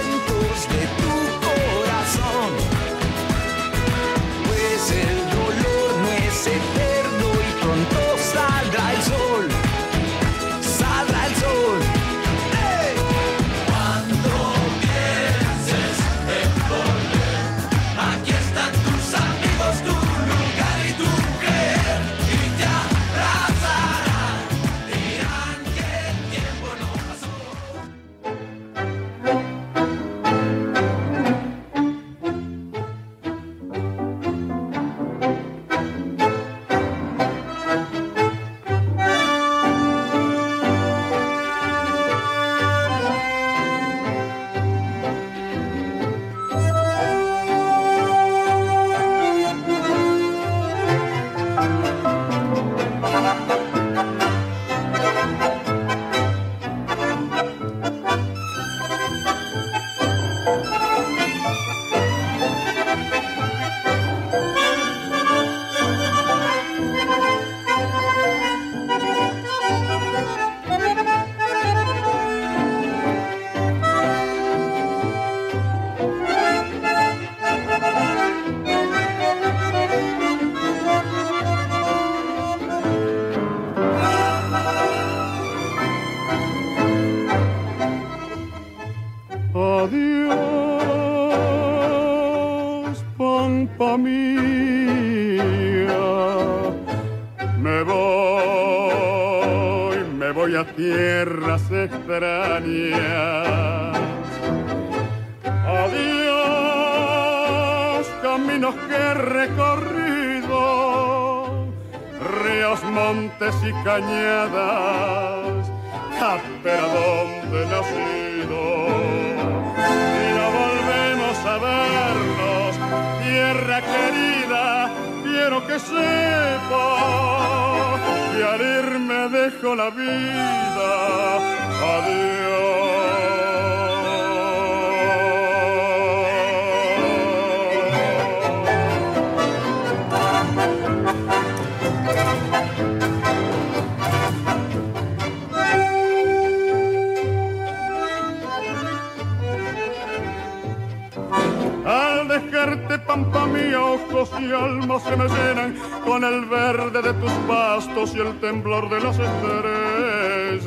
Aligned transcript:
y 158.16 158.20
el 158.20 158.40
temblor 158.40 158.90
de 158.90 159.02
las 159.02 159.20
estrellas. 159.20 160.66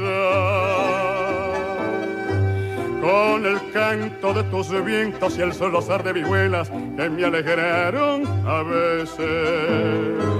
Con 3.00 3.46
el 3.46 3.72
canto 3.72 4.34
de 4.34 4.42
tus 4.44 4.84
vientos 4.84 5.38
y 5.38 5.40
el 5.40 5.54
solozar 5.54 6.02
de 6.02 6.12
vihuelas 6.12 6.70
que 6.96 7.08
me 7.08 7.24
alegraron 7.24 8.26
a 8.46 8.62
veces 8.62 10.39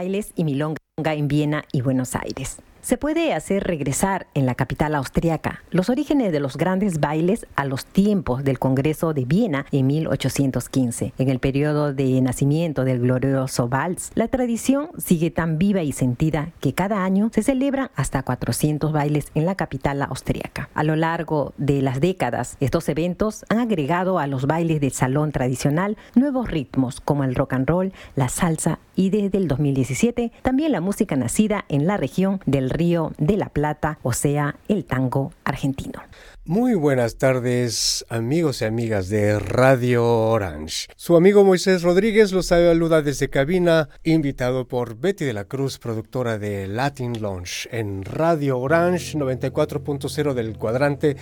bailes 0.00 0.32
y 0.34 0.44
milonga 0.44 0.78
en 1.04 1.28
Viena 1.28 1.64
y 1.72 1.82
Buenos 1.82 2.16
Aires 2.16 2.56
se 2.82 2.96
puede 2.96 3.34
hacer 3.34 3.64
regresar 3.64 4.26
en 4.34 4.46
la 4.46 4.54
capital 4.54 4.94
austriaca 4.94 5.62
los 5.70 5.90
orígenes 5.90 6.32
de 6.32 6.40
los 6.40 6.56
grandes 6.56 7.00
bailes 7.00 7.46
a 7.56 7.64
los 7.64 7.84
tiempos 7.84 8.44
del 8.44 8.58
Congreso 8.58 9.12
de 9.12 9.24
Viena 9.24 9.66
en 9.70 9.86
1815. 9.86 11.12
En 11.18 11.28
el 11.28 11.38
periodo 11.38 11.92
de 11.92 12.20
nacimiento 12.20 12.84
del 12.84 13.00
glorioso 13.00 13.68
vals, 13.68 14.10
la 14.14 14.28
tradición 14.28 14.88
sigue 14.98 15.30
tan 15.30 15.58
viva 15.58 15.82
y 15.82 15.92
sentida 15.92 16.50
que 16.60 16.72
cada 16.72 17.04
año 17.04 17.30
se 17.32 17.42
celebran 17.42 17.90
hasta 17.94 18.22
400 18.22 18.92
bailes 18.92 19.30
en 19.34 19.46
la 19.46 19.54
capital 19.54 20.02
austriaca. 20.02 20.68
A 20.74 20.84
lo 20.84 20.96
largo 20.96 21.52
de 21.58 21.82
las 21.82 22.00
décadas, 22.00 22.56
estos 22.60 22.88
eventos 22.88 23.44
han 23.48 23.58
agregado 23.58 24.18
a 24.18 24.26
los 24.26 24.46
bailes 24.46 24.80
del 24.80 24.92
salón 24.92 25.32
tradicional 25.32 25.96
nuevos 26.14 26.50
ritmos 26.50 27.00
como 27.00 27.24
el 27.24 27.34
rock 27.34 27.54
and 27.54 27.68
roll, 27.68 27.92
la 28.16 28.28
salsa 28.28 28.78
y 28.96 29.10
desde 29.10 29.38
el 29.38 29.48
2017 29.48 30.32
también 30.42 30.72
la 30.72 30.80
música 30.80 31.16
nacida 31.16 31.64
en 31.68 31.86
la 31.86 31.96
región 31.96 32.40
del 32.46 32.69
Río 32.70 33.12
de 33.18 33.36
la 33.36 33.50
Plata, 33.50 33.98
o 34.02 34.14
sea, 34.14 34.56
el 34.68 34.86
tango 34.86 35.32
argentino. 35.44 36.00
Muy 36.46 36.74
buenas 36.74 37.16
tardes, 37.16 38.04
amigos 38.08 38.62
y 38.62 38.64
amigas 38.64 39.08
de 39.08 39.38
Radio 39.38 40.04
Orange. 40.04 40.86
Su 40.96 41.14
amigo 41.14 41.44
Moisés 41.44 41.82
Rodríguez 41.82 42.32
los 42.32 42.46
saluda 42.46 43.02
desde 43.02 43.28
cabina, 43.28 43.90
invitado 44.04 44.66
por 44.66 44.96
Betty 44.96 45.26
de 45.26 45.34
la 45.34 45.44
Cruz, 45.44 45.78
productora 45.78 46.38
de 46.38 46.66
Latin 46.66 47.20
Launch 47.20 47.68
en 47.70 48.04
Radio 48.04 48.58
Orange 48.58 49.18
94.0 49.18 50.32
del 50.32 50.56
cuadrante, 50.56 51.16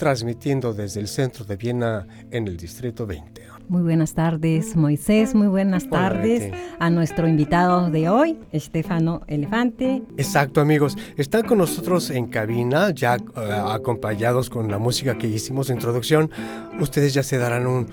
transmitiendo 0.00 0.72
desde 0.72 0.98
el 0.98 1.08
centro 1.08 1.44
de 1.44 1.56
Viena 1.56 2.06
en 2.30 2.48
el 2.48 2.56
Distrito 2.56 3.06
20. 3.06 3.42
Muy 3.68 3.82
buenas 3.82 4.14
tardes, 4.14 4.74
Moisés. 4.74 5.34
Muy 5.34 5.46
buenas 5.46 5.90
tardes 5.90 6.50
a 6.78 6.88
nuestro 6.88 7.28
invitado 7.28 7.90
de 7.90 8.08
hoy, 8.08 8.38
Estefano 8.50 9.20
Elefante. 9.26 10.02
Exacto, 10.16 10.62
amigos. 10.62 10.96
Están 11.18 11.46
con 11.46 11.58
nosotros 11.58 12.08
en 12.08 12.28
cabina, 12.28 12.92
ya 12.92 13.16
eh, 13.16 13.20
acompañados 13.68 14.48
con 14.48 14.70
la 14.70 14.78
música 14.78 15.18
que 15.18 15.26
hicimos 15.26 15.68
introducción. 15.68 16.30
Ustedes 16.80 17.12
ya 17.12 17.22
se 17.22 17.36
darán 17.36 17.86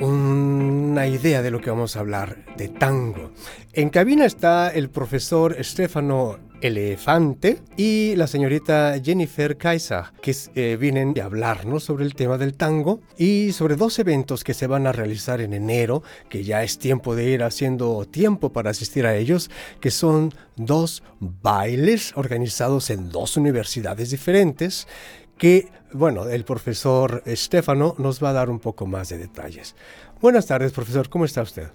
una 0.00 1.06
idea 1.06 1.40
de 1.40 1.50
lo 1.50 1.62
que 1.62 1.70
vamos 1.70 1.96
a 1.96 2.00
hablar, 2.00 2.44
de 2.58 2.68
tango. 2.68 3.32
En 3.72 3.88
cabina 3.88 4.26
está 4.26 4.68
el 4.68 4.90
profesor 4.90 5.56
Estefano 5.58 6.36
Elefante 6.60 7.62
y 7.76 8.14
la 8.16 8.26
señorita 8.26 8.94
Jennifer 9.02 9.56
Kaisa, 9.56 10.12
que 10.22 10.34
eh, 10.54 10.76
vienen 10.80 11.14
a 11.20 11.24
hablarnos 11.24 11.84
sobre 11.84 12.04
el 12.04 12.14
tema 12.14 12.38
del 12.38 12.54
tango 12.54 13.00
y 13.16 13.52
sobre 13.52 13.76
dos 13.76 13.98
eventos 13.98 14.44
que 14.44 14.54
se 14.54 14.66
van 14.66 14.86
a 14.86 14.92
realizar 14.92 15.40
en 15.40 15.52
enero, 15.52 16.02
que 16.28 16.44
ya 16.44 16.62
es 16.62 16.78
tiempo 16.78 17.14
de 17.14 17.30
ir 17.30 17.42
haciendo 17.42 18.04
tiempo 18.06 18.52
para 18.52 18.70
asistir 18.70 19.06
a 19.06 19.16
ellos, 19.16 19.50
que 19.80 19.90
son 19.90 20.32
dos 20.56 21.02
bailes 21.20 22.12
organizados 22.16 22.90
en 22.90 23.10
dos 23.10 23.36
universidades 23.36 24.10
diferentes 24.10 24.86
que, 25.38 25.68
bueno, 25.92 26.28
el 26.28 26.44
profesor 26.44 27.22
Stefano 27.26 27.94
nos 27.98 28.22
va 28.22 28.30
a 28.30 28.32
dar 28.32 28.50
un 28.50 28.58
poco 28.58 28.86
más 28.86 29.10
de 29.10 29.18
detalles. 29.18 29.74
Buenas 30.20 30.46
tardes, 30.46 30.72
profesor, 30.72 31.08
¿cómo 31.08 31.24
está 31.24 31.42
usted? 31.42 31.68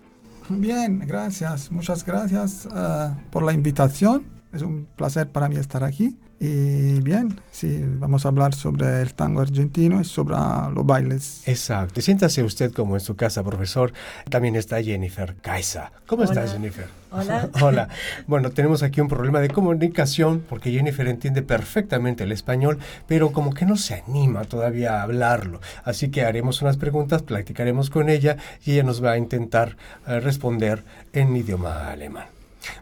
Bien, 0.49 0.99
gracias. 1.05 1.71
Muchas 1.71 2.03
gracias 2.05 2.65
uh, 2.65 3.15
por 3.29 3.43
la 3.43 3.53
invitación. 3.53 4.40
Es 4.53 4.61
un 4.63 4.85
placer 4.97 5.29
para 5.29 5.47
mí 5.47 5.55
estar 5.55 5.83
aquí. 5.83 6.17
Y 6.43 6.99
bien, 7.01 7.39
sí, 7.51 7.85
vamos 7.85 8.25
a 8.25 8.29
hablar 8.29 8.55
sobre 8.55 9.01
el 9.03 9.13
tango 9.13 9.41
argentino 9.41 10.01
y 10.01 10.03
sobre 10.03 10.35
los 10.73 10.85
bailes. 10.85 11.47
Exacto. 11.47 12.01
Siéntase 12.01 12.43
usted 12.43 12.73
como 12.73 12.95
en 12.95 12.99
su 12.99 13.15
casa, 13.15 13.43
profesor. 13.43 13.93
También 14.27 14.55
está 14.55 14.81
Jennifer 14.81 15.35
Kaisa. 15.35 15.91
¿Cómo 16.07 16.23
estás, 16.23 16.53
Jennifer? 16.53 16.87
Hola. 17.11 17.49
Hola. 17.61 17.89
Bueno, 18.25 18.49
tenemos 18.49 18.81
aquí 18.81 18.99
un 18.99 19.07
problema 19.07 19.39
de 19.39 19.49
comunicación 19.49 20.43
porque 20.49 20.71
Jennifer 20.71 21.07
entiende 21.07 21.43
perfectamente 21.43 22.23
el 22.23 22.31
español, 22.31 22.79
pero 23.07 23.31
como 23.31 23.53
que 23.53 23.67
no 23.67 23.77
se 23.77 24.03
anima 24.05 24.43
todavía 24.45 24.99
a 24.99 25.03
hablarlo. 25.03 25.61
Así 25.83 26.09
que 26.09 26.23
haremos 26.25 26.63
unas 26.63 26.77
preguntas, 26.77 27.21
practicaremos 27.21 27.91
con 27.91 28.09
ella 28.09 28.37
y 28.65 28.73
ella 28.73 28.83
nos 28.83 29.03
va 29.03 29.11
a 29.11 29.17
intentar 29.17 29.77
eh, 30.07 30.19
responder 30.19 30.83
en 31.13 31.35
idioma 31.35 31.91
alemán. 31.91 32.25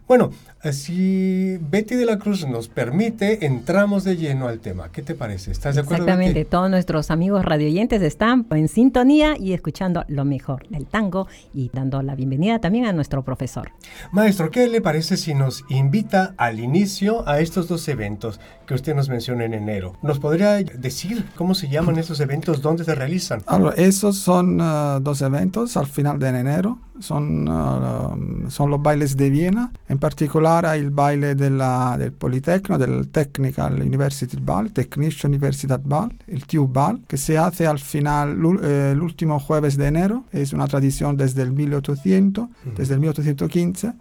Bueno, 0.08 0.32
si 0.72 1.58
Betty 1.58 1.96
de 1.96 2.06
la 2.06 2.20
Cruz 2.20 2.46
nos 2.46 2.68
permite, 2.68 3.46
entramos 3.46 4.04
de 4.04 4.18
lleno 4.18 4.48
al 4.50 4.60
tema. 4.60 4.92
¿Qué 4.92 5.02
te 5.02 5.16
parece? 5.16 5.52
¿Estás 5.52 5.76
de 5.76 5.82
acuerdo? 5.82 6.04
Exactamente. 6.04 6.44
Todos 6.44 6.70
nuestros 6.70 7.12
amigos 7.12 7.46
radioyentes 7.46 8.02
están 8.02 8.46
en 8.52 8.68
sintonía 8.68 9.38
y 9.38 9.54
escuchando 9.54 10.04
lo 10.10 10.26
mejor 10.26 10.68
del 10.68 10.86
tango 10.86 11.28
y 11.54 11.70
dando 11.74 12.02
la 12.02 12.14
bienvenida 12.16 12.60
también 12.60 12.86
a 12.86 12.92
nuestro 12.92 13.24
profesor. 13.24 13.72
Maestro, 14.12 14.52
¿qué 14.52 14.68
le 14.68 14.82
parece 14.82 15.16
si 15.16 15.34
nos 15.34 15.64
invita 15.70 16.34
al 16.38 16.60
inicio 16.60 17.28
a 17.28 17.40
estos 17.40 17.70
dos 17.70 17.88
eventos 17.88 18.42
que 18.66 18.74
usted 18.74 18.94
nos 18.94 19.08
menciona 19.08 19.46
en 19.46 19.54
enero? 19.54 19.94
¿Nos 20.02 20.20
podría 20.20 20.56
decir 20.56 21.26
cómo 21.36 21.56
se 21.56 21.70
llaman 21.70 21.98
esos 21.98 22.20
eventos, 22.20 22.62
dónde 22.62 22.84
se 22.84 22.96
realizan? 22.96 23.44
esos 23.78 24.18
son 24.18 24.60
uh, 24.60 25.00
dos 25.00 25.22
eventos 25.22 25.78
al 25.78 25.88
final 25.88 26.20
de 26.20 26.28
enero. 26.28 26.80
Son, 27.00 27.48
uh, 27.48 28.50
son 28.52 28.70
los 28.70 28.82
bailes 28.82 29.16
de 29.16 29.30
Viena, 29.30 29.72
en 29.88 30.00
particular 30.00 30.49
il 30.76 30.92
baile 30.92 31.36
della, 31.36 31.96
del 31.98 32.12
Politecno, 32.12 32.78
del 32.78 33.10
Technical 33.12 33.80
University 33.80 34.38
Ball, 34.40 34.72
Technician 34.72 35.32
Universitat 35.32 35.82
Ball, 35.82 36.10
el 36.26 36.46
TU 36.46 36.68
Ball, 36.68 37.02
que 37.08 37.18
se 37.18 37.38
hace 37.38 37.66
al 37.68 37.80
final 37.80 38.38
eh, 38.62 38.92
el 38.92 39.02
último 39.02 39.40
jueves 39.40 39.78
de 39.78 39.88
enero. 39.88 40.26
Es 40.32 40.54
una 40.54 40.68
tradición 40.68 41.16
desde 41.16 41.44
el 41.44 41.52
1800, 41.52 42.48
mm. 42.48 42.76
desde 42.76 42.94
el 42.94 43.00
1815 43.00 43.94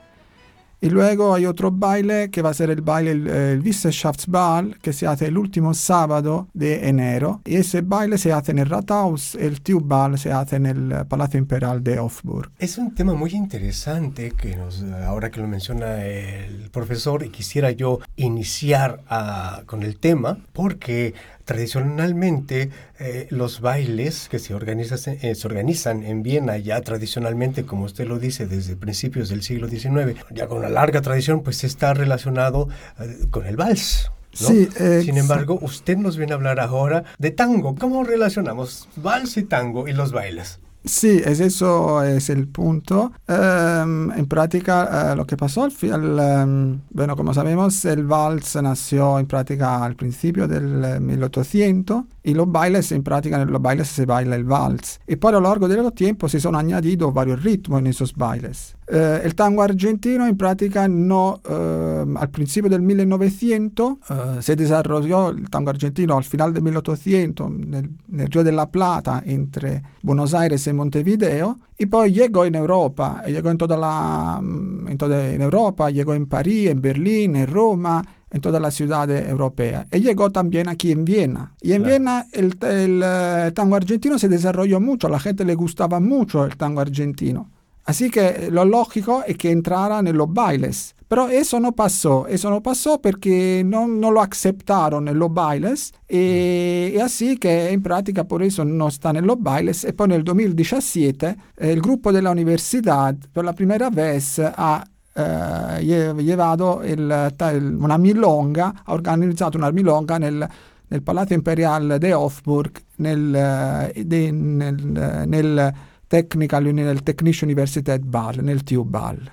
Y 0.81 0.91
luego 0.91 1.35
hay 1.35 1.45
otro 1.47 1.73
baile 1.73 2.31
que 2.31 2.41
va 2.41 2.51
a 2.51 2.55
ser 2.55 2.71
el 2.71 2.83
baile, 2.83 3.11
el, 3.11 3.27
el 3.27 3.61
Wissenschaftsball, 3.61 4.79
que 4.81 4.93
se 4.93 5.07
hace 5.07 5.27
el 5.27 5.37
último 5.37 5.75
sábado 5.75 6.49
de 6.55 6.89
enero. 6.89 7.41
Y 7.45 7.57
ese 7.57 7.81
baile 7.81 8.17
se 8.17 8.33
hace 8.33 8.53
en 8.53 8.61
el 8.61 8.69
Rathaus, 8.69 9.35
el 9.35 9.61
Tubal 9.61 10.19
se 10.19 10.31
hace 10.31 10.57
en 10.57 10.67
el 10.67 11.07
Palacio 11.09 11.39
Imperial 11.39 11.83
de 11.83 11.99
Hofburg. 11.99 12.51
Es 12.59 12.79
un 12.79 12.95
tema 12.95 13.15
muy 13.15 13.33
interesante 13.33 14.33
que 14.33 14.57
nos, 14.57 14.85
ahora 15.05 15.31
que 15.31 15.41
lo 15.41 15.49
menciona 15.49 16.05
el 16.05 16.71
profesor, 16.71 17.25
y 17.25 17.31
quisiera 17.31 17.73
yo 17.73 17.99
iniciar 18.17 19.03
a, 19.09 19.63
con 19.67 19.83
el 19.83 19.99
tema, 19.99 20.39
porque 20.53 21.15
Tradicionalmente, 21.49 22.69
eh, 22.99 23.27
los 23.31 23.63
bailes 23.63 24.29
que 24.29 24.39
se, 24.39 24.55
eh, 24.55 25.35
se 25.35 25.47
organizan 25.47 26.03
en 26.03 26.23
Viena 26.23 26.59
ya 26.59 26.79
tradicionalmente, 26.83 27.65
como 27.65 27.85
usted 27.85 28.07
lo 28.07 28.19
dice, 28.19 28.47
desde 28.47 28.77
principios 28.77 29.31
del 29.31 29.43
siglo 29.43 29.67
XIX, 29.67 30.15
ya 30.31 30.47
con 30.47 30.59
una 30.59 30.69
larga 30.69 31.01
tradición, 31.01 31.43
pues 31.43 31.65
está 31.65 31.95
relacionado 31.95 32.69
eh, 33.01 33.29
con 33.31 33.47
el 33.47 33.57
vals. 33.57 34.13
¿no? 34.43 34.49
Sí, 34.49 34.69
Sin 35.03 35.17
embargo, 35.17 35.59
usted 35.63 35.97
nos 35.97 36.19
viene 36.19 36.33
a 36.33 36.37
hablar 36.37 36.61
ahora 36.61 37.05
de 37.17 37.31
tango. 37.31 37.75
¿Cómo 37.77 38.05
relacionamos 38.05 38.87
vals 38.97 39.39
y 39.39 39.45
tango 39.45 39.89
y 39.89 39.95
los 39.95 40.13
bailes? 40.13 40.61
Sí, 40.89 41.21
es 41.23 41.41
eso 41.41 42.03
es 42.03 42.31
el 42.31 42.49
punto. 42.49 43.13
Um, 43.29 44.11
en 44.11 44.27
práctica, 44.27 45.13
uh, 45.13 45.17
lo 45.17 45.27
que 45.27 45.37
pasó 45.37 45.65
al 45.65 45.71
final, 45.71 46.19
um, 46.19 46.81
bueno, 46.91 47.15
como 47.15 47.35
sabemos, 47.35 47.85
el 47.85 48.05
vals 48.05 48.57
nació 48.63 49.19
en 49.19 49.27
práctica 49.27 49.85
al 49.85 49.97
principio 49.97 50.49
del 50.49 51.01
1800 51.01 52.05
y 52.23 52.33
los 52.33 52.51
bailes, 52.51 52.91
en 52.93 53.03
práctica, 53.03 53.41
en 53.41 53.53
los 53.53 53.61
bailes 53.61 53.89
se 53.89 54.07
baila 54.07 54.35
el 54.35 54.45
vals. 54.45 54.99
Y 55.07 55.17
poi 55.17 55.29
a 55.29 55.33
lo 55.33 55.43
largo 55.43 55.69
del 55.69 55.93
tiempo 55.93 56.27
se 56.27 56.41
son 56.41 56.57
añadido 56.57 57.13
varios 57.13 57.43
ritmos 57.43 57.81
en 57.81 57.89
esos 57.89 58.15
bailes. 58.15 58.78
Uh, 58.91 59.21
el 59.23 59.35
tango 59.35 59.63
argentino, 59.63 60.27
en 60.27 60.37
práctica, 60.37 60.89
no, 60.89 61.41
uh, 61.45 62.19
al 62.19 62.31
principio 62.31 62.71
del 62.71 62.81
1900 62.81 63.99
se 64.41 64.57
desarrolló 64.57 65.29
el 65.29 65.51
tango 65.51 65.71
argentino 65.71 66.17
al 66.17 66.25
final 66.25 66.55
del 66.55 66.63
1800, 66.63 67.51
nel, 67.51 67.91
nel 68.09 68.29
de 68.31 68.53
la 68.53 68.71
Plata, 68.71 69.23
entre 69.27 69.83
Buenos 70.03 70.33
Aires 70.33 70.67
y 70.67 70.73
Montevideo 70.73 71.59
y 71.81 71.87
poi 71.87 72.13
llegó 72.13 72.45
en 72.45 72.57
Europa, 72.57 73.23
llegó 73.27 73.51
en 73.51 73.59
toda 73.59 73.77
la 73.77 74.41
mm, 74.43 74.89
en 74.89 74.99
toda 74.99 75.31
en 75.31 75.41
Europa, 75.41 75.91
llegó 75.91 76.13
en 76.13 76.27
París, 76.27 76.71
en 76.71 76.83
Berlín, 76.83 77.37
en 77.37 77.47
Roma, 77.47 78.05
en 78.31 78.41
todas 78.41 78.61
las 78.61 78.75
ciudades 78.75 79.29
europeas. 79.29 79.87
Y 79.93 80.01
llegó 80.01 80.31
también 80.31 80.69
aquí 80.69 80.91
en 80.91 81.05
Viena. 81.05 81.55
Y 81.61 81.73
en 81.73 81.83
claro. 81.83 81.91
Viena 81.91 82.27
el, 82.33 82.57
el, 82.63 83.03
el, 83.03 83.53
tango 83.55 83.77
argentino 83.77 84.19
se 84.19 84.29
desarrolló 84.29 84.81
mucho, 84.81 85.07
a 85.07 85.11
la 85.11 85.21
gente 85.21 85.45
le 85.45 85.55
gustaba 85.55 86.01
mucho 86.01 86.45
el 86.45 86.57
tango 86.57 86.81
argentino. 86.81 87.49
Así 87.89 88.11
que 88.11 88.51
lo 88.51 88.67
lógico 88.67 89.25
es 89.27 89.39
que 89.39 89.51
entraran 89.51 90.07
en 90.07 90.19
los 90.19 90.31
bailes. 90.31 90.95
Pero 91.09 91.31
eso 91.31 91.59
no 91.59 91.73
pasó, 91.73 92.27
eso 92.27 92.51
no 92.51 92.61
pasó 92.61 93.01
porque 93.01 93.63
no, 93.65 93.89
no 93.89 94.11
lo 94.11 94.21
aceptaron 94.21 95.09
en 95.09 95.19
los 95.19 95.33
bailes. 95.33 95.95
Y, 96.07 96.93
y, 96.93 96.99
así 97.01 97.39
que 97.39 97.71
en 97.71 97.81
práctica 97.81 98.25
por 98.25 98.43
eso 98.43 98.63
no 98.63 98.89
están 98.89 99.17
en 99.17 99.27
los 99.27 99.41
bailes. 99.41 99.85
Y 99.85 99.93
poi 99.93 100.07
nel 100.09 100.23
2017 100.23 101.37
eh, 101.57 101.73
il 101.73 101.81
gruppo 101.81 102.13
della 102.13 102.29
università 102.29 103.17
per 103.33 103.45
la 103.45 103.55
prima 103.55 103.79
vez 103.89 104.39
ha 104.39 104.85
eh, 105.15 105.83
llevato 105.83 106.83
il, 106.85 107.35
il, 107.55 107.77
una 107.81 107.97
milonga, 107.97 108.83
ha 108.85 108.93
organizzato 108.93 109.57
una 109.57 109.71
milonga 109.71 110.19
nel, 110.19 110.47
nel 110.89 111.03
Palazzo 111.03 111.33
Imperiale 111.33 111.99
di 111.99 112.13
Hofburg, 112.13 112.83
nel, 112.97 113.93
de, 113.95 114.31
nel, 114.31 115.25
nel 115.27 115.75
Technical, 116.09 116.75
nel 116.75 117.03
Technische 117.03 117.45
Universität 117.45 118.03
Ball, 118.03 118.43
nel 118.43 118.65
TU 118.65 118.85
Ball. 118.85 119.31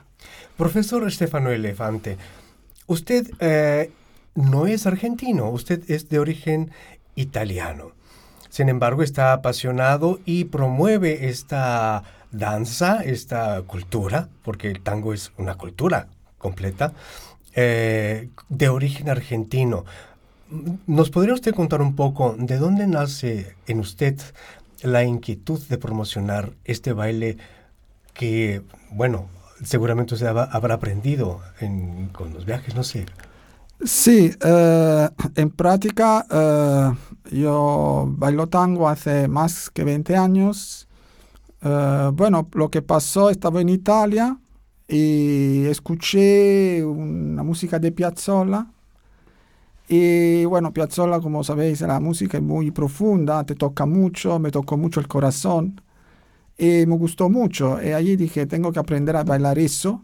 Profesor 0.56 1.10
Stefano 1.12 1.50
Elefante, 1.50 2.18
usted 2.88 3.32
eh, 3.40 3.92
no 4.36 4.68
es 4.68 4.86
argentino, 4.86 5.50
usted 5.50 5.90
es 5.90 6.10
de 6.10 6.20
origen 6.20 6.72
italiano. 7.16 7.92
Sin 8.50 8.70
embargo, 8.70 9.04
está 9.04 9.34
apasionado 9.34 10.20
y 10.26 10.46
promueve 10.46 11.28
esta 11.28 12.04
danza, 12.32 13.02
esta 13.04 13.62
cultura, 13.64 14.30
porque 14.44 14.70
el 14.70 14.82
tango 14.82 15.14
es 15.14 15.32
una 15.38 15.56
cultura 15.56 16.08
completa, 16.38 16.94
eh, 17.54 18.30
de 18.50 18.70
origen 18.70 19.10
argentino. 19.10 19.86
¿Nos 20.88 21.10
podría 21.10 21.34
usted 21.34 21.56
contar 21.56 21.82
un 21.82 21.96
poco 21.96 22.36
de 22.38 22.58
dónde 22.58 22.88
nace 22.88 23.56
en 23.68 23.80
usted 23.80 24.20
la 24.82 25.04
inquietud 25.04 25.62
de 25.68 25.78
promocionar 25.78 26.54
este 26.64 26.94
baile 26.94 27.38
que, 28.14 28.62
bueno, 28.92 29.28
seguramente 29.64 30.16
usted 30.16 30.28
habrá 30.28 30.76
aprendido 30.76 31.42
en, 31.60 32.10
con 32.10 32.34
los 32.34 32.46
viajes, 32.46 32.76
no 32.76 32.84
sé. 32.84 33.06
Sí, 33.84 34.32
eh, 34.42 35.10
en 35.36 35.50
práctica 35.50 36.26
eh, 36.32 36.92
yo 37.32 38.06
bailo 38.08 38.48
tango 38.48 38.88
hace 38.88 39.28
más 39.28 39.70
que 39.70 39.84
20 39.84 40.16
años. 40.16 40.88
Eh, 41.62 42.10
bueno, 42.14 42.48
lo 42.54 42.70
que 42.70 42.82
pasó, 42.82 43.30
estaba 43.30 43.62
en 43.62 43.70
Italia 43.70 44.40
y 44.88 45.66
escuché 45.66 46.84
una 46.86 47.44
música 47.44 47.80
de 47.80 47.92
Piazzolla. 47.92 48.68
Y 49.88 50.46
bueno, 50.46 50.74
Piazzolla, 50.74 51.20
como 51.20 51.44
sabéis, 51.44 51.82
la 51.82 52.00
música 52.00 52.38
es 52.38 52.44
muy 52.44 52.72
profunda, 52.72 53.44
te 53.46 53.56
toca 53.56 53.86
mucho, 53.86 54.40
me 54.40 54.52
tocó 54.52 54.78
mucho 54.78 55.00
el 55.00 55.08
corazón. 55.08 55.82
Y 56.58 56.86
me 56.88 56.98
gustó 56.98 57.30
mucho. 57.30 57.82
Y 57.84 57.92
allí 57.92 58.16
dije, 58.16 58.46
tengo 58.48 58.72
que 58.72 58.80
aprender 58.80 59.16
a 59.16 59.24
bailar 59.24 59.60
eso. 59.60 60.04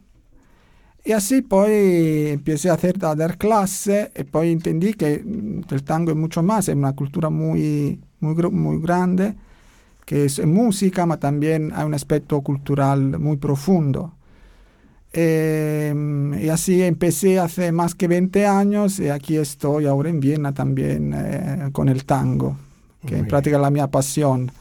Y 1.03 1.13
así 1.13 1.41
poi 1.41 2.29
empecé 2.29 2.69
a 2.69 2.73
hacer 2.73 3.03
a 3.03 3.15
dar 3.15 3.37
clase 3.37 4.11
y 4.15 4.23
poi 4.23 4.51
entendí 4.51 4.93
que 4.93 5.15
el 5.15 5.83
tango 5.83 6.11
es 6.11 6.17
mucho 6.17 6.43
más, 6.43 6.69
es 6.69 6.75
una 6.75 6.93
cultura 6.93 7.31
muy, 7.31 7.99
muy, 8.19 8.35
muy 8.51 8.79
grande, 8.79 9.35
que 10.05 10.25
es 10.25 10.45
música, 10.45 11.07
ma 11.07 11.17
también 11.17 11.71
hay 11.73 11.85
un 11.85 11.95
aspecto 11.95 12.41
cultural 12.41 13.17
muy 13.19 13.37
profundo. 13.37 14.13
Em, 15.13 16.41
y 16.41 16.47
así 16.47 16.81
empecé 16.81 17.37
hace 17.37 17.73
más 17.73 17.95
que 17.95 18.07
20 18.07 18.45
años 18.45 18.97
y 18.99 19.09
aquí 19.09 19.35
estoy 19.35 19.85
ahora 19.85 20.09
en 20.09 20.21
Viena 20.21 20.53
también 20.53 21.13
eh, 21.13 21.69
con 21.73 21.89
el 21.89 22.05
tango, 22.05 22.55
que 23.05 23.17
en 23.17 23.27
práctica 23.27 23.57
es 23.57 23.61
la 23.61 23.69
mi 23.69 23.85
pasión. 23.87 24.51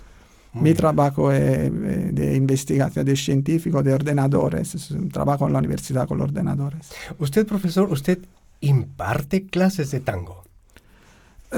mi 0.55 0.75
trabajo 0.75 1.31
es 1.31 1.71
de 1.73 2.35
investigación, 2.35 3.05
de 3.05 3.15
científico, 3.15 3.81
de 3.85 3.95
ordenadores, 3.95 4.75
es 4.75 4.91
un 4.91 5.09
trabajo 5.09 5.47
en 5.47 5.53
la 5.53 5.61
universidad 5.61 6.09
con 6.09 6.19
los 6.19 6.29
ordenadores. 6.29 6.91
Usted, 7.21 7.47
profesor, 7.47 7.89
usted 7.93 8.19
imparte 8.61 9.47
clases 9.47 9.93
de 9.93 10.01
tango. 10.01 10.43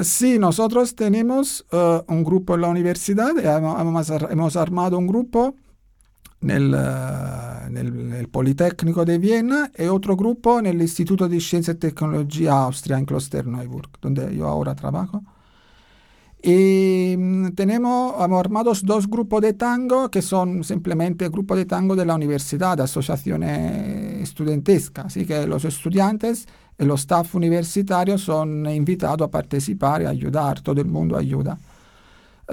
Sí, 0.03 0.37
nosotros 0.37 0.95
tenemos 0.95 1.65
uh, 1.71 2.01
un 2.11 2.23
grupo 2.23 2.55
en 2.55 2.61
la 2.61 2.67
universidad, 2.67 3.31
hemos, 3.39 4.09
hemos 4.29 4.55
armado 4.55 4.99
un 4.99 5.07
grupo 5.07 5.55
nel, 6.43 6.71
nel, 7.71 8.09
nel, 8.09 8.27
Politécnico 8.29 9.05
de 9.05 9.17
Viena 9.17 9.71
y 9.77 9.85
otro 9.85 10.15
grupo 10.15 10.59
en 10.59 10.67
el 10.67 10.81
Instituto 10.81 11.27
de 11.27 11.39
Ciencia 11.39 11.75
y 11.81 12.47
Austria 12.47 12.97
en 12.97 13.05
Klosterneuburg, 13.05 13.89
donde 14.01 14.35
yo 14.35 14.47
ahora 14.47 14.75
trabajo. 14.75 15.23
Y 16.45 17.15
mm, 17.17 17.51
tenemos, 17.55 18.15
hemos 18.21 18.39
armado 18.39 18.73
dos 18.83 19.07
grupos 19.07 19.41
de 19.41 19.53
tango 19.53 20.11
que 20.11 20.21
son 20.21 20.65
simplemente 20.65 21.29
grupos 21.29 21.57
de 21.57 21.65
tango 21.65 21.95
de 21.95 22.05
la 22.05 22.15
universidad, 22.15 22.81
asociaciones 22.81 24.21
estudentescas. 24.21 25.05
Así 25.05 25.25
que 25.25 25.47
los 25.47 25.63
estudiantes 25.63 26.45
y 26.77 26.83
los 26.83 27.01
staff 27.01 27.33
universitarios 27.35 28.21
son 28.21 28.65
invitados 28.69 29.27
a 29.27 29.31
participar 29.31 30.01
y 30.01 30.05
ayudar, 30.05 30.59
todo 30.59 30.81
el 30.81 30.87
mundo 30.87 31.17
ayuda. 31.17 31.57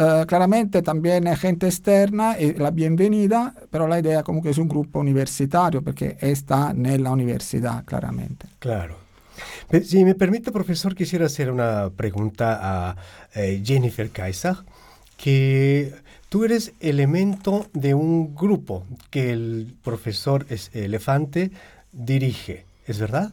Uh, 0.01 0.25
claramente 0.25 0.81
también 0.81 1.29
hay 1.29 1.37
gente 1.37 1.67
externa 1.67 2.41
y 2.41 2.55
la 2.55 2.71
bienvenida, 2.71 3.55
pero 3.71 3.87
la 3.87 3.99
idea 3.99 4.23
como 4.23 4.41
que 4.43 4.49
es 4.49 4.57
un 4.57 4.67
grupo 4.67 4.99
universitario 4.99 5.83
porque 5.83 6.17
está 6.23 6.71
en 6.71 7.03
la 7.03 7.11
universidad, 7.11 7.85
claramente. 7.85 8.47
Claro. 8.61 8.97
Si 9.85 10.03
me 10.03 10.15
permite, 10.15 10.53
profesor, 10.53 10.95
quisiera 10.95 11.27
hacer 11.27 11.51
una 11.51 11.91
pregunta 11.91 12.59
a 12.63 12.97
eh, 13.35 13.63
Jennifer 13.63 14.09
Kaiser, 14.09 14.57
que 15.19 15.95
tú 16.31 16.45
eres 16.47 16.73
elemento 16.81 17.67
de 17.75 17.93
un 17.93 18.35
grupo 18.35 18.87
que 19.11 19.31
el 19.33 19.77
profesor 19.85 20.47
Elefante 20.73 21.51
dirige, 21.93 22.65
¿es 22.87 22.99
verdad? 22.99 23.33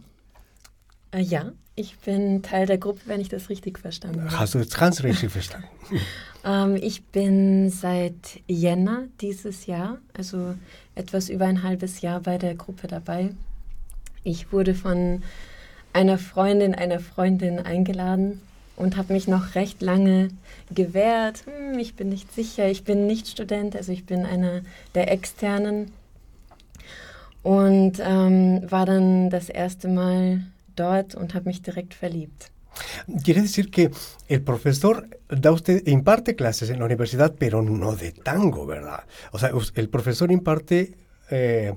Uh, 1.15 1.24
ja, 1.24 1.53
ich 1.77 1.97
bin 2.00 2.41
Teil 2.41 2.65
der 2.65 2.77
Gruppe, 2.77 3.01
wenn 3.05 3.21
ich 3.21 3.29
das 3.29 3.50
richtig 3.50 3.79
verstanden 3.79 4.25
habe. 4.25 4.38
Hast 4.38 4.55
du 4.55 4.59
das 4.59 4.71
ganz 4.71 5.01
richtig 5.03 5.31
verstanden? 5.31 5.69
ähm, 6.44 6.75
ich 6.75 7.03
bin 7.06 7.70
seit 7.70 8.41
Jänner 8.48 9.03
dieses 9.22 9.65
Jahr, 9.65 9.98
also 10.13 10.56
etwas 10.96 11.29
über 11.29 11.46
ein 11.46 11.63
halbes 11.63 12.01
Jahr 12.01 12.22
bei 12.22 12.38
der 12.38 12.56
Gruppe 12.56 12.88
dabei. 12.88 13.32
Ich 14.24 14.51
wurde 14.51 14.75
von 14.75 15.24
einer 15.94 16.17
Freundin 16.17 16.75
einer 16.75 17.00
Freundin 17.00 17.60
eingeladen 17.60 18.41
und 18.75 18.98
habe 18.98 19.13
mich 19.13 19.27
noch 19.27 19.56
recht 19.56 19.82
lange 19.82 20.29
gewehrt. 20.74 21.44
Hm, 21.46 21.79
ich 21.79 21.96
bin 21.96 22.10
nicht 22.10 22.34
sicher, 22.34 22.70
ich 22.70 22.84
bin 22.84 23.08
nicht 23.08 23.27
Student, 23.27 23.75
also 23.75 23.91
ich 23.91 24.06
bin 24.06 24.25
einer 24.25 24.62
der 24.96 25.12
Externen. 25.12 25.91
Und 27.44 28.00
ähm, 28.00 28.70
war 28.70 28.86
dann 28.86 29.29
das 29.29 29.50
erste 29.50 29.88
Mal 29.88 30.44
dort 30.75 31.15
und 31.15 31.34
habe 31.34 31.46
mich 31.46 31.62
direkt 31.62 31.94
verliebt. 31.94 32.51
Quiere 33.24 33.41
decir 33.41 33.69
que 33.69 33.91
el 34.27 34.41
profesor 34.41 35.07
da 35.29 35.51
usted 35.51 35.86
imparte 35.88 36.36
clases 36.36 36.69
en 36.69 36.79
la 36.79 36.86
universidad, 36.86 37.36
pero 37.38 37.62
no 37.62 37.96
de 37.96 38.12
tango, 38.12 38.65
¿verdad? 38.65 39.03
O 39.31 39.39
sea, 39.39 39.51
el 39.75 39.89
profesor 39.89 40.31
imparte 40.31 40.96
eh, 41.29 41.74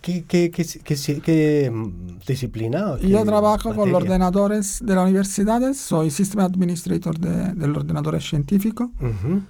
¿Qué, 0.00 0.24
qué, 0.24 0.50
qué, 0.50 1.20
qué 1.24 1.70
mm, 1.70 2.18
disciplina? 2.26 2.98
Yo 3.00 3.24
trabajo 3.24 3.70
materia? 3.70 3.74
con 3.74 3.90
los 3.90 4.02
ordenadores 4.02 4.78
de 4.80 4.94
las 4.94 5.04
universidades, 5.04 5.78
soy 5.78 6.10
System 6.10 6.40
Administrator 6.40 7.18
de, 7.18 7.54
del 7.54 7.76
ordenador 7.76 8.20
científico. 8.22 8.92
Uh 9.00 9.06
-huh. 9.06 9.42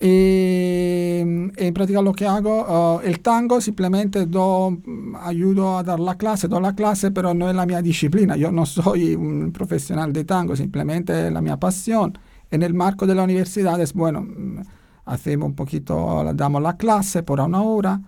Y, 0.00 1.18
en 1.20 1.74
práctica 1.74 2.00
lo 2.00 2.12
que 2.12 2.26
hago, 2.26 2.98
uh, 2.98 3.00
el 3.00 3.20
tango 3.20 3.60
simplemente 3.60 4.26
do, 4.26 4.78
ayudo 5.22 5.78
a 5.78 5.82
dar 5.82 5.98
la 5.98 6.16
clase, 6.16 6.46
doy 6.46 6.62
la 6.62 6.74
clase, 6.74 7.10
pero 7.10 7.34
no 7.34 7.50
es 7.50 7.56
la 7.56 7.66
mia 7.66 7.82
disciplina. 7.82 8.36
Yo 8.36 8.52
no 8.52 8.64
soy 8.64 9.16
un 9.16 9.50
profesional 9.52 10.12
de 10.12 10.24
tango, 10.24 10.54
simplemente 10.54 11.26
es 11.26 11.32
la 11.32 11.40
mia 11.40 11.56
pasión. 11.56 12.16
En 12.50 12.62
el 12.62 12.74
marco 12.74 13.06
de 13.06 13.14
la 13.14 13.24
universidad 13.24 13.78
bueno, 13.94 14.22
mm, 14.22 14.60
hacemos 15.06 15.48
un 15.48 15.54
poquito, 15.54 16.32
damos 16.34 16.62
la 16.62 16.76
clase 16.76 17.22
por 17.22 17.40
una 17.40 17.62
hora 17.62 18.00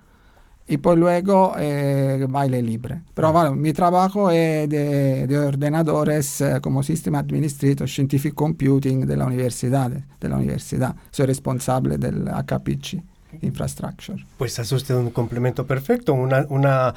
y 0.71 0.79
pues 0.79 0.97
luego 0.97 1.55
eh, 1.59 2.25
baile 2.31 2.63
libre. 2.63 3.03
Pero 3.13 3.33
bueno, 3.33 3.57
mi 3.57 3.73
trabajo 3.73 4.31
es 4.31 4.69
de, 4.69 5.27
de 5.27 5.39
ordenadores 5.39 6.41
eh, 6.41 6.61
como 6.63 6.85
System 6.85 7.17
Administrator, 7.17 7.89
Scientific 7.89 8.35
Computing 8.35 9.05
de 9.05 9.17
la 9.17 9.27
universidad, 9.27 9.91
de 9.91 10.29
la 10.29 10.37
universidad. 10.37 10.95
Soy 11.11 11.27
responsable 11.27 11.99
del 11.99 12.29
HPC. 12.29 13.03
Infrastructure. 13.43 14.25
Pues 14.39 14.59
hace 14.59 14.75
usted 14.75 14.95
un 14.95 15.11
complemento 15.11 15.67
perfecto, 15.67 16.15
una, 16.15 16.47
una 16.49 16.95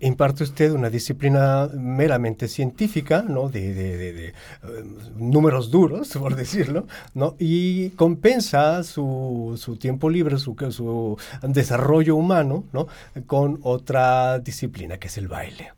imparte 0.00 0.44
usted 0.44 0.72
una 0.72 0.90
disciplina 0.90 1.68
meramente 1.74 2.48
científica, 2.48 3.24
¿no? 3.26 3.48
De, 3.48 3.74
de, 3.74 3.96
de, 3.96 4.12
de 4.12 4.34
uh, 4.64 5.18
números 5.18 5.70
duros, 5.70 6.08
por 6.16 6.34
decirlo, 6.34 6.86
¿no? 7.14 7.36
Y 7.38 7.90
compensa 7.90 8.82
su, 8.82 9.54
su 9.56 9.76
tiempo 9.76 10.10
libre, 10.10 10.38
su, 10.38 10.56
su 10.70 11.16
desarrollo 11.42 12.16
humano, 12.16 12.64
¿no? 12.72 12.88
Con 13.26 13.60
otra 13.62 14.38
disciplina 14.38 14.98
que 14.98 15.08
es 15.08 15.18
el 15.18 15.28
baile. 15.28 15.72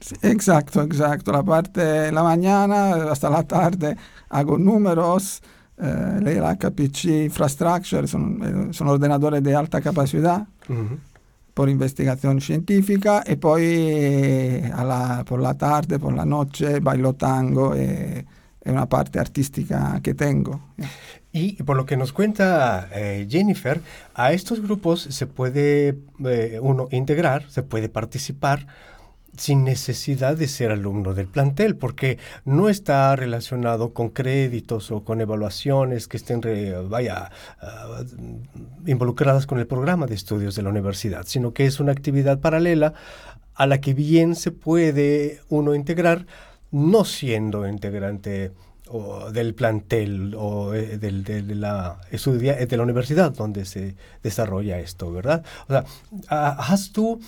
Sí, 0.00 0.16
exacto, 0.22 0.82
exacto. 0.82 1.32
La 1.32 1.42
parte 1.42 1.80
de 1.80 2.12
la 2.12 2.22
mañana 2.22 3.10
hasta 3.10 3.30
la 3.30 3.42
tarde 3.44 3.96
hago 4.28 4.58
números, 4.58 5.42
eh, 5.78 6.20
l'HPC 6.20 7.24
Infrastructure 7.24 8.06
son, 8.06 8.72
son, 8.72 8.88
ordenadores 8.88 9.42
de 9.42 9.54
alta 9.54 9.80
capacidad 9.80 10.46
uh 10.68 10.72
-huh. 10.72 10.98
por 11.52 11.68
investigación 11.68 12.40
científica 12.40 13.22
y 13.26 13.36
poi 13.36 13.62
eh, 13.64 14.72
la, 14.74 15.24
por 15.26 15.40
la 15.40 15.54
tarde, 15.54 15.98
por 15.98 16.14
la 16.14 16.24
noche, 16.24 16.80
bailo 16.80 17.14
tango, 17.14 17.74
eh, 17.74 18.24
es 18.64 18.72
una 18.72 18.86
parte 18.86 19.18
artística 19.18 20.00
que 20.02 20.14
tengo. 20.14 20.60
Y 21.32 21.62
por 21.64 21.76
lo 21.76 21.84
que 21.84 21.96
nos 21.96 22.12
cuenta 22.12 22.88
eh, 22.92 23.26
Jennifer, 23.28 23.80
a 24.14 24.32
estos 24.32 24.60
grupos 24.62 25.02
se 25.02 25.26
puede 25.26 25.98
eh, 26.24 26.58
uno 26.62 26.86
integrar, 26.92 27.50
se 27.50 27.62
puede 27.62 27.88
participar 27.88 28.66
sin 29.36 29.64
necesidad 29.64 30.36
de 30.36 30.48
ser 30.48 30.70
alumno 30.70 31.14
del 31.14 31.26
plantel, 31.26 31.76
porque 31.76 32.18
no 32.44 32.68
está 32.68 33.14
relacionado 33.16 33.92
con 33.92 34.10
créditos 34.10 34.90
o 34.90 35.04
con 35.04 35.20
evaluaciones 35.20 36.08
que 36.08 36.16
estén, 36.16 36.40
vaya, 36.88 37.30
uh, 37.62 38.88
involucradas 38.88 39.46
con 39.46 39.58
el 39.58 39.66
programa 39.66 40.06
de 40.06 40.14
estudios 40.14 40.54
de 40.54 40.62
la 40.62 40.70
universidad, 40.70 41.24
sino 41.26 41.52
que 41.52 41.66
es 41.66 41.80
una 41.80 41.92
actividad 41.92 42.40
paralela 42.40 42.94
a 43.54 43.66
la 43.66 43.80
que 43.80 43.94
bien 43.94 44.34
se 44.34 44.50
puede 44.50 45.40
uno 45.48 45.74
integrar, 45.74 46.26
no 46.70 47.04
siendo 47.04 47.66
integrante 47.68 48.52
del 49.32 49.54
plantel 49.54 50.34
o 50.36 50.74
eh, 50.74 50.98
del, 50.98 51.24
de, 51.24 51.42
de, 51.42 51.54
la 51.54 51.98
universidad 52.82 53.32
donde 53.32 53.64
se 53.64 53.96
desarrolla 54.22 54.78
esto, 54.78 55.10
¿verdad? 55.10 55.44
O 55.68 55.72
sea, 55.72 55.84
uh, 56.12 56.60
¿has 56.60 56.92
tú 56.92 57.18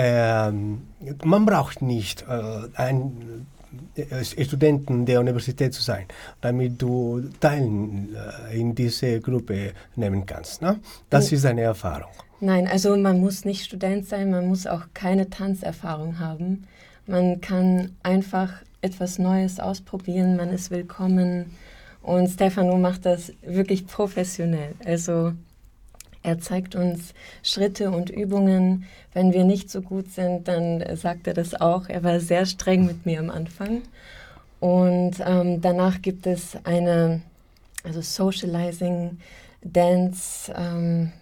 Ähm, 0.00 0.82
man 1.24 1.44
braucht 1.44 1.82
nicht 1.82 2.22
äh, 2.22 2.68
ein 2.74 3.46
äh, 3.96 4.24
Studenten 4.44 5.06
der 5.06 5.18
Universität 5.18 5.74
zu 5.74 5.82
sein, 5.82 6.06
damit 6.40 6.80
du 6.80 7.22
Teilen 7.40 8.14
äh, 8.14 8.60
in 8.60 8.76
diese 8.76 9.20
Gruppe 9.20 9.72
nehmen 9.96 10.24
kannst. 10.24 10.62
Ne? 10.62 10.78
Das 11.10 11.32
ist 11.32 11.44
eine 11.44 11.62
Erfahrung. 11.62 12.12
Nein, 12.38 12.68
also 12.68 12.96
man 12.96 13.18
muss 13.18 13.44
nicht 13.44 13.64
Student 13.64 14.06
sein, 14.06 14.30
man 14.30 14.46
muss 14.46 14.68
auch 14.68 14.84
keine 14.94 15.30
Tanzerfahrung 15.30 16.20
haben. 16.20 16.68
Man 17.08 17.40
kann 17.40 17.96
einfach 18.04 18.52
etwas 18.80 19.18
Neues 19.18 19.58
ausprobieren, 19.58 20.36
man 20.36 20.50
ist 20.50 20.70
willkommen 20.70 21.56
und 22.02 22.28
Stefano 22.28 22.78
macht 22.78 23.04
das 23.04 23.32
wirklich 23.42 23.88
professionell. 23.88 24.76
Also 24.84 25.32
er 26.28 26.38
zeigt 26.38 26.74
uns 26.74 27.14
Schritte 27.42 27.90
und 27.90 28.10
Übungen. 28.10 28.84
Wenn 29.14 29.32
wir 29.32 29.44
nicht 29.44 29.70
so 29.70 29.80
gut 29.80 30.12
sind, 30.12 30.46
dann 30.46 30.84
sagt 30.94 31.26
er 31.26 31.32
das 31.32 31.58
auch. 31.58 31.88
Er 31.88 32.04
war 32.04 32.20
sehr 32.20 32.44
streng 32.44 32.84
mit 32.84 33.06
mir 33.06 33.18
am 33.18 33.30
Anfang. 33.30 33.82
Und 34.60 35.16
ähm, 35.24 35.62
danach 35.62 36.02
gibt 36.02 36.26
es 36.26 36.58
eine, 36.64 37.22
also 37.82 38.02
Socializing, 38.02 39.18
Dance, 39.62 40.52
ähm, 40.54 41.12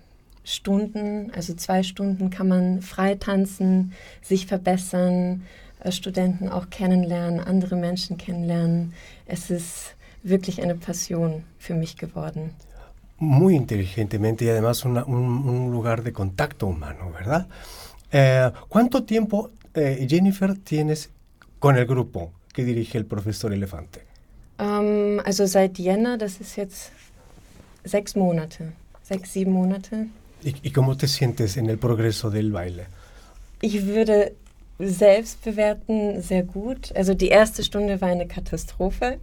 Stunden, 0.43 1.31
also 1.35 1.55
zwei 1.55 1.83
Stunden 1.83 2.31
kann 2.31 2.49
man 2.49 2.83
frei 2.83 3.15
tanzen, 3.15 3.93
sich 4.23 4.47
verbessern, 4.47 5.45
äh, 5.81 5.93
Studenten 5.93 6.49
auch 6.49 6.71
kennenlernen, 6.71 7.41
andere 7.41 7.77
Menschen 7.77 8.17
kennenlernen. 8.17 8.93
Es 9.27 9.51
ist 9.51 9.95
wirklich 10.23 10.63
eine 10.63 10.75
Passion 10.75 11.45
für 11.59 11.75
mich 11.75 11.97
geworden. 11.97 12.51
Muy 13.19 13.55
inteligentemente 13.55 14.45
y 14.45 14.49
además 14.49 14.85
una, 14.85 15.05
un, 15.05 15.17
un, 15.49 15.71
lugar 15.71 16.03
de 16.03 16.13
contacto 16.13 16.67
humano, 16.67 17.11
¿verdad? 17.13 17.47
Eh, 18.13 18.51
¿Cuánto 18.69 19.05
tiempo, 19.05 19.51
eh, 19.75 20.07
Jennifer, 20.09 20.57
tienes 20.59 21.11
con 21.59 21.77
el 21.77 21.87
grupo 21.87 22.33
que 22.53 22.65
dirige 22.65 22.99
el 22.99 23.07
profesor 23.07 23.53
Elefante? 23.53 24.05
Um, 24.59 25.21
also 25.25 25.47
seit 25.47 25.77
Jänner, 25.77 26.17
das 26.17 26.41
ist 26.41 26.57
jetzt 26.57 26.91
sechs 27.85 28.17
Monate, 28.17 28.73
sechs, 29.03 29.31
sieben 29.31 29.53
Monate. 29.53 30.09
¿Y, 30.43 30.55
¿Y, 30.63 30.71
cómo 30.71 30.97
te 30.97 31.09
sientes 31.09 31.57
en 31.57 31.69
el 31.69 31.79
progreso 31.79 32.31
del 32.31 32.53
baile? 32.53 32.87
Ich 33.61 33.85
würde 33.85 34.35
selbst 34.79 35.43
bewerten 35.43 36.21
sehr 36.21 36.43
gut. 36.43 36.95
Also 36.95 37.15
die 37.15 37.29
erste 37.29 37.65
Stunde 37.65 38.01
war 38.01 38.09
eine 38.09 38.27
Katastrophe. 38.27 39.19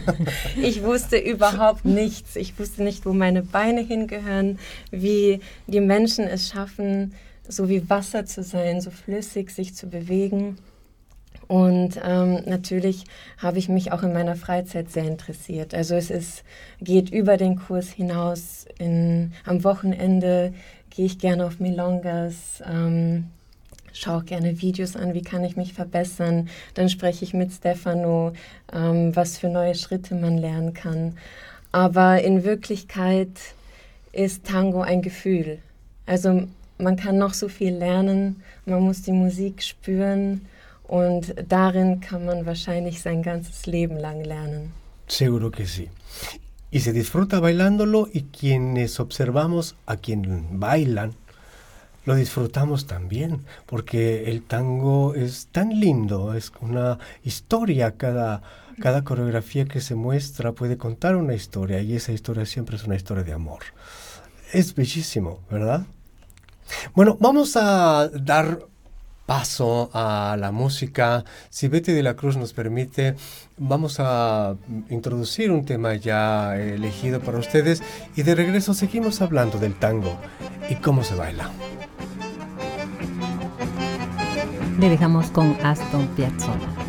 ich 0.62 0.82
wusste 0.82 1.16
überhaupt 1.16 1.84
nichts. 1.84 2.36
Ich 2.36 2.58
wusste 2.58 2.82
nicht, 2.82 3.06
wo 3.06 3.12
meine 3.12 3.42
Beine 3.42 3.80
hingehören, 3.80 4.58
wie 4.90 5.40
die 5.66 5.80
Menschen 5.80 6.26
es 6.26 6.48
schaffen, 6.48 7.14
so 7.48 7.68
wie 7.68 7.88
Wasser 7.88 8.26
zu 8.26 8.42
sein, 8.42 8.80
so 8.80 8.90
flüssig 8.90 9.50
sich 9.50 9.74
zu 9.74 9.88
bewegen. 9.88 10.58
Und 11.48 12.00
ähm, 12.04 12.42
natürlich 12.46 13.04
habe 13.38 13.58
ich 13.58 13.68
mich 13.68 13.90
auch 13.90 14.04
in 14.04 14.12
meiner 14.12 14.36
Freizeit 14.36 14.90
sehr 14.90 15.04
interessiert. 15.04 15.74
Also 15.74 15.96
es 15.96 16.10
ist, 16.10 16.44
geht 16.80 17.10
über 17.10 17.36
den 17.36 17.56
Kurs 17.56 17.88
hinaus. 17.88 18.66
In, 18.78 19.32
am 19.44 19.64
Wochenende 19.64 20.54
gehe 20.90 21.06
ich 21.06 21.18
gerne 21.18 21.46
auf 21.46 21.58
Milongas, 21.58 22.62
ähm, 22.64 23.30
schaue 23.92 24.24
gerne 24.24 24.60
Videos 24.60 24.96
an, 24.96 25.14
wie 25.14 25.22
kann 25.22 25.44
ich 25.44 25.56
mich 25.56 25.72
verbessern. 25.72 26.48
Dann 26.74 26.88
spreche 26.88 27.24
ich 27.24 27.34
mit 27.34 27.52
Stefano, 27.52 28.32
ähm, 28.72 29.14
was 29.14 29.38
für 29.38 29.48
neue 29.48 29.74
Schritte 29.74 30.14
man 30.14 30.38
lernen 30.38 30.74
kann. 30.74 31.16
Aber 31.72 32.22
in 32.22 32.44
Wirklichkeit 32.44 33.30
ist 34.12 34.44
Tango 34.44 34.80
ein 34.80 35.02
Gefühl. 35.02 35.58
Also 36.06 36.48
man 36.78 36.96
kann 36.96 37.18
noch 37.18 37.34
so 37.34 37.48
viel 37.48 37.74
lernen, 37.74 38.42
man 38.66 38.82
muss 38.82 39.02
die 39.02 39.12
Musik 39.12 39.62
spüren 39.62 40.46
und 40.84 41.34
darin 41.48 42.00
kann 42.00 42.24
man 42.24 42.46
wahrscheinlich 42.46 43.00
sein 43.00 43.22
ganzes 43.22 43.66
Leben 43.66 43.96
lang 43.96 44.24
lernen. 44.24 44.72
Seguro 45.06 45.50
que 45.50 45.66
sí. 45.66 45.88
Y 46.72 46.80
se 46.80 46.92
disfruta 46.92 47.40
bailándolo 47.40 48.08
y 48.12 48.22
quienes 48.22 49.00
observamos 49.00 49.74
a 49.86 49.96
quien 49.96 50.60
bailan, 50.60 51.14
lo 52.04 52.14
disfrutamos 52.14 52.86
también, 52.86 53.44
porque 53.66 54.30
el 54.30 54.42
tango 54.42 55.14
es 55.14 55.48
tan 55.52 55.80
lindo, 55.80 56.34
es 56.34 56.52
una 56.60 56.98
historia, 57.24 57.96
cada, 57.96 58.42
cada 58.80 59.04
coreografía 59.04 59.66
que 59.66 59.80
se 59.80 59.94
muestra 59.94 60.52
puede 60.52 60.76
contar 60.76 61.16
una 61.16 61.34
historia 61.34 61.80
y 61.80 61.96
esa 61.96 62.12
historia 62.12 62.46
siempre 62.46 62.76
es 62.76 62.84
una 62.84 62.96
historia 62.96 63.24
de 63.24 63.32
amor. 63.32 63.60
Es 64.52 64.74
bellísimo, 64.74 65.40
¿verdad? 65.50 65.86
Bueno, 66.94 67.16
vamos 67.20 67.56
a 67.56 68.08
dar 68.08 68.60
paso 69.26 69.90
a 69.92 70.36
la 70.40 70.50
música. 70.50 71.24
Si 71.50 71.68
Betty 71.68 71.92
de 71.92 72.02
la 72.02 72.16
Cruz 72.16 72.36
nos 72.36 72.52
permite, 72.52 73.14
vamos 73.58 73.98
a 74.00 74.56
introducir 74.88 75.52
un 75.52 75.64
tema 75.64 75.94
ya 75.94 76.56
elegido 76.56 77.20
para 77.20 77.38
ustedes 77.38 77.80
y 78.16 78.24
de 78.24 78.34
regreso 78.34 78.74
seguimos 78.74 79.20
hablando 79.20 79.58
del 79.58 79.78
tango 79.78 80.18
y 80.68 80.74
cómo 80.76 81.04
se 81.04 81.14
baila. 81.14 81.48
Le 84.80 84.88
dejamos 84.88 85.30
con 85.30 85.54
Aston 85.62 86.06
Piazzolla. 86.16 86.79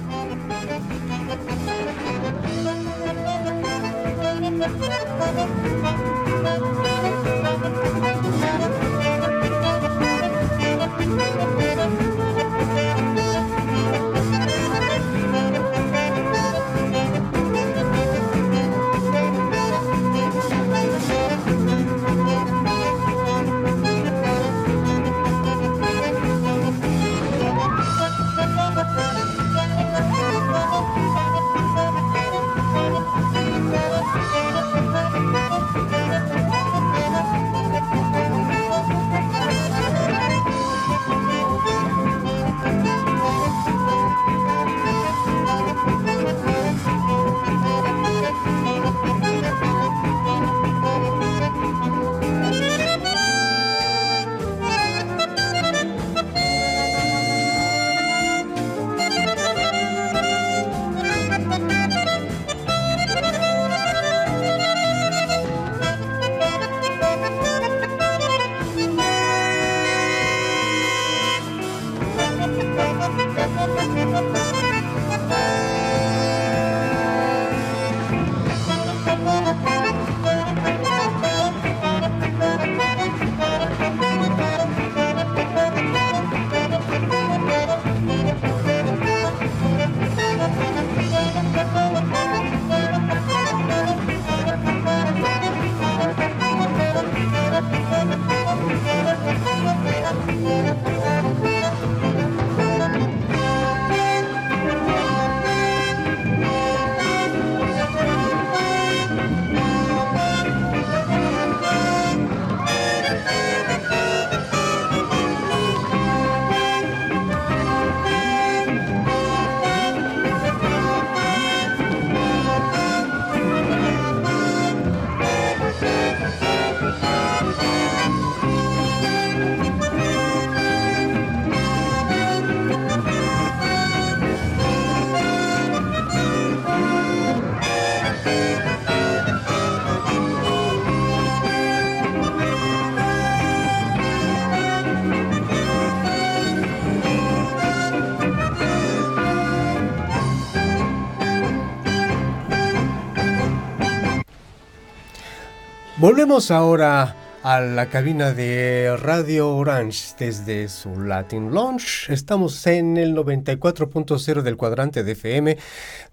Volvemos 156.22 156.52
ahora 156.52 157.16
a 157.42 157.62
la 157.62 157.90
cabina 157.90 158.32
de 158.32 158.96
Radio 158.96 159.56
Orange 159.56 160.14
desde 160.20 160.70
su 160.70 161.02
Latin 161.02 161.52
Launch. 161.52 162.12
Estamos 162.12 162.68
en 162.68 162.98
el 162.98 163.16
94.0 163.16 164.44
del 164.44 164.56
cuadrante 164.56 165.04
de 165.04 165.14
FM, 165.14 165.58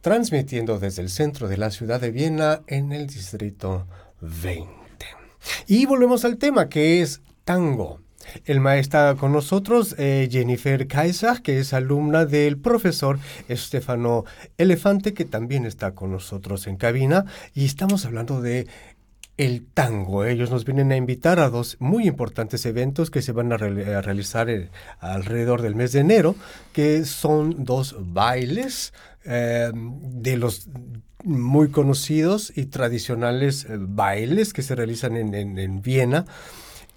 transmitiendo 0.00 0.78
desde 0.78 1.02
el 1.02 1.10
centro 1.10 1.46
de 1.46 1.58
la 1.58 1.70
ciudad 1.70 2.00
de 2.00 2.10
Viena 2.10 2.62
en 2.68 2.92
el 2.92 3.06
distrito 3.06 3.86
20. 4.22 4.66
Y 5.66 5.84
volvemos 5.84 6.24
al 6.24 6.38
tema 6.38 6.70
que 6.70 7.02
es 7.02 7.20
tango. 7.44 8.00
El 8.46 8.60
maestro 8.60 9.14
con 9.18 9.32
nosotros, 9.32 9.94
eh, 9.98 10.26
Jennifer 10.30 10.86
Kaiser, 10.86 11.42
que 11.42 11.58
es 11.58 11.74
alumna 11.74 12.24
del 12.24 12.56
profesor 12.56 13.18
Estefano 13.48 14.24
Elefante, 14.56 15.12
que 15.12 15.26
también 15.26 15.66
está 15.66 15.92
con 15.92 16.12
nosotros 16.12 16.66
en 16.66 16.76
cabina. 16.76 17.26
Y 17.52 17.66
estamos 17.66 18.06
hablando 18.06 18.40
de 18.40 18.68
el 19.38 19.64
tango. 19.64 20.24
Ellos 20.24 20.50
nos 20.50 20.64
vienen 20.64 20.92
a 20.92 20.96
invitar 20.96 21.38
a 21.38 21.48
dos 21.48 21.76
muy 21.78 22.06
importantes 22.06 22.66
eventos 22.66 23.10
que 23.10 23.22
se 23.22 23.32
van 23.32 23.52
a, 23.52 23.56
realizar 23.56 24.50
eh, 24.50 24.68
alrededor 25.00 25.62
del 25.62 25.76
mes 25.76 25.92
de 25.92 26.00
enero, 26.00 26.34
que 26.72 27.04
son 27.04 27.64
dos 27.64 27.96
bailes 27.98 28.92
eh, 29.24 29.70
de 29.72 30.36
los 30.36 30.68
muy 31.24 31.70
conocidos 31.70 32.52
y 32.54 32.66
tradicionales 32.66 33.64
eh, 33.64 33.76
bailes 33.78 34.52
que 34.52 34.62
se 34.62 34.74
realizan 34.74 35.16
en, 35.16 35.34
en 35.34 35.82
Viena 35.82 36.26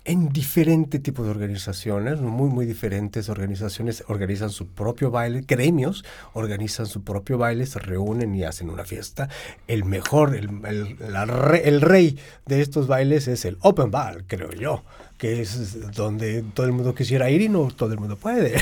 en 0.04 0.30
diferentes 0.30 1.02
tipos 1.04 1.26
de 1.26 1.32
organizaciones, 1.32 2.22
muy, 2.22 2.50
muy 2.50 2.66
diferentes 2.66 3.30
organizaciones 3.30 4.04
organizan 4.08 4.50
su 4.50 4.68
propio 4.68 5.12
baile, 5.12 5.44
gremios 5.48 6.04
organizan 6.34 6.88
su 6.88 7.04
propio 7.04 7.38
baile, 7.38 7.68
se 7.68 7.80
reúnen 7.80 8.34
y 8.34 8.44
hacen 8.44 8.72
una 8.72 8.84
fiesta. 8.84 9.30
El 9.68 9.86
mejor, 9.86 10.36
el, 10.36 10.50
el, 10.66 11.82
rey 11.82 12.18
de 12.48 12.62
estos 12.62 12.88
bailes 12.88 13.28
es 13.28 13.46
el 13.46 13.58
Open 13.62 13.92
Ball, 13.92 14.26
creo 14.26 14.52
yo, 14.52 14.84
que 15.20 15.42
es 15.42 15.92
donde 15.92 16.44
todo 16.54 16.66
el 16.66 16.72
mundo 16.72 16.96
quisiera 16.96 17.30
ir 17.30 17.42
y 17.42 17.50
no 17.50 17.68
todo 17.68 17.94
el 17.94 18.00
mundo 18.00 18.18
puede. 18.18 18.56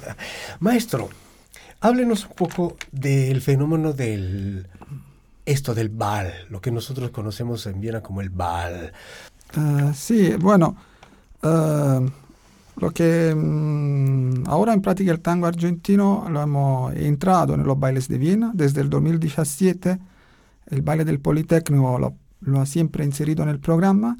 Maestro, 0.60 1.10
háblenos 1.80 2.24
un 2.24 2.32
poco 2.32 2.76
del 2.90 3.42
fenómeno 3.42 3.92
del 3.92 4.66
esto 5.44 5.74
del 5.74 5.88
bal, 5.88 6.46
lo 6.48 6.60
que 6.60 6.70
nosotros 6.70 7.10
conocemos 7.10 7.66
en 7.66 7.80
Viena 7.80 8.02
como 8.02 8.20
el 8.20 8.30
bal. 8.30 8.92
Uh, 9.56 9.92
sí, 9.94 10.34
bueno, 10.38 10.76
uh, 11.42 12.06
lo 12.76 12.90
que 12.92 13.32
um, 13.34 14.46
ahora 14.46 14.72
en 14.72 14.80
práctica 14.80 15.10
el 15.10 15.20
tango 15.20 15.46
argentino 15.46 16.26
lo 16.30 16.40
hemos 16.40 16.94
entrado 16.94 17.54
en 17.54 17.64
los 17.64 17.78
bailes 17.78 18.08
de 18.08 18.18
Viena 18.18 18.52
desde 18.54 18.80
el 18.80 18.90
2017. 18.90 19.98
El 20.66 20.82
baile 20.82 21.04
del 21.04 21.18
Politécnico 21.18 21.98
lo, 21.98 22.14
lo 22.40 22.60
ha 22.60 22.66
siempre 22.66 23.04
inserido 23.04 23.42
en 23.42 23.48
el 23.48 23.58
programa 23.58 24.16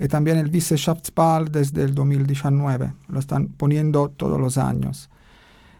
y 0.00 0.08
también 0.08 0.38
el 0.38 0.50
Wissenschaftsball 0.50 1.52
desde 1.52 1.84
el 1.84 1.94
2019. 1.94 2.92
Lo 3.08 3.20
están 3.20 3.48
poniendo 3.48 4.08
todos 4.08 4.40
los 4.40 4.58
años. 4.58 5.10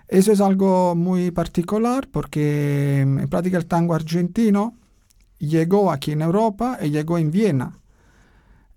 Eso 0.06 0.30
es 0.30 0.40
algo 0.40 0.94
muy 0.94 1.32
particular 1.32 2.06
porque 2.10 3.00
en 3.00 3.28
práctica 3.28 3.58
el 3.58 3.66
tango 3.66 3.94
argentino 3.94 4.74
llegó 5.38 5.90
aquí 5.90 6.12
en 6.12 6.22
Europa 6.22 6.78
y 6.80 6.90
llegó 6.90 7.18
en 7.18 7.32
Viena 7.32 7.81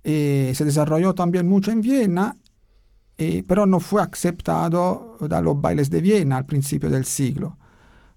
eh, 0.07 0.53
se 0.53 0.63
desarrolló 0.65 1.15
también 1.15 1.49
mucho 1.49 1.71
en 1.71 1.81
Viena, 1.81 2.37
eh, 3.17 3.43
pero 3.47 3.65
no 3.65 3.79
fue 3.79 4.03
aceptado 4.03 5.17
los 5.19 5.59
bailes 5.59 5.89
de 5.89 5.99
Viena 5.99 6.37
al 6.37 6.45
principio 6.45 6.91
del 6.91 7.05
siglo. 7.05 7.57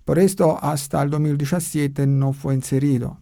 Por 0.04 0.18
esto 0.18 0.58
hasta 0.60 1.02
el 1.02 1.08
2017 1.08 2.06
no 2.06 2.34
fue 2.34 2.54
inserido. 2.54 3.16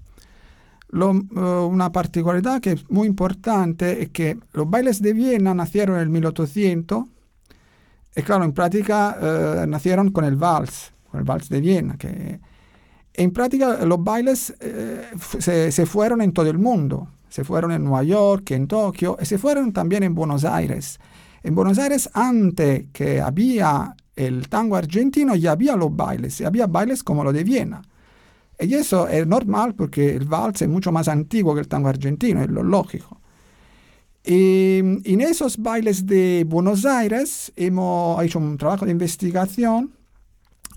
Lo, 0.89 1.13
eh, 1.13 1.41
una 1.41 1.93
particolaridad 1.93 2.61
que 2.61 2.73
es 2.73 2.91
muy 2.91 3.07
importante 3.07 4.03
es 4.03 4.09
que 4.09 4.37
los 4.53 4.69
bailes 4.69 5.01
de 5.01 5.13
Viena 5.13 5.55
nacieron 5.55 5.95
en 5.95 6.03
el 6.03 6.09
1800 6.09 7.05
y 8.17 8.23
claro, 8.23 8.43
en 8.43 8.53
práctica 8.53 9.67
nacieron 9.69 10.11
con 10.11 10.25
el 10.25 10.35
vals, 10.35 10.93
con 11.09 11.21
el 11.21 11.25
vals 11.25 11.49
de 11.49 11.61
Viena. 11.61 11.97
Que, 11.97 12.41
en 13.15 13.31
práctica 13.31 13.85
los 13.87 14.03
bailes 14.03 14.55
se, 15.39 15.71
se 15.71 15.87
fueron 15.87 16.21
en 16.21 16.33
todo 16.33 16.51
el 16.51 16.59
mundo 16.59 17.11
se 17.29 17.45
fueron 17.45 17.73
en 17.73 17.85
Nueva 17.85 18.03
York, 18.03 18.51
en 18.53 18.67
Tokio, 18.67 19.17
y 19.21 19.25
se 19.27 19.39
fueron 19.39 19.73
también 19.73 20.03
en 20.03 20.15
Buenos 20.15 20.45
Aires. 20.45 20.99
En 21.43 21.55
Buenos 21.55 21.79
Aires, 21.79 22.09
antes 22.13 22.87
que 22.93 23.21
había 23.21 23.95
el 24.15 24.49
tango 24.49 24.77
argentino, 24.77 25.35
ya 25.35 25.53
había 25.53 25.77
los 25.77 25.95
bailes, 25.95 26.41
y 26.41 26.45
había 26.45 26.67
bailes 26.67 27.03
como 27.03 27.23
lo 27.23 27.33
de 27.33 27.45
Viena. 27.45 27.83
Y 28.59 28.75
eso 28.75 29.07
es 29.09 29.27
normal 29.27 29.75
porque 29.75 30.15
el 30.15 30.25
vals 30.25 30.63
es 30.63 30.69
mucho 30.69 30.91
más 30.91 31.09
antiguo 31.09 31.55
que 31.55 31.61
el 31.61 31.69
tango 31.69 31.89
argentino, 31.89 32.43
es 32.43 32.49
lo 32.49 32.63
lógico. 32.63 33.21
Y 34.25 34.79
en 34.79 35.21
esos 35.21 35.59
bailes 35.59 36.07
de 36.07 36.45
Buenos 36.49 36.85
Aires 36.85 37.53
hemos 37.55 38.23
hecho 38.25 38.39
un 38.39 38.57
trabajo 38.59 38.85
de 38.85 38.91
investigación 38.91 39.93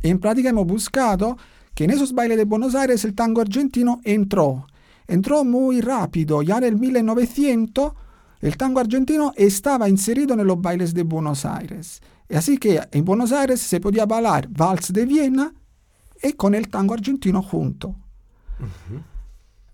y 0.03 0.09
en 0.09 0.19
práctica 0.19 0.49
hemos 0.49 0.67
buscado 0.67 1.37
que 1.73 1.85
en 1.85 1.89
esos 1.89 2.13
bailes 2.13 2.37
de 2.37 2.43
Buenos 2.43 2.75
Aires 2.75 3.03
el 3.05 3.15
tango 3.15 3.41
argentino 3.41 4.01
entró 4.03 4.67
entró 5.09 5.43
muy 5.43 5.81
rápido. 5.81 6.41
Ya 6.41 6.57
en 6.59 6.63
el 6.63 6.77
1900 6.77 7.93
el 8.41 8.55
tango 8.55 8.79
argentino 8.79 9.33
estaba 9.35 9.89
inserido 9.89 10.33
en 10.33 10.47
los 10.47 10.61
bailes 10.61 10.93
de 10.93 11.03
Buenos 11.03 11.45
Aires. 11.45 12.01
Así 12.33 12.57
que 12.57 12.79
en 12.91 13.03
Buenos 13.03 13.31
Aires 13.31 13.59
se 13.59 13.81
podía 13.81 14.05
bailar 14.05 14.47
vals 14.47 14.93
de 14.93 15.05
Viena 15.05 15.53
y 16.21 16.33
con 16.33 16.55
el 16.55 16.69
tango 16.69 16.93
argentino 16.93 17.41
junto. 17.41 17.95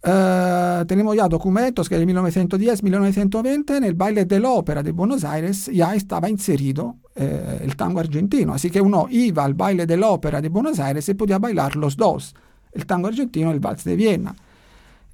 Uh, 0.08 0.86
tenemos 0.86 1.16
ya 1.16 1.28
documentos 1.28 1.90
que 1.90 1.96
en 1.96 2.08
1910-1920 2.10 3.78
en 3.78 3.84
el 3.84 3.96
baile 3.96 4.26
de 4.26 4.40
la 4.40 4.52
ópera 4.52 4.84
de 4.84 4.92
Buenos 4.92 5.24
Aires 5.24 5.66
ya 5.66 5.96
estaba 5.96 6.30
inserido 6.30 6.98
eh, 7.16 7.62
el 7.64 7.76
tango 7.76 8.00
argentino. 8.00 8.54
Así 8.54 8.70
que 8.70 8.80
uno 8.80 9.08
iba 9.10 9.44
al 9.44 9.56
baile 9.56 9.86
de 9.86 9.98
la 9.98 10.10
ópera 10.10 10.42
de 10.42 10.50
Buenos 10.50 10.80
Aires 10.80 11.10
y 11.10 11.16
podía 11.16 11.40
bailar 11.40 11.76
los 11.76 11.98
dos, 11.98 12.36
el 12.72 12.86
tango 12.86 13.08
argentino 13.08 13.50
y 13.50 13.54
el 13.54 13.60
vals 13.60 13.84
de 13.84 13.96
Viena. 13.96 14.36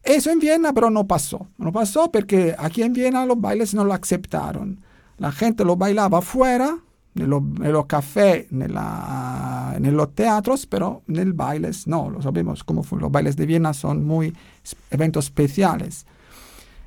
Eso 0.03 0.31
en 0.31 0.39
Viena 0.39 0.73
pero 0.73 0.89
no 0.89 1.05
pasó. 1.05 1.47
No 1.57 1.71
pasó 1.71 2.11
porque 2.11 2.55
aquí 2.57 2.83
en 2.83 2.93
Viena 2.93 3.25
los 3.25 3.39
bailes 3.39 3.73
no 3.73 3.83
lo 3.83 3.93
aceptaron. 3.93 4.81
La 5.17 5.31
gente 5.31 5.63
lo 5.63 5.75
bailaba 5.75 6.19
afuera, 6.19 6.79
en 7.15 7.29
los, 7.29 7.85
cafés, 7.87 8.47
en 8.51 9.97
los 9.97 10.15
teatros, 10.15 10.65
pero 10.65 11.03
en 11.07 11.17
el 11.17 11.33
bailes 11.33 11.85
no. 11.87 12.09
Lo 12.09 12.21
sabemos 12.21 12.63
cómo 12.63 12.83
fue. 12.83 12.99
Los 12.99 13.11
bailes 13.11 13.35
de 13.35 13.45
Viena 13.45 13.73
son 13.73 14.05
muy 14.05 14.35
eventos 14.89 15.25
especiales. 15.25 16.05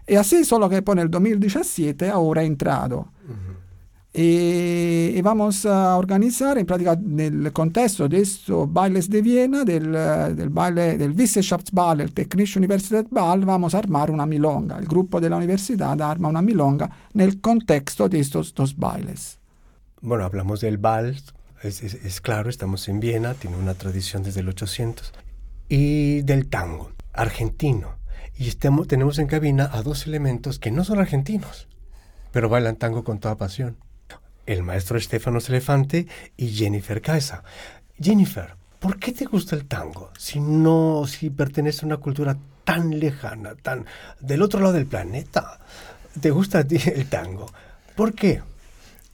Y 0.06 0.16
así 0.16 0.44
solo 0.44 0.68
que 0.68 0.82
pone 0.82 1.02
el 1.02 1.10
2017 1.10 2.10
ahora 2.10 2.42
ha 2.42 2.44
entrado. 2.44 3.08
Y, 4.16 5.20
vamos 5.22 5.66
a 5.66 5.96
organizar 5.96 6.56
en 6.56 6.66
práctica 6.66 6.92
en 6.92 7.18
el 7.18 7.52
contexto 7.52 8.08
de 8.08 8.20
estos 8.20 8.72
bailes 8.72 9.10
de 9.10 9.20
Viena, 9.20 9.64
del, 9.64 9.90
del 10.36 10.50
baile 10.50 10.96
del 10.96 11.18
Wissenschaftsball, 11.18 12.00
el 12.00 12.12
Technische 12.12 12.60
Universitätsball, 12.60 13.44
vamos 13.44 13.74
a 13.74 13.78
armar 13.78 14.12
una 14.12 14.24
milonga. 14.24 14.78
El 14.78 14.86
grupo 14.86 15.20
de 15.20 15.28
la 15.28 15.36
universidad 15.36 16.00
arma 16.00 16.28
una 16.28 16.42
milonga 16.42 16.88
en 17.12 17.22
el 17.22 17.40
contexto 17.40 18.08
de 18.08 18.20
estos 18.20 18.54
dos 18.54 18.76
bailes. 18.76 19.40
Bueno, 20.00 20.24
hablamos 20.24 20.60
del 20.60 20.78
bal, 20.78 21.16
es, 21.64 21.82
es, 21.82 22.20
claro, 22.20 22.50
estamos 22.50 22.88
en 22.88 23.00
Viena, 23.00 23.34
tiene 23.34 23.56
una 23.56 23.74
tradición 23.74 24.22
desde 24.22 24.40
el 24.40 24.48
800, 24.48 25.12
y 25.68 26.22
del 26.22 26.46
tango, 26.48 26.92
argentino. 27.12 27.96
Y 28.38 28.46
estemos, 28.46 28.86
tenemos 28.86 29.18
en 29.18 29.26
cabina 29.26 29.68
a 29.72 29.82
dos 29.82 30.06
elementos 30.06 30.60
que 30.60 30.70
no 30.70 30.84
son 30.84 31.00
argentinos, 31.00 31.66
pero 32.30 32.48
bailan 32.48 32.76
tango 32.76 33.02
con 33.02 33.18
toda 33.18 33.36
pasión 33.36 33.76
el 34.46 34.62
maestro 34.62 34.98
Estefano 34.98 35.38
Elefante 35.48 36.06
y 36.36 36.48
Jennifer 36.48 37.00
Caesa. 37.00 37.42
Jennifer, 38.00 38.54
¿por 38.80 38.98
qué 38.98 39.12
te 39.12 39.24
gusta 39.24 39.56
el 39.56 39.66
tango 39.66 40.10
si 40.18 40.40
no, 40.40 41.04
si 41.06 41.30
pertenece 41.30 41.84
a 41.84 41.86
una 41.86 41.96
cultura 41.98 42.36
tan 42.64 42.98
lejana, 42.98 43.54
tan 43.54 43.86
del 44.20 44.42
otro 44.42 44.60
lado 44.60 44.74
del 44.74 44.86
planeta? 44.86 45.60
¿Te 46.20 46.30
gusta 46.30 46.60
el 46.60 47.06
tango? 47.08 47.46
¿Por 47.96 48.14
qué? 48.14 48.42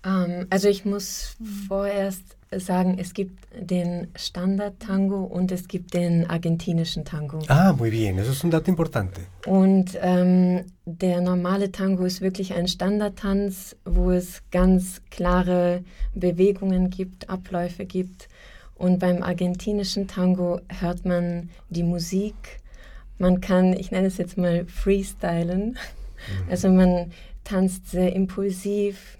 Um, 0.05 0.47
also 0.51 0.69
ich 0.69 0.87
muss 0.87 1.37
vorerst 1.39 2.40
sagen, 2.59 2.99
es 2.99 3.15
gibt 3.15 3.47
den 3.55 4.09
Standard-Tango 4.17 5.23
und 5.23 5.53
es 5.53 5.69
gibt 5.69 5.95
den 5.95 6.29
argentinischen 6.29 7.05
Tango. 7.05 7.39
Ah, 7.47 7.73
muy 7.73 7.91
bien, 7.91 8.19
eso 8.19 8.33
es 8.33 8.43
un 8.43 8.51
dato 8.51 8.71
importante. 8.71 9.21
Und 9.47 9.97
ähm, 10.01 10.65
der 10.85 11.21
normale 11.21 11.71
Tango 11.71 12.05
ist 12.05 12.21
wirklich 12.21 12.55
ein 12.55 12.67
Standardtanz, 12.67 13.77
wo 13.85 14.11
es 14.11 14.43
ganz 14.51 15.01
klare 15.11 15.85
Bewegungen 16.15 16.91
gibt, 16.91 17.31
Abläufe 17.31 17.85
gibt. 17.85 18.29
Und 18.75 18.99
beim 18.99 19.23
argentinischen 19.23 20.09
Tango 20.09 20.61
hört 20.81 21.05
man 21.05 21.51
die 21.69 21.85
Musik. 21.85 22.35
Man 23.19 23.41
kann, 23.41 23.75
ich 23.75 23.93
nenne 23.93 24.09
es 24.09 24.17
jetzt 24.17 24.37
mal 24.37 24.65
freestylen. 24.67 25.71
Mhm. 25.71 26.51
Also 26.51 26.69
man 26.69 27.13
tanzt 27.45 27.91
sehr 27.91 28.13
impulsiv, 28.17 29.19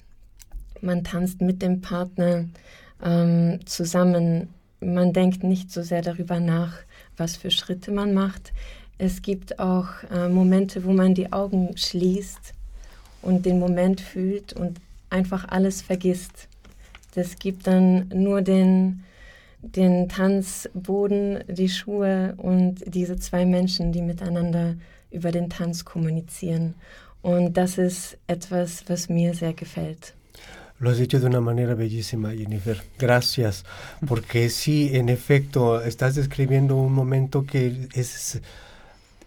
man 0.81 1.05
tanzt 1.05 1.43
mit 1.43 1.63
dem 1.63 1.81
Partner 1.81 2.47
ähm, 3.05 3.61
zusammen. 3.67 4.49
Man 4.81 5.13
denkt 5.13 5.45
nicht 5.45 5.71
so 5.71 5.83
sehr 5.83 6.03
darüber 6.03 6.41
nach, 6.41 6.79
was 7.17 7.37
für 7.37 7.51
Schritte 7.51 7.93
man 7.93 8.15
macht. 8.15 8.53
Es 8.99 9.23
gibt 9.23 9.59
auch 9.59 9.89
äh, 10.11 10.29
Momente, 10.29 10.85
wo 10.85 10.93
man 10.93 11.15
die 11.15 11.33
Augen 11.33 11.77
schließt 11.77 12.55
und 13.23 13.47
den 13.47 13.59
Moment 13.59 14.01
fühlt 14.01 14.53
und 14.53 14.79
einfach 15.09 15.49
alles 15.49 15.83
vergisst. 15.83 16.49
Das 17.15 17.39
gibt 17.39 17.67
dann 17.67 18.09
nur 18.09 18.43
den, 18.43 19.03
den 19.63 20.09
Tanzboden, 20.09 21.45
die 21.49 21.69
Schuhe 21.69 22.35
und 22.37 22.77
diese 22.87 23.17
zwei 23.17 23.45
Menschen, 23.45 23.93
die 23.93 24.03
miteinander 24.03 24.77
über 25.11 25.33
den 25.33 25.51
Tanz 25.51 25.85
kommunizieren. 25.85 26.75
Und 27.23 27.57
das 27.57 27.79
ist 27.79 28.17
etwas, 28.27 28.85
was 28.89 29.09
mir 29.09 29.35
sehr 29.35 29.53
gefällt. 29.53 30.15
Lo 30.81 30.89
has 30.89 30.97
dicho 30.97 31.21
de 31.21 31.27
una 31.27 31.43
manera 31.43 31.75
bellísima, 31.75 32.33
Jennifer. 32.33 32.83
Gracias, 32.99 33.67
porque 34.09 34.49
sí, 34.49 34.91
en 34.95 35.11
efecto, 35.11 35.83
estás 35.83 36.15
describiendo 36.15 36.75
un 36.75 36.95
momento 36.95 37.45
que 37.45 37.89
es 37.93 38.41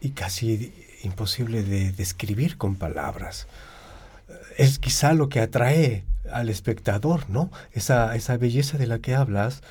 y 0.01 0.09
casi 0.09 0.73
imposible 1.03 1.61
de 1.61 1.91
describir 1.91 2.57
con 2.57 2.75
palabras. 2.75 3.47
Es 4.57 4.79
quizá 4.79 5.13
lo 5.13 5.29
que 5.29 5.41
atrae 5.41 6.03
al 6.31 6.49
espectador, 6.49 7.29
¿no? 7.29 7.51
Esa, 7.71 8.15
esa 8.15 8.35
belleza 8.37 8.79
de 8.79 8.87
la 8.87 8.97
que 8.97 9.13
hablas, 9.13 9.61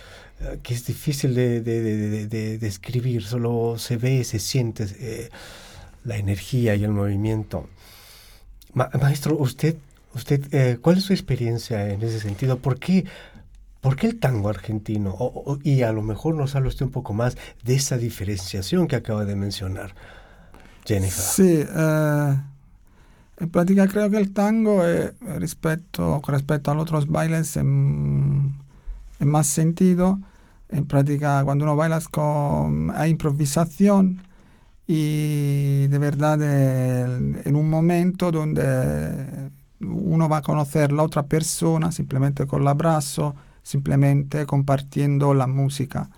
eh, 0.40 0.60
que 0.62 0.74
es 0.74 0.86
difícil 0.86 1.34
de, 1.34 1.60
describir, 2.60 3.24
solo 3.24 3.76
se 3.78 3.96
ve, 3.96 4.22
se 4.22 4.38
siente 4.38 4.86
eh, 5.00 5.30
la 6.04 6.16
energía 6.16 6.76
y 6.76 6.84
el 6.84 6.92
movimiento. 6.92 7.68
maestro, 8.72 9.36
usted, 9.36 9.76
usted 10.14 10.52
eh, 10.52 10.78
¿cuál 10.80 10.98
es 10.98 11.04
su 11.04 11.12
experiencia 11.12 11.90
en 11.90 12.02
ese 12.02 12.20
sentido? 12.20 12.58
¿Por 12.58 12.78
qué, 12.78 13.04
por 13.80 13.96
qué 13.96 14.08
el 14.08 14.18
tango 14.18 14.48
argentino? 14.48 15.16
y 15.62 15.82
a 15.82 15.92
lo 15.92 16.02
mejor 16.02 16.34
nos 16.34 16.54
habla 16.54 16.68
usted 16.68 16.86
un 16.86 16.92
poco 16.92 17.12
más 17.12 17.36
de 17.64 17.74
esa 17.74 17.96
diferenciación 17.96 18.88
que 18.88 18.96
acaba 18.96 19.24
de 19.24 19.36
mencionar, 19.36 19.94
Jennifer. 20.84 21.24
Sí, 21.24 21.64
en 23.42 23.48
práctica 23.48 23.88
creo 23.88 24.08
que 24.08 24.18
el 24.18 24.32
tango 24.32 24.84
es, 24.84 25.12
respecto, 25.20 26.22
respecto 26.26 26.70
a 26.70 26.74
los 26.74 26.82
otros 26.82 27.08
bailes 27.08 27.56
en, 27.56 28.54
más 29.18 29.46
sentido. 29.46 30.20
En 30.68 30.86
práctica 30.86 31.42
cuando 31.44 31.64
uno 31.64 31.76
baila 31.76 32.00
con 32.10 32.92
hay 32.94 33.10
improvisación 33.10 34.22
y 34.86 35.86
de 35.88 35.98
verdad 35.98 36.40
en 36.42 37.56
un 37.56 37.68
momento 37.68 38.30
donde 38.30 39.50
uno 39.82 40.28
va 40.28 40.38
a 40.38 40.42
conocer 40.42 40.90
a 40.92 40.94
la 40.94 41.22
persona 41.26 41.92
simplemente 41.92 42.46
con 42.46 42.62
el 42.62 42.68
abrazo, 42.68 43.34
simplemente 43.62 44.46
compartiendo 44.46 45.34
la 45.34 45.46
música. 45.46 46.08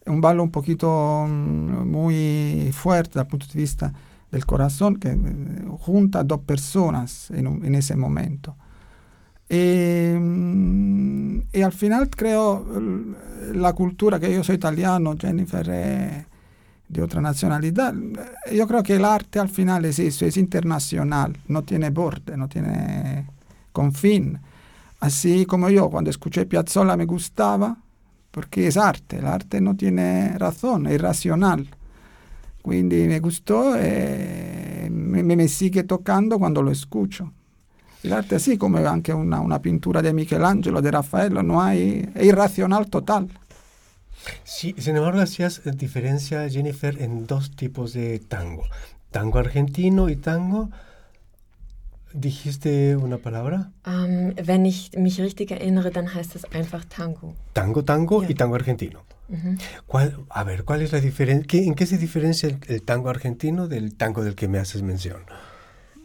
Es 0.00 0.12
un 0.12 0.20
baile 0.20 0.42
un 0.42 0.50
poquito 0.50 1.26
mm, 1.28 1.88
muy 1.88 2.70
fuerte 2.72 3.10
desde 3.14 3.20
el 3.22 3.26
punto 3.26 3.46
de 3.46 3.60
vista 3.60 3.92
del 4.30 4.44
corazón 4.46 4.96
que 4.96 5.08
eh, 5.08 5.18
junta 5.80 6.24
dos 6.24 6.40
personas 6.40 7.30
en, 7.30 7.46
en 7.64 7.74
ese 7.74 7.96
momento. 7.96 8.56
Y, 9.48 10.14
mm, 10.18 11.42
y, 11.52 11.62
al 11.62 11.72
final 11.72 12.08
creo 12.10 12.66
la 13.52 13.72
cultura, 13.74 14.18
que 14.18 14.32
yo 14.32 14.42
soy 14.42 14.56
italiano, 14.56 15.14
Jennifer 15.18 15.68
es 15.68 16.33
de 16.88 17.02
otra 17.02 17.20
nacionalidad, 17.20 17.94
yo 18.52 18.66
creo 18.66 18.82
que 18.82 18.96
el 18.96 19.04
arte 19.04 19.38
al 19.38 19.48
final 19.48 19.84
es 19.84 19.98
eso, 19.98 20.26
es 20.26 20.36
internacional, 20.36 21.36
tiene 21.64 21.90
borde, 21.90 22.36
no 22.36 22.48
tiene 22.48 23.26
confín. 23.72 24.38
Así 25.00 25.44
como 25.46 25.68
yo 25.70 25.90
cuando 25.90 26.10
escuché 26.10 26.46
Piazzolla 26.46 26.96
me 26.96 27.04
gustaba, 27.04 27.76
porque 28.30 28.66
es 28.66 28.76
arte, 28.76 29.18
el 29.18 29.26
arte 29.26 29.60
no 29.60 29.76
tiene 29.76 30.36
razón, 30.38 30.86
es 30.86 30.94
irracional. 30.94 31.68
Quindi 32.62 33.06
me 33.06 33.20
gustó 33.20 33.76
e 33.76 34.88
me, 34.90 35.22
me 35.22 35.48
sigue 35.48 35.84
tocando 35.84 36.38
quando 36.38 36.62
lo 36.62 36.70
escucho. 36.70 37.30
L'arte 38.02 38.38
sì, 38.38 38.56
come 38.56 38.84
anche 38.84 39.12
una, 39.12 39.40
una 39.40 39.60
pintura 39.60 40.00
di 40.00 40.12
Michelangelo, 40.12 40.80
di 40.80 40.90
Raffaello, 40.90 41.42
no 41.42 41.60
hay, 41.60 42.10
es 42.14 42.24
irracional 42.24 42.88
total. 42.88 43.28
Sí, 44.44 44.74
sin 44.78 44.96
embargo, 44.96 45.20
hacías 45.20 45.62
diferencia, 45.64 46.48
Jennifer, 46.48 47.00
en 47.00 47.26
dos 47.26 47.54
tipos 47.54 47.92
de 47.92 48.18
tango. 48.18 48.64
Tango 49.10 49.38
argentino 49.38 50.08
y 50.08 50.16
tango 50.16 50.70
Dijiste 52.14 52.96
una 52.96 53.18
palabra? 53.18 53.72
Um, 53.84 54.34
wenn 54.46 54.64
ich 54.64 54.92
mich 54.96 55.20
richtig 55.20 55.50
erinnere, 55.50 55.90
dann 55.90 56.14
heißt 56.14 56.36
es 56.36 56.44
einfach 56.44 56.84
Tango. 56.84 57.34
Tango, 57.54 57.82
Tango 57.82 58.22
ja. 58.22 58.30
y 58.30 58.34
Tango 58.34 58.54
argentino. 58.54 59.00
Uh 59.28 59.56
¿Cuál, 59.86 60.24
a 60.28 60.44
ver, 60.44 60.64
¿cuál 60.64 60.82
es 60.82 60.92
la 60.92 61.00
diferencia? 61.00 61.60
¿En 61.60 61.74
qué 61.74 61.86
se 61.86 61.98
diferencia 61.98 62.48
el, 62.48 62.58
el, 62.68 62.82
tango 62.82 63.08
argentino 63.08 63.66
del 63.66 63.96
tango 63.96 64.22
del 64.22 64.36
que 64.36 64.46
me 64.46 64.58
haces 64.58 64.82
mención? 64.82 65.22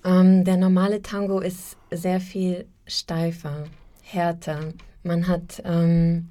Um, 0.04 0.44
der 0.44 0.58
normale 0.58 1.00
Tango 1.00 1.42
ist 1.42 1.78
sehr 1.92 2.20
viel 2.20 2.66
steifer, 2.88 3.66
härter. 4.02 4.74
Man 5.04 5.28
hat 5.28 5.62
um, 5.64 6.30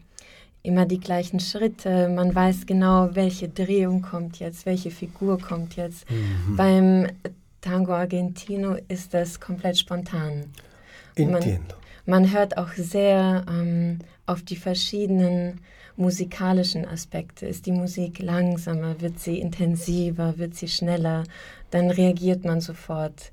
immer 0.68 0.87
die 0.87 1.00
gleichen 1.00 1.40
Schritte, 1.40 2.09
man 2.09 2.35
weiß 2.35 2.66
genau, 2.66 3.09
welche 3.14 3.48
Drehung 3.48 4.02
kommt 4.02 4.38
jetzt, 4.38 4.66
welche 4.66 4.90
Figur 4.90 5.40
kommt 5.40 5.76
jetzt. 5.76 6.09
Mhm. 6.11 6.57
Beim 6.57 7.07
Tango 7.62 7.94
Argentino 7.94 8.76
ist 8.87 9.14
das 9.14 9.40
komplett 9.40 9.78
spontan. 9.78 10.44
Entiendo. 11.16 11.74
Man, 12.04 12.22
man 12.22 12.33
hört 12.33 12.59
auch 12.59 12.72
sehr 12.74 13.44
ähm, 13.50 13.98
auf 14.26 14.42
die 14.42 14.57
verschiedenen 14.57 15.61
musikalischen 15.96 16.87
Aspekte. 16.87 17.46
Ist 17.46 17.66
die 17.66 17.72
Musik 17.72 18.20
langsamer, 18.20 19.00
wird 19.00 19.18
sie 19.18 19.40
intensiver, 19.40 20.38
wird 20.38 20.54
sie 20.54 20.68
schneller, 20.68 21.24
dann 21.70 21.90
reagiert 21.90 22.44
man 22.44 22.61
sofort. 22.61 23.33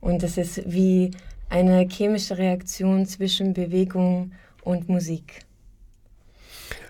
Und 0.00 0.22
es 0.22 0.38
ist 0.38 0.72
wie 0.72 1.10
eine 1.48 1.86
chemische 1.88 2.38
Reaktion 2.38 3.06
zwischen 3.06 3.54
Bewegung 3.54 4.32
und 4.62 4.88
Musik. 4.88 5.45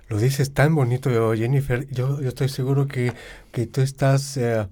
Lo 0.08 0.18
dices 0.18 0.52
tan 0.52 0.74
bonito, 0.74 1.34
Jennifer. 1.34 1.88
Yo, 1.90 2.20
yo 2.20 2.28
estoy 2.28 2.48
seguro 2.48 2.86
que, 2.86 3.12
que 3.50 3.66
tú 3.66 3.80
estás 3.80 4.36
eh, 4.36 4.66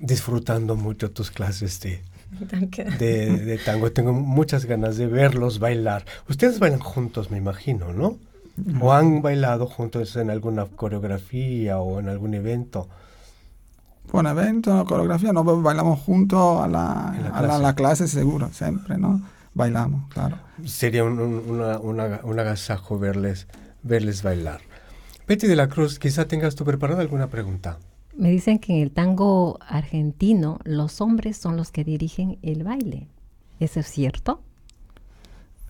disfrutando 0.00 0.76
mucho 0.76 1.10
tus 1.10 1.30
clases 1.30 1.80
de, 1.80 2.02
de, 2.98 3.38
de, 3.38 3.58
tango. 3.58 3.90
Tengo 3.92 4.12
muchas 4.12 4.66
ganas 4.66 4.96
de 4.96 5.06
verlos 5.06 5.58
bailar. 5.58 6.04
Ustedes 6.28 6.58
bailan 6.58 6.80
juntos, 6.80 7.30
me 7.30 7.38
imagino, 7.38 7.92
¿no? 7.92 8.18
¿O 8.80 8.92
han 8.92 9.20
bailado 9.20 9.66
juntos 9.66 10.16
en 10.16 10.30
alguna 10.30 10.64
coreografía 10.64 11.78
o 11.78 12.00
en 12.00 12.08
algún 12.08 12.34
evento? 12.34 12.88
Un 14.12 14.26
evento, 14.26 14.84
coreografía, 14.86 15.32
no 15.32 15.44
bailamos 15.44 16.00
juntos 16.00 16.64
a 16.64 16.68
la, 16.68 17.08
a 17.34 17.42
la, 17.42 17.58
la, 17.58 17.74
clase 17.74 18.08
seguro, 18.08 18.48
siempre, 18.52 18.96
¿no? 18.96 19.20
Bailamos, 19.52 20.08
claro. 20.08 20.38
Sería 20.64 21.04
un, 21.04 21.18
un, 21.18 21.42
una, 21.48 21.78
una, 21.78 22.20
un 22.22 22.38
agasajo 22.38 22.98
verles, 22.98 23.46
verles 23.86 24.22
bailar. 24.22 24.60
Betty 25.26 25.46
de 25.46 25.56
la 25.56 25.68
Cruz, 25.68 25.98
quizá 25.98 26.26
tengas 26.26 26.54
tú 26.54 26.64
preparada 26.64 27.00
alguna 27.00 27.28
pregunta. 27.28 27.78
Me 28.16 28.30
dicen 28.30 28.58
que 28.58 28.72
en 28.74 28.82
el 28.82 28.90
tango 28.92 29.58
argentino 29.66 30.58
los 30.64 31.00
hombres 31.00 31.36
son 31.36 31.56
los 31.56 31.70
que 31.70 31.84
dirigen 31.84 32.38
el 32.42 32.64
baile. 32.64 33.08
¿Eso 33.60 33.80
es 33.80 33.86
cierto? 33.88 34.40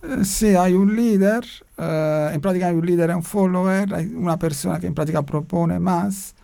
Eh, 0.03 0.25
sí, 0.25 0.49
hay 0.55 0.75
un 0.75 0.95
líder, 0.95 1.45
uh, 1.79 2.33
en 2.33 2.41
práctica 2.41 2.69
hay 2.69 2.77
un 2.77 2.87
líder, 2.87 3.15
un 3.17 3.23
follower, 3.23 3.95
hay 3.95 4.07
una 4.07 4.39
persona 4.39 4.79
que 4.79 4.87
en 4.87 4.95
práctica 4.95 5.23
propone 5.23 5.79
más. 5.79 6.35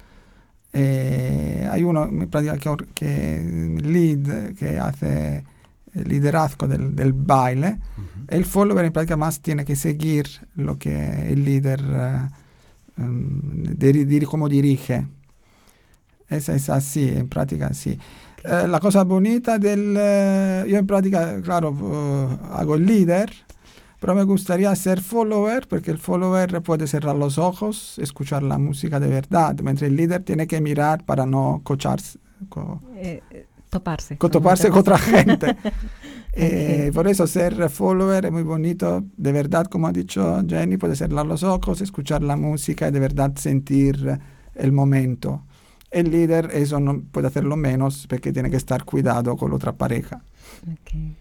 Eh, 0.72 1.68
hay 1.70 1.82
uno 1.84 2.04
en 2.04 2.28
práctica 2.30 2.56
que, 2.56 2.84
que, 2.94 3.80
lead, 3.82 4.54
que 4.54 4.78
hace 4.78 5.44
liderazgo 5.94 6.66
del, 6.66 6.94
del 6.94 7.12
baile. 7.12 7.78
Uh 7.96 8.00
-huh. 8.00 8.24
El 8.28 8.44
follower 8.44 8.84
en 8.84 8.92
práctica 8.92 9.16
más 9.16 9.40
tiene 9.40 9.64
que 9.64 9.76
seguir 9.76 10.26
lo 10.56 10.78
que 10.78 11.32
el 11.32 11.44
líder, 11.44 11.82
uh, 11.82 13.02
um, 13.02 13.62
dir, 13.76 14.06
dir, 14.06 14.26
cómo 14.26 14.48
dirige. 14.48 15.06
Es, 16.28 16.48
es 16.48 16.70
así, 16.70 17.08
en 17.08 17.28
práctica 17.28 17.66
así. 17.66 17.98
Eh, 18.44 18.66
la 18.66 18.80
cosa 18.80 19.04
bonita 19.04 19.58
del... 19.58 19.94
Eh, 19.98 20.64
yo 20.66 20.78
en 20.78 20.86
práctica, 20.86 21.40
claro, 21.42 21.70
uh, 21.70 22.54
hago 22.54 22.74
el 22.74 22.86
líder, 22.86 23.30
pero 24.00 24.14
me 24.14 24.24
gustaría 24.24 24.74
ser 24.74 25.00
follower, 25.00 25.68
porque 25.68 25.90
el 25.90 25.98
follower 25.98 26.60
puede 26.62 26.86
cerrar 26.86 27.14
los 27.14 27.38
ojos, 27.38 27.98
escuchar 27.98 28.42
la 28.42 28.58
música 28.58 28.98
de 28.98 29.08
verdad, 29.08 29.54
mientras 29.62 29.88
el 29.88 29.96
líder 29.96 30.24
tiene 30.24 30.46
que 30.46 30.60
mirar 30.60 31.04
para 31.04 31.24
no 31.24 31.60
cocharse. 31.62 32.18
Co, 32.48 32.80
eh, 32.96 33.22
toparse. 33.72 34.18
Co, 34.18 34.28
toparse 34.28 34.68
con 34.68 34.80
otra 34.80 34.98
gente. 34.98 35.56
eh, 36.34 36.90
por 36.92 37.08
eso 37.08 37.26
ser 37.26 37.70
follower 37.70 38.26
es 38.26 38.30
muy 38.30 38.42
bonito, 38.42 39.02
de 39.16 39.32
verdad, 39.32 39.66
como 39.66 39.86
ha 39.86 39.92
dicho 39.92 40.42
Jenny, 40.46 40.76
puede 40.76 40.94
cerrar 40.94 41.24
los 41.24 41.42
ojos, 41.42 41.80
escuchar 41.80 42.22
la 42.22 42.36
música 42.36 42.88
y 42.88 42.90
de 42.90 43.00
verdad 43.00 43.32
sentir 43.36 44.20
el 44.54 44.72
momento. 44.72 45.44
El 45.90 46.10
líder 46.10 46.50
eso 46.52 46.80
no 46.80 47.00
puede 47.00 47.28
hacerlo 47.28 47.56
menos 47.56 48.06
porque 48.08 48.32
tiene 48.32 48.50
que 48.50 48.56
estar 48.58 48.84
cuidado 48.84 49.36
con 49.36 49.50
la 49.50 49.56
otra 49.56 49.72
pareja. 49.72 50.22
Okay. 50.82 51.16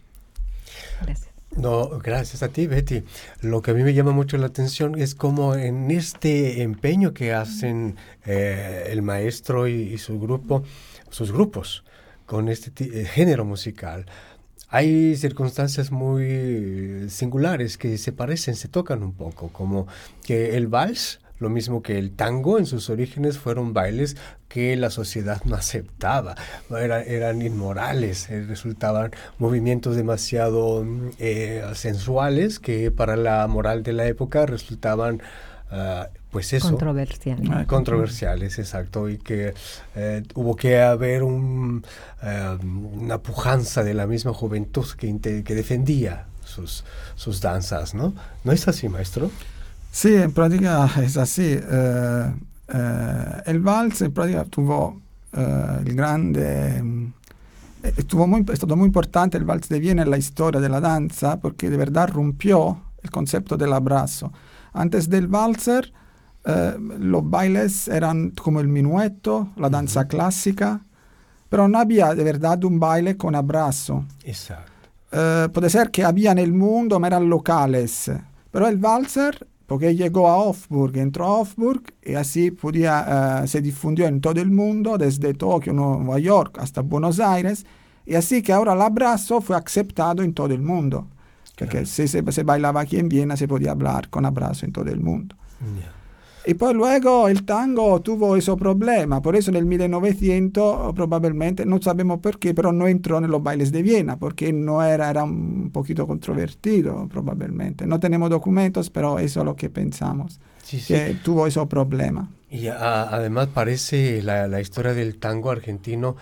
Gracias. 1.02 1.32
No, 1.56 2.00
gracias 2.00 2.44
a 2.44 2.50
ti, 2.50 2.68
Betty. 2.68 3.04
Lo 3.42 3.62
que 3.62 3.72
a 3.72 3.74
mí 3.74 3.84
me 3.84 3.94
llama 3.94 4.12
mucho 4.12 4.38
la 4.38 4.48
atención 4.48 4.98
es 4.98 5.16
cómo 5.16 5.56
en 5.56 5.92
este 5.92 6.64
empeño 6.64 7.14
que 7.14 7.34
hacen 7.34 7.96
eh, 8.26 8.88
el 8.90 9.02
maestro 9.02 9.68
y, 9.68 9.74
y, 9.74 9.98
su 9.98 10.18
grupo, 10.18 10.64
sus 11.10 11.34
grupos, 11.34 11.84
con 12.32 12.48
este 12.48 12.72
eh, 12.80 13.04
género 13.04 13.44
musical, 13.44 14.06
hay 14.70 15.18
circunstancias 15.18 15.92
muy 15.92 17.10
singulares 17.10 17.78
que 17.78 17.98
se 17.98 18.14
parecen, 18.14 18.56
se 18.56 18.70
tocan 18.70 19.04
un 19.04 19.12
poco, 19.12 19.50
como 19.50 19.86
que 20.24 20.56
el 20.56 20.68
vals 20.68 21.20
lo 21.40 21.50
mismo 21.50 21.82
que 21.82 21.98
el 21.98 22.12
tango 22.12 22.58
en 22.58 22.66
sus 22.66 22.90
orígenes 22.90 23.38
fueron 23.38 23.74
bailes 23.74 24.16
que 24.48 24.78
la 24.78 24.92
sociedad 24.92 25.42
no 25.44 25.58
aceptaba, 25.58 26.36
Era, 26.70 27.04
eran 27.04 27.42
inmorales, 27.42 28.30
eh, 28.30 28.46
resultaban 28.48 29.12
movimientos 29.38 29.98
demasiado 29.98 30.86
eh, 31.20 31.66
sensuales 31.74 32.60
que 32.60 32.92
para 32.92 33.18
la 33.18 33.46
moral 33.48 33.84
de 33.84 33.92
la 33.92 34.06
época 34.06 34.46
resultaban 34.46 35.22
uh, 35.70 36.06
pues 36.32 36.54
eso. 36.54 36.70
Controversiales. 36.70 37.50
Ah, 37.52 37.66
controversiales, 37.68 38.58
exacto, 38.58 39.10
y 39.10 39.18
que 39.18 39.54
eh, 39.96 40.24
hubo 40.34 40.56
que 40.56 40.82
haber 40.82 41.24
un, 41.24 41.84
eh, 42.24 42.58
una 42.64 43.18
pujanza 43.18 43.84
de 43.84 43.94
la 43.94 44.08
misma 44.08 44.34
juventud 44.34 44.86
que, 44.98 45.44
que 45.44 45.56
defendía 45.56 46.28
sus, 46.46 46.86
sus 47.16 47.42
danzas, 47.42 47.94
¿no? 47.94 48.14
¿No 48.44 48.52
es 48.54 48.68
así, 48.68 48.88
maestro? 48.88 49.30
Sí, 49.92 50.16
en 50.16 50.32
práctica 50.32 50.90
es 51.04 51.18
así. 51.18 51.60
Eh, 51.60 52.34
el 53.46 53.60
vals 53.60 54.02
en 54.02 54.12
práctica 54.14 54.46
tuvo 54.46 55.02
el 55.34 55.94
grande... 55.94 57.12
Estuvo 57.84 58.28
muy, 58.28 58.46
stato 58.54 58.76
muy 58.78 58.86
importante 58.86 59.38
el 59.38 59.44
vals 59.44 59.68
de 59.68 59.80
Viena 59.80 60.04
en 60.04 60.12
la 60.12 60.18
historia 60.18 60.62
de 60.62 60.70
la 60.70 60.80
danza 60.80 61.40
porque 61.40 61.70
de 61.70 61.78
verdad 61.78 62.10
rompió 62.10 62.80
el 63.02 63.10
concepto 63.10 63.58
del 63.58 63.74
abrazo. 63.74 64.32
Antes 64.72 65.10
del 65.10 65.28
valser, 65.28 65.92
eh, 66.44 66.76
los 67.00 67.30
bailes 67.30 67.88
eran 67.88 68.32
como 68.32 68.60
el 68.60 68.68
minueto, 68.68 69.50
la 69.58 69.70
danza 69.70 70.08
clásica, 70.08 70.82
pero 71.50 71.68
no 71.68 71.78
había 71.78 72.16
de 72.16 72.24
verdad 72.24 72.64
un 72.64 72.80
baile 72.80 73.18
con 73.18 73.36
abrazo. 73.36 74.06
Exacto. 74.24 74.72
Eh, 75.12 75.50
puede 75.54 75.70
ser 75.70 75.92
que 75.92 76.04
había 76.04 76.32
en 76.32 76.40
el 76.40 76.54
mundo, 76.54 77.00
eran 77.06 77.30
locales. 77.30 78.12
Pero 78.50 78.68
el 78.68 78.78
valser, 78.78 79.46
porque 79.68 79.96
llegó 79.96 80.28
a 80.28 80.38
Hofburg, 80.38 80.98
entró 80.98 81.26
a 81.26 81.40
Hofburg 81.40 81.84
y 82.04 82.16
así 82.16 82.52
podía, 82.52 83.42
eh, 83.44 83.48
se 83.48 83.62
difundió 83.62 84.08
en 84.08 84.22
todo 84.22 84.42
el 84.42 84.50
mundo, 84.50 84.98
desde 84.98 85.34
Tokio, 85.34 85.74
Nueva 85.74 86.20
York 86.20 86.58
hasta 86.60 86.82
Buenos 86.82 87.20
Aires, 87.20 87.66
y 88.06 88.16
así 88.16 88.42
que 88.42 88.52
ahora 88.52 88.74
el 88.74 88.82
abrazo 88.82 89.42
fue 89.42 89.56
aceptado 89.56 90.24
en 90.24 90.34
todo 90.34 90.54
el 90.54 90.62
mundo. 90.62 91.08
Porque 91.58 91.86
si 91.86 92.08
se, 92.08 92.32
se, 92.32 92.44
bailaba 92.44 92.82
aquí 92.82 92.98
en 92.98 93.08
Viena, 93.08 93.38
se 93.38 93.48
podía 93.48 93.72
hablar 93.72 94.10
con 94.10 94.26
abrazo 94.26 94.66
en 94.66 94.72
todo 94.72 94.90
el 94.90 95.00
mundo. 95.00 95.36
Y 96.46 96.56
pues 96.56 96.74
luego 96.74 97.28
el 97.28 97.46
tango 97.46 98.02
tuvo 98.02 98.36
ese 98.36 98.56
problema, 98.56 99.22
por 99.22 99.36
eso 99.36 99.52
en 99.52 99.58
el 99.58 99.66
1900 99.66 100.94
probablemente, 100.96 101.66
no 101.66 101.80
sabemos 101.82 102.20
por 102.20 102.40
qué, 102.40 102.56
pero 102.56 102.72
no 102.72 102.88
entró 102.88 103.20
en 103.20 103.30
los 103.30 103.44
bailes 103.44 103.72
de 103.72 103.84
Viena, 103.84 104.18
porque 104.18 104.52
no 104.52 104.84
era, 104.84 105.12
era 105.12 105.24
un 105.24 105.70
poquito 105.72 106.08
controvertido 106.08 107.08
probablemente. 107.08 107.86
No 107.86 108.00
tenemos 108.00 108.32
documentos, 108.32 108.90
pero 108.90 109.20
eso 109.20 109.42
es 109.42 109.46
lo 109.46 109.56
que 109.56 109.70
pensamos, 109.70 110.40
sí, 110.64 110.80
sí. 110.80 110.94
que 110.94 111.18
tuvo 111.24 111.46
ese 111.46 111.64
problema. 111.68 112.30
Y 112.50 112.68
a, 112.68 113.04
además 113.04 113.48
parece 113.54 114.22
la, 114.24 114.48
la, 114.48 114.62
historia 114.62 114.94
del 114.94 115.18
tango 115.18 115.52
argentino 115.52 116.18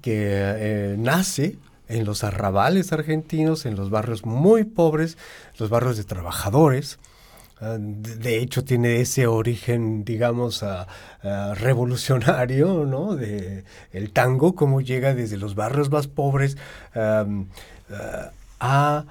que 0.00 0.28
eh, 0.28 0.96
nace 0.96 1.58
en 1.88 2.04
los 2.04 2.24
arrabales 2.24 2.92
argentinos, 2.92 3.66
en 3.66 3.76
los 3.76 3.90
barrios 3.90 4.24
muy 4.24 4.64
pobres, 4.64 5.18
los 5.58 5.70
barrios 5.70 5.96
de 5.96 6.04
trabajadores, 6.04 6.98
de 7.60 8.38
hecho 8.38 8.64
tiene 8.64 9.00
ese 9.00 9.26
origen, 9.26 10.04
digamos, 10.04 10.64
revolucionario, 11.54 12.84
¿no? 12.84 13.16
De 13.16 13.64
el 13.92 14.12
tango, 14.12 14.54
como 14.54 14.80
llega 14.80 15.14
desde 15.14 15.36
los 15.38 15.54
barrios 15.54 15.90
más 15.90 16.06
pobres 16.06 16.56
a 18.60 19.04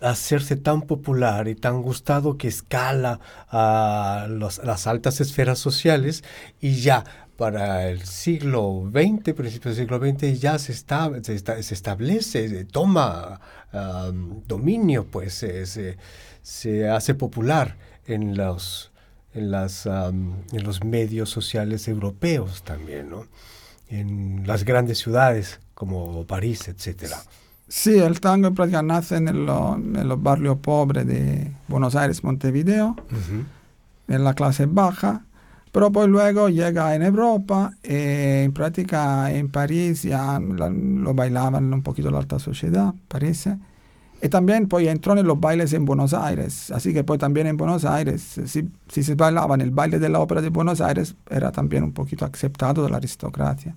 hacerse 0.00 0.56
tan 0.56 0.82
popular 0.82 1.48
y 1.48 1.54
tan 1.54 1.82
gustado 1.82 2.36
que 2.36 2.48
escala 2.48 3.20
a 3.48 4.26
las 4.28 4.86
altas 4.86 5.20
esferas 5.20 5.58
sociales 5.58 6.24
y 6.60 6.80
ya 6.80 7.04
para 7.36 7.88
el 7.88 8.02
siglo 8.02 8.88
XX, 8.92 9.34
principios 9.34 9.76
del 9.76 9.86
siglo 9.86 9.98
XX, 9.98 10.38
ya 10.38 10.58
se, 10.58 10.72
está, 10.72 11.10
se, 11.22 11.34
establece, 11.74 12.64
toma 12.66 13.40
dominio, 14.46 15.06
pues 15.06 15.34
se 15.34 15.96
se 16.42 16.88
hace 16.88 17.14
popular 17.14 17.76
en 18.06 18.36
los, 18.36 18.92
en, 19.34 19.50
las, 19.50 19.86
en 19.86 20.64
los 20.64 20.84
medios 20.84 21.30
sociales 21.30 21.88
europeos 21.88 22.62
también, 22.62 23.10
¿no? 23.10 23.26
en 23.92 24.46
las 24.46 24.64
grandes 24.64 24.98
ciudades 24.98 25.60
como 25.74 26.24
París, 26.26 26.66
etc. 26.68 27.14
Sí, 27.68 27.98
el 27.98 28.20
tango 28.20 28.48
en 28.48 28.54
práctica 28.54 28.82
nace 28.82 29.16
en, 29.16 29.46
los 29.46 30.22
barrios 30.22 30.58
pobres 30.58 31.06
de 31.06 31.52
Buenos 31.68 31.94
Aires, 31.94 32.24
Montevideo, 32.24 32.96
en 34.08 34.24
la 34.24 34.34
clase 34.34 34.66
baja, 34.66 35.24
pero 35.72 35.92
pues 35.92 36.08
luego 36.08 36.48
llega 36.48 36.94
en 36.94 37.02
Europa, 37.02 37.72
y 37.82 37.92
eh, 37.92 38.42
en 38.44 38.52
práctica 38.52 39.30
en 39.30 39.50
París 39.50 40.02
ya 40.02 40.38
lo 40.40 41.14
bailaban 41.14 41.72
un 41.72 41.82
poquito 41.82 42.10
la 42.10 42.18
alta 42.18 42.38
sociedad, 42.38 42.94
parece. 43.08 43.58
Y 44.24 44.28
también 44.28 44.68
pues 44.68 44.86
entró 44.86 45.18
en 45.18 45.26
los 45.26 45.40
bailes 45.40 45.72
en 45.72 45.84
Buenos 45.84 46.14
Aires, 46.14 46.70
así 46.70 46.94
que 46.94 47.02
pues 47.02 47.18
también 47.18 47.48
en 47.48 47.56
Buenos 47.56 47.84
Aires, 47.84 48.22
si, 48.46 48.68
si 48.88 49.02
se 49.02 49.16
bailaba 49.16 49.56
en 49.56 49.62
el 49.62 49.72
baile 49.72 49.98
de 49.98 50.08
la 50.08 50.20
ópera 50.20 50.40
de 50.40 50.48
Buenos 50.48 50.80
Aires, 50.80 51.16
era 51.28 51.50
también 51.50 51.82
un 51.82 51.92
poquito 51.92 52.24
aceptado 52.24 52.84
de 52.84 52.90
la 52.90 52.98
aristocracia. 52.98 53.74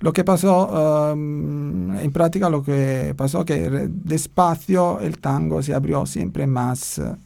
Lo 0.00 0.12
que 0.12 0.24
pasó, 0.24 1.12
um, 1.12 1.96
en 1.96 2.10
práctica 2.10 2.50
lo 2.50 2.64
que 2.64 3.14
pasó 3.16 3.44
que 3.44 3.88
despacio 3.88 4.98
el 4.98 5.18
tango 5.18 5.62
se 5.62 5.72
abrió 5.72 6.04
siempre 6.04 6.48
más 6.48 6.98
uh, 6.98 7.16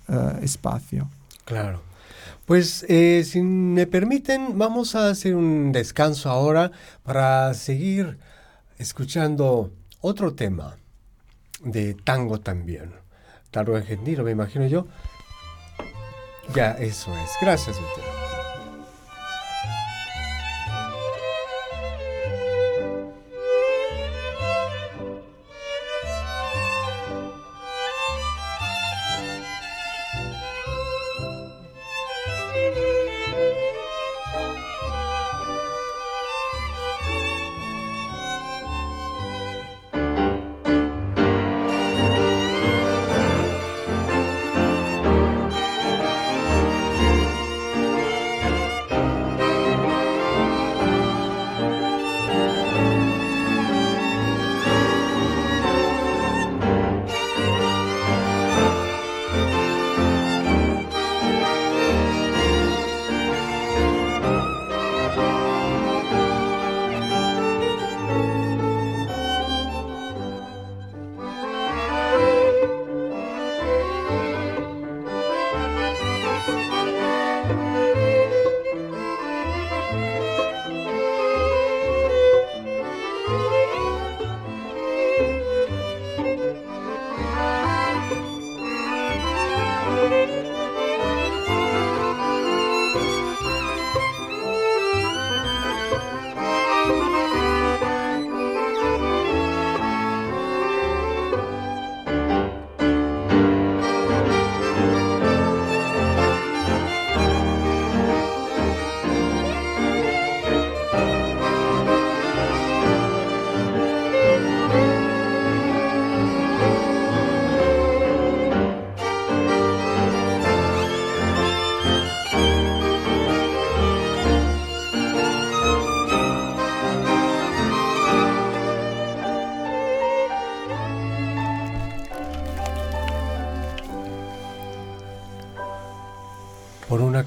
espacio. 0.42 1.08
Claro. 1.46 1.80
Pues 2.44 2.84
eh, 2.90 3.24
si 3.24 3.40
me 3.40 3.86
permiten, 3.86 4.58
vamos 4.58 4.94
a 4.94 5.08
hacer 5.08 5.34
un 5.34 5.72
descanso 5.72 6.28
ahora 6.28 6.72
para 7.04 7.54
seguir 7.54 8.18
escuchando 8.76 9.70
otro 10.02 10.34
tema 10.34 10.76
de 11.60 11.94
tango 11.94 12.40
también. 12.40 12.94
Tango 13.50 13.76
argentino, 13.76 14.24
me 14.24 14.30
imagino 14.30 14.66
yo. 14.66 14.86
Ya, 16.54 16.72
eso 16.72 17.14
es. 17.16 17.30
Gracias. 17.40 17.76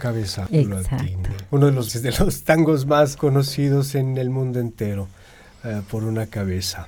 Cabeza. 0.06 0.48
Exacto. 0.52 1.30
Uno 1.52 1.68
de 1.68 1.72
los, 1.72 2.02
de 2.02 2.12
los 2.20 2.44
tangos 2.44 2.86
más 2.86 3.16
conocidos 3.16 3.96
en 3.96 4.18
el 4.18 4.30
mundo 4.30 4.60
entero. 4.60 5.08
Eh, 5.64 5.84
por 5.92 6.04
una 6.04 6.26
cabeza. 6.26 6.88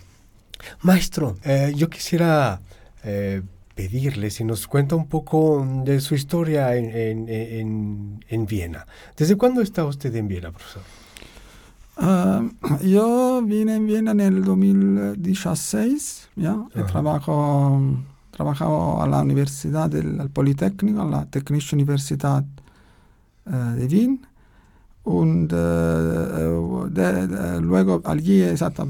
Maestro, 0.81 1.37
eh, 1.43 1.73
yo 1.75 1.91
quisiera 1.91 2.59
eh, 3.03 3.43
pedirle 3.75 4.31
si 4.31 4.43
nos 4.43 4.65
cuenta 4.65 4.95
un 4.95 5.05
poco 5.05 5.63
de 5.85 6.01
su 6.01 6.15
historia 6.15 6.75
en, 6.75 6.89
en, 7.29 8.19
en, 8.27 8.45
Viena. 8.47 8.87
¿Desde 9.15 9.35
cuándo 9.35 9.61
está 9.61 9.85
usted 9.85 10.15
en 10.15 10.27
Viena, 10.27 10.51
profesor? 10.51 10.81
Ah, 11.97 12.41
yo 12.81 13.43
vine 13.45 13.75
en 13.75 13.85
Viena 13.85 14.09
en 14.13 14.21
el 14.21 14.43
2016, 14.43 16.29
¿ya? 16.35 16.57
Trabajo, 16.87 17.79
trabajado 18.31 19.03
a 19.03 19.07
la 19.07 19.21
Universidad 19.21 19.87
del 19.87 20.31
Politécnico, 20.31 21.03
a 21.03 21.05
la 21.05 21.25
Technische 21.27 21.75
Universität 21.75 22.43
de 23.45 23.87
Wien. 23.87 24.25
Und 25.05 25.51
luego 27.61 28.01
allí, 28.05 28.41
exacto, 28.41 28.87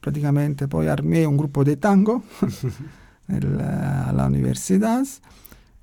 prácticamente, 0.00 0.66
poi 0.66 0.88
armé 0.88 1.26
un 1.26 1.36
grupo 1.36 1.62
de 1.64 1.76
tango 1.76 2.24
a 3.28 4.12
la 4.12 4.26
universidad, 4.26 5.06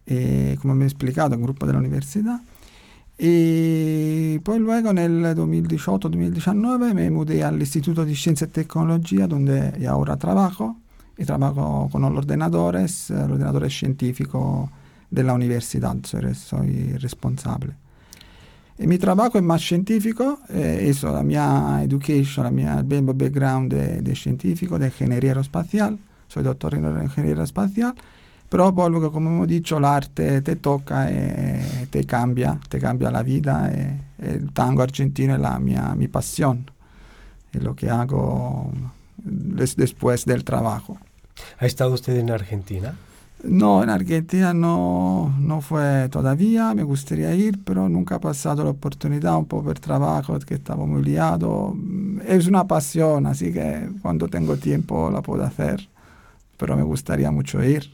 eh, 0.05 0.57
como 0.61 0.75
me 0.75 0.83
he 0.83 0.87
explicado, 0.87 1.35
un 1.35 1.43
grupo 1.43 1.65
de 1.65 1.73
la 1.73 1.79
universidad. 1.79 2.41
Y 3.17 4.39
pues 4.39 4.59
luego 4.59 4.91
en 4.91 4.97
el 4.97 5.23
2018-2019 5.35 6.93
me 6.93 7.09
mudé 7.09 7.43
al 7.43 7.59
Instituto 7.59 8.05
de 8.05 8.15
Ciencia 8.15 8.47
y 8.47 8.49
Tecnología, 8.49 9.27
donde 9.27 9.87
ahora 9.87 10.17
trabajo, 10.17 10.77
y 11.17 11.25
trabajo 11.25 11.89
con 11.91 12.01
los 12.01 12.11
ordenadores, 12.11 13.09
el 13.11 13.31
ordenador 13.31 13.69
científico 13.71 14.71
de 15.11 15.23
la 18.79 18.85
universidad, 18.85 18.85
soy, 18.85 18.85
soy 18.85 18.85
responsable. 18.85 18.85
Y 18.85 18.87
mi 18.87 18.97
trabajo 18.97 19.37
es 19.37 19.43
más 19.43 19.61
científico, 19.61 20.39
eh, 20.49 20.85
eso, 20.89 21.11
la 21.13 21.23
mia 21.23 21.83
education, 21.83 22.43
la 22.45 22.51
mia, 22.51 22.83
background 22.83 23.73
de, 23.73 24.01
de 24.01 24.15
científico, 24.15 24.79
de 24.79 24.87
ingeniería 24.87 25.31
aeroespacial, 25.31 25.97
soy 26.27 26.43
doctor 26.43 26.75
en 26.75 26.85
ingeniería 26.85 27.31
aeroespacial, 27.31 27.93
pero 28.49 28.71
luego, 28.89 29.11
como 29.11 29.29
hemos 29.29 29.47
dicho, 29.47 29.77
el 29.77 29.85
arte 29.85 30.41
te 30.41 30.55
toca 30.55 31.11
y 31.11 31.85
te 31.85 32.03
cambia, 32.05 32.59
te 32.67 32.79
cambia 32.79 33.11
la 33.11 33.21
vida. 33.21 33.71
Y 33.71 34.25
el 34.25 34.51
tango 34.53 34.81
argentino 34.81 35.35
es 35.35 35.39
la 35.39 35.59
mia, 35.59 35.93
mi 35.95 36.07
pasión, 36.07 36.71
es 37.51 37.61
lo 37.61 37.75
que 37.75 37.89
hago 37.91 38.71
después 39.17 40.25
del 40.25 40.43
trabajo. 40.43 40.97
¿Ha 41.59 41.67
estado 41.67 41.93
usted 41.93 42.17
en 42.17 42.31
Argentina? 42.31 42.95
No, 43.43 43.81
en 43.83 43.89
Argentina 43.89 44.53
no, 44.53 45.33
no 45.39 45.61
fue 45.61 46.09
todavía, 46.09 46.73
me 46.73 46.83
gustaría 46.83 47.33
ir, 47.33 47.63
pero 47.63 47.87
nunca 47.87 48.15
ha 48.15 48.19
pasado 48.19 48.63
la 48.65 48.71
oportunidad, 48.71 49.37
un 49.37 49.45
poco 49.45 49.65
por 49.65 49.79
trabajo, 49.79 50.37
que 50.39 50.55
estaba 50.55 50.85
muy 50.85 51.03
liado. 51.03 51.75
Es 52.27 52.47
una 52.47 52.67
pasión, 52.67 53.25
así 53.25 53.53
que 53.53 53.89
cuando 54.01 54.27
tengo 54.27 54.57
tiempo 54.57 55.09
la 55.09 55.21
puedo 55.21 55.43
hacer, 55.43 55.87
pero 56.57 56.75
me 56.75 56.83
gustaría 56.83 57.31
mucho 57.31 57.63
ir. 57.63 57.89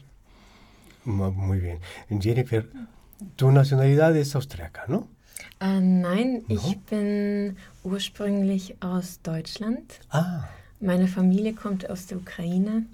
Muy 1.04 1.58
bien. 1.60 1.78
Jennifer, 2.20 2.68
tu 3.36 3.52
nacionalidad 3.52 4.16
es 4.16 4.34
austriaca, 4.34 4.84
¿no? 4.88 5.06
Uh, 5.60 5.80
nein, 5.80 6.44
no? 6.48 6.54
ich 6.54 6.78
bin 6.90 7.56
ursprünglich 7.82 8.76
aus 8.80 9.20
Deutschland. 9.22 10.00
Ah. 10.10 10.48
Meine 10.80 11.08
Familie 11.08 11.54
kommt 11.54 11.88
aus 11.88 12.06
der 12.06 12.18
Ukraine. 12.18 12.84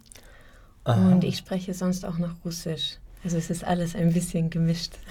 Und 0.85 1.25
ich 1.25 1.37
spreche 1.39 1.75
sonst 1.75 2.05
auch 2.05 2.19
noch 2.19 2.35
Russisch. 2.45 2.99
Also 3.25 3.37
es 3.37 3.51
ist 3.51 3.65
alles 3.65 3.95
ein 3.95 4.13
bisschen 4.13 4.51
gemischt. 4.51 4.95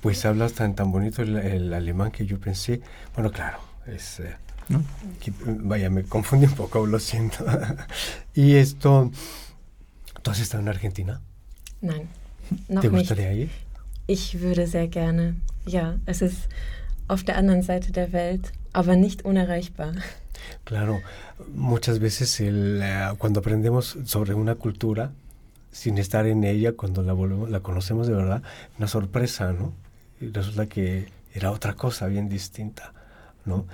Pues 0.00 0.24
hablas 0.24 0.54
tan, 0.54 0.76
tan 0.76 0.92
bonito 0.92 1.22
el, 1.22 1.36
el 1.36 1.74
alemán 1.74 2.12
que 2.12 2.24
yo 2.24 2.38
pensé. 2.38 2.82
Bueno, 3.14 3.32
claro, 3.32 3.58
es. 3.84 4.20
Eh, 4.20 4.36
¿No? 4.68 4.84
que, 5.20 5.32
vaya, 5.44 5.90
me 5.90 6.04
confundí 6.04 6.46
un 6.46 6.52
poco, 6.52 6.86
lo 6.86 7.00
siento. 7.00 7.44
y 8.34 8.54
esto. 8.54 9.10
¿Tú 10.22 10.30
has 10.30 10.38
estado 10.38 10.62
en 10.62 10.68
Argentina? 10.68 11.20
Nein. 11.80 12.08
Noch 12.68 12.82
¿Te 12.82 12.88
gustaría 12.90 13.32
ir? 13.32 13.50
Ich 14.06 14.40
würde 14.40 14.68
sehr 14.68 14.86
gerne. 14.86 15.34
Ja, 15.66 15.98
es 16.06 16.22
ist 16.22 16.48
auf 17.08 17.24
der 17.24 17.36
anderen 17.36 17.62
Seite 17.62 17.90
der 17.90 18.12
Welt, 18.12 18.52
aber 18.72 18.94
nicht 18.94 19.24
unerreichbar. 19.24 19.94
Claro, 20.64 21.00
muchas 21.52 21.98
veces 21.98 22.40
el, 22.40 22.82
uh, 22.82 23.16
cuando 23.16 23.40
aprendemos 23.40 23.98
sobre 24.04 24.34
una 24.34 24.54
cultura, 24.54 25.12
sin 25.72 25.98
estar 25.98 26.26
en 26.26 26.44
ella, 26.44 26.72
cuando 26.72 27.02
la, 27.02 27.12
volvemos, 27.12 27.50
la 27.50 27.60
conocemos 27.60 28.06
de 28.06 28.14
verdad, 28.14 28.42
una 28.78 28.88
sorpresa, 28.88 29.52
¿no? 29.52 29.72
Y 30.20 30.28
resulta 30.28 30.66
que 30.66 31.08
era 31.34 31.50
otra 31.50 31.74
cosa 31.74 32.06
bien 32.06 32.28
distinta. 32.28 32.92
¿no? 33.46 33.66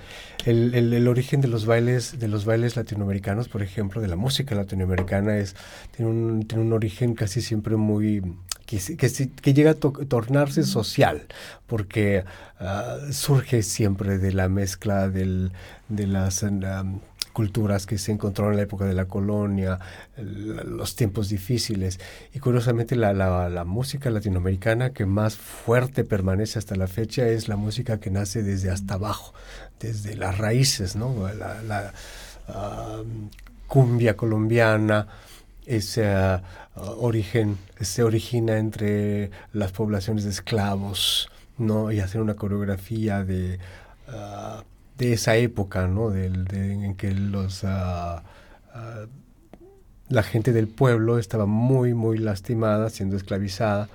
El, 0.45 0.73
el, 0.75 0.93
el, 0.93 1.07
origen 1.09 1.41
de 1.41 1.49
los 1.49 1.65
bailes 1.65 2.19
de 2.19 2.29
los 2.29 2.45
bailes 2.45 2.77
latinoamericanos, 2.77 3.49
por 3.49 3.61
ejemplo, 3.61 4.01
de 4.01 4.07
la 4.07 4.15
música 4.15 4.55
latinoamericana 4.55 5.37
es 5.37 5.55
tiene 5.95 6.09
un, 6.09 6.47
tiene 6.47 6.63
un 6.63 6.71
origen 6.71 7.15
casi 7.15 7.41
siempre 7.41 7.75
muy 7.75 8.23
que, 8.67 8.97
que, 8.97 9.29
que 9.29 9.53
llega 9.53 9.71
a 9.71 9.73
to 9.73 9.91
tornarse 10.07 10.63
social, 10.63 11.25
porque 11.65 12.23
uh, 12.59 13.11
surge 13.11 13.63
siempre 13.63 14.19
de 14.19 14.33
la 14.33 14.49
mezcla 14.49 15.09
del, 15.09 15.51
de 15.87 16.05
las 16.05 16.43
um, 16.43 16.99
culturas 17.31 17.85
que 17.85 17.97
se 17.97 18.11
encontraron 18.11 18.53
en 18.53 18.57
la 18.57 18.63
época 18.63 18.85
de 18.85 18.93
la 18.93 19.05
colonia, 19.05 19.79
los 20.17 20.95
tiempos 20.95 21.29
difíciles. 21.29 21.99
Y 22.33 22.39
curiosamente 22.39 22.95
la, 22.95 23.13
la, 23.13 23.47
la, 23.47 23.63
música 23.63 24.09
latinoamericana 24.09 24.89
que 24.89 25.05
más 25.05 25.35
fuerte 25.35 26.03
permanece 26.03 26.59
hasta 26.59 26.75
la 26.75 26.87
fecha 26.87 27.27
es 27.27 27.47
la 27.47 27.55
música 27.55 27.99
que 27.99 28.09
nace 28.09 28.41
desde 28.41 28.71
hasta 28.71 28.95
abajo, 28.95 29.33
desde 29.79 30.15
las 30.15 30.39
raíces, 30.39 30.95
¿no? 30.95 31.13
La, 31.31 31.61
la 31.61 31.93
uh, 32.49 33.05
cumbia 33.67 34.17
colombiana, 34.17 35.07
ese 35.67 36.07
uh, 36.07 36.41
origen, 36.97 37.57
se 37.79 38.03
origina 38.03 38.57
entre 38.57 39.31
las 39.53 39.71
poblaciones 39.71 40.23
de 40.23 40.29
esclavos, 40.31 41.29
¿no? 41.57 41.91
Y 41.91 41.99
hacer 41.99 42.21
una 42.21 42.35
coreografía 42.35 43.23
de... 43.23 43.59
Uh, 44.07 44.63
de 44.97 45.13
esa 45.13 45.35
época, 45.35 45.87
¿no? 45.87 46.09
De, 46.09 46.25
en 46.25 46.95
que 46.95 47.13
los, 47.13 47.63
uh, 47.63 47.67
uh, 47.67 49.07
la 50.09 50.23
gente 50.23 50.51
del 50.51 50.67
pueblo 50.67 51.19
estaba 51.19 51.45
muy, 51.45 51.93
muy 51.93 52.17
lastimada, 52.17 52.89
siendo 52.89 53.15
esclavizada, 53.15 53.89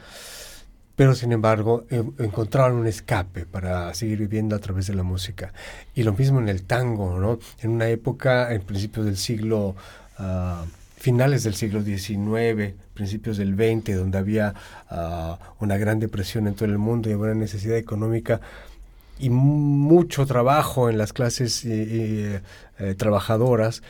pero 0.94 1.14
sin 1.14 1.32
embargo 1.32 1.84
eh, 1.90 2.04
encontraron 2.18 2.76
un 2.76 2.86
escape 2.86 3.46
para 3.46 3.92
seguir 3.94 4.18
viviendo 4.18 4.54
a 4.54 4.58
través 4.58 4.86
de 4.86 4.94
la 4.94 5.02
música. 5.02 5.52
Y 5.94 6.02
lo 6.02 6.12
mismo 6.12 6.38
en 6.38 6.48
el 6.48 6.64
tango, 6.64 7.18
¿no? 7.18 7.38
En 7.60 7.70
una 7.70 7.88
época, 7.88 8.52
en 8.52 8.62
principios 8.62 9.06
del 9.06 9.16
siglo... 9.16 9.74
Uh, 10.18 10.81
finales 11.02 11.42
del 11.42 11.56
siglo 11.56 11.82
XIX, 11.82 12.74
principios 12.94 13.36
del 13.36 13.56
XX, 13.56 13.96
donde 13.96 14.18
había 14.18 14.54
una 15.58 15.76
gran 15.76 15.98
depresión 15.98 16.46
en 16.46 16.54
todo 16.54 16.66
el 16.66 16.78
mundo 16.78 17.10
y 17.10 17.14
una 17.14 17.34
necesidad 17.34 17.76
económica 17.76 18.40
y 19.18 19.28
mucho 19.28 20.26
trabajo 20.26 20.88
en 20.88 20.98
las 20.98 21.12
clases 21.12 21.64
eh, 21.64 22.40
eh, 22.78 22.94
trabajadoras, 22.94 23.82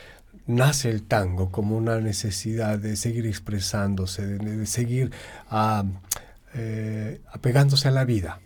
nace 0.47 0.89
el 0.89 1.03
tango 1.03 1.51
como 1.51 1.77
una 1.77 2.01
necesidad 2.01 2.79
de 2.79 2.97
seguir 2.97 3.27
expresándose, 3.27 4.27
de, 4.27 4.67
seguir 4.67 5.11
eh, 6.55 7.21
apegándose 7.31 7.89
a 7.89 7.91
la 7.91 8.07
vida, 8.07 8.41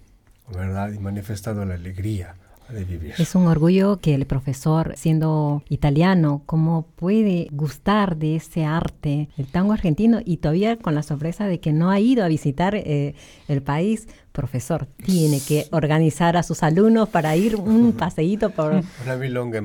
¿verdad? 0.52 0.92
Y 0.92 0.98
manifestando 0.98 1.64
la 1.64 1.74
alegría. 1.74 2.34
De 2.68 2.84
vivir. 2.84 3.14
Es 3.18 3.34
un 3.34 3.46
orgullo 3.46 3.98
que 3.98 4.14
el 4.14 4.26
profesor, 4.26 4.94
siendo 4.96 5.62
italiano, 5.68 6.42
cómo 6.46 6.86
puede 6.96 7.48
gustar 7.52 8.16
de 8.16 8.36
ese 8.36 8.64
arte, 8.64 9.28
el 9.36 9.46
tango 9.46 9.72
argentino, 9.72 10.20
y 10.24 10.38
todavía 10.38 10.76
con 10.76 10.94
la 10.94 11.02
sorpresa 11.02 11.46
de 11.46 11.60
que 11.60 11.72
no 11.72 11.90
ha 11.90 12.00
ido 12.00 12.24
a 12.24 12.28
visitar 12.28 12.74
eh, 12.74 13.14
el 13.48 13.62
país, 13.62 14.08
profesor 14.36 14.86
tiene 15.02 15.40
que 15.40 15.66
organizar 15.70 16.36
a 16.36 16.42
sus 16.42 16.62
alumnos 16.62 17.08
para 17.08 17.34
ir 17.36 17.56
un 17.56 17.92
paseíto 17.92 18.50
por, 18.50 18.82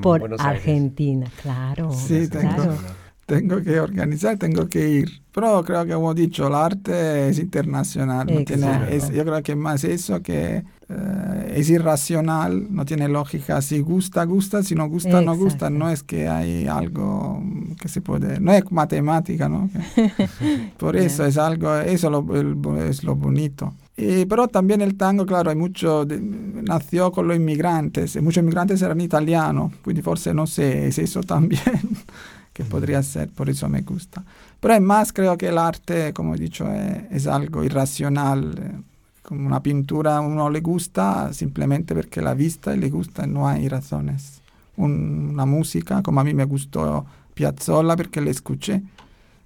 por 0.02 0.36
Argentina, 0.40 1.28
claro. 1.42 1.92
Sí, 1.92 2.30
claro. 2.30 2.78
tengo, 3.26 3.62
que 3.62 3.82
organizar, 3.82 4.38
tengo 4.38 4.68
que 4.70 4.90
ir. 4.90 5.10
Pero 5.34 5.64
creo 5.66 5.86
que, 5.86 5.94
como 5.94 6.14
he 6.14 6.16
dicho, 6.16 6.48
el 6.48 6.56
arte 6.56 7.28
es 7.28 7.40
internacional. 7.40 8.28
No 8.34 8.46
tiene, 8.46 8.96
es, 8.96 9.10
yo 9.10 9.26
creo 9.26 9.44
que 9.44 9.56
más 9.56 9.84
eso 9.84 10.22
que 10.22 10.64
eh, 10.94 11.54
es 11.56 11.70
irracional, 11.70 12.68
no 12.70 12.86
tiene 12.86 13.08
lógica. 13.08 13.62
Si 13.62 13.80
gusta, 13.80 14.24
gusta, 14.26 14.64
si 14.64 14.76
no 14.76 14.90
gusta, 14.90 15.10
Exacto. 15.10 15.32
no 15.32 15.38
gusta. 15.38 15.70
No 15.70 15.90
es 15.90 16.04
que 16.04 16.28
hay 16.28 16.68
algo 16.68 17.42
que 17.80 17.88
se 17.88 18.02
puede, 18.02 18.40
no 18.40 18.52
es 18.52 18.70
matemática, 18.72 19.48
¿no? 19.48 19.70
por 20.78 20.98
eso 20.98 21.26
es 21.26 21.38
algo, 21.38 21.76
eso 21.78 22.10
lo, 22.10 22.82
es 22.84 23.04
lo 23.04 23.16
bonito. 23.16 23.74
Y, 23.96 24.26
pero 24.26 24.48
también 24.48 24.82
el 24.82 24.96
tango, 24.96 25.26
claro, 25.26 25.50
hay 25.50 25.56
mucho, 25.56 26.06
de, 26.06 26.20
nació 26.20 27.12
con 27.12 27.28
los 27.28 27.38
inmigrantes, 27.38 28.16
y 28.16 28.22
muchos 28.22 28.42
inmigrantes 28.42 28.82
eran 28.82 29.00
italianos, 29.00 29.74
quindi 29.84 30.02
forse 30.02 30.34
no 30.34 30.48
sé, 30.48 30.88
es 30.88 30.98
eso 30.98 31.22
también 31.22 31.62
que 32.54 32.64
podría 32.64 33.04
ser, 33.04 33.30
por 33.30 33.50
eso 33.50 33.70
me 33.70 33.82
gusta. 33.82 34.24
Pero 34.60 34.74
además 34.74 35.14
creo 35.14 35.38
que 35.38 35.50
el 35.50 35.58
arte, 35.58 36.14
como 36.14 36.36
he 36.36 36.38
dicho, 36.38 36.72
es, 36.72 37.04
es 37.12 37.28
algo 37.28 37.64
irracional, 37.64 38.84
como 39.32 39.48
una 39.48 39.64
pintura 39.64 40.18
a 40.18 40.20
uno 40.20 40.50
le 40.50 40.60
gusta 40.60 41.32
simplemente 41.32 41.96
porque 41.96 42.22
la 42.22 42.34
vista 42.34 42.76
y 42.76 42.78
le 42.78 42.90
gusta, 42.90 43.26
no 43.26 43.48
hay 43.48 43.70
razones. 43.70 44.42
una 44.76 45.46
música, 45.46 46.04
como 46.04 46.20
a 46.20 46.26
mí 46.26 46.34
me 46.34 46.44
gustó 46.44 47.06
Piazzolla 47.34 47.96
porque 47.96 48.20
le 48.20 48.30
escuché. 48.30 48.82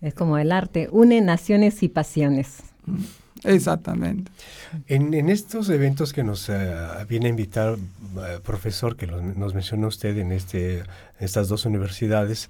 Es 0.01 0.15
como 0.15 0.39
el 0.39 0.51
arte, 0.51 0.89
une 0.91 1.21
naciones 1.21 1.83
y 1.83 1.89
pasiones. 1.89 2.63
Mm, 2.88 3.03
exactamente. 3.43 4.31
En, 4.88 5.29
estos 5.29 5.69
eventos 5.69 6.13
que 6.13 6.23
nos 6.23 6.49
eh, 6.49 6.75
viene 7.07 7.27
a 7.27 7.29
invitar, 7.29 7.75
eh, 7.75 8.39
profesor, 8.43 8.95
que 8.95 9.05
nos 9.05 9.53
menciona 9.53 9.86
usted 9.86 10.17
en, 10.17 10.31
este, 10.31 10.81
estas 11.19 11.47
dos 11.47 11.63
universidades, 11.65 12.49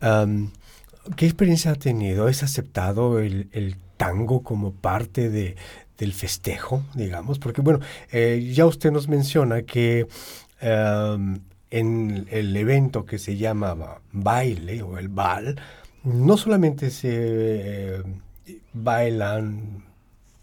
¿qué 0.00 1.26
experiencia 1.26 1.70
ha 1.70 1.76
tenido? 1.76 2.28
¿Es 2.28 2.42
aceptado 2.42 3.20
el, 3.20 3.48
el 3.52 3.76
tango 3.96 4.42
como 4.42 4.72
parte 4.72 5.30
de, 5.30 5.56
del 5.98 6.12
festejo, 6.12 6.82
digamos, 6.94 7.38
porque 7.38 7.60
bueno, 7.60 7.80
eh, 8.10 8.52
ya 8.52 8.66
usted 8.66 8.90
nos 8.90 9.08
menciona 9.08 9.62
que 9.62 10.06
em, 10.60 11.40
en 11.70 12.26
el 12.30 12.56
evento 12.56 13.04
que 13.04 13.18
se 13.18 13.36
llamaba 13.36 14.00
baile 14.12 14.82
o 14.82 14.98
el 14.98 15.08
bal, 15.08 15.60
no 16.04 16.36
solamente 16.36 16.90
se 16.90 17.10
eh, 17.12 18.02
bailan 18.72 19.84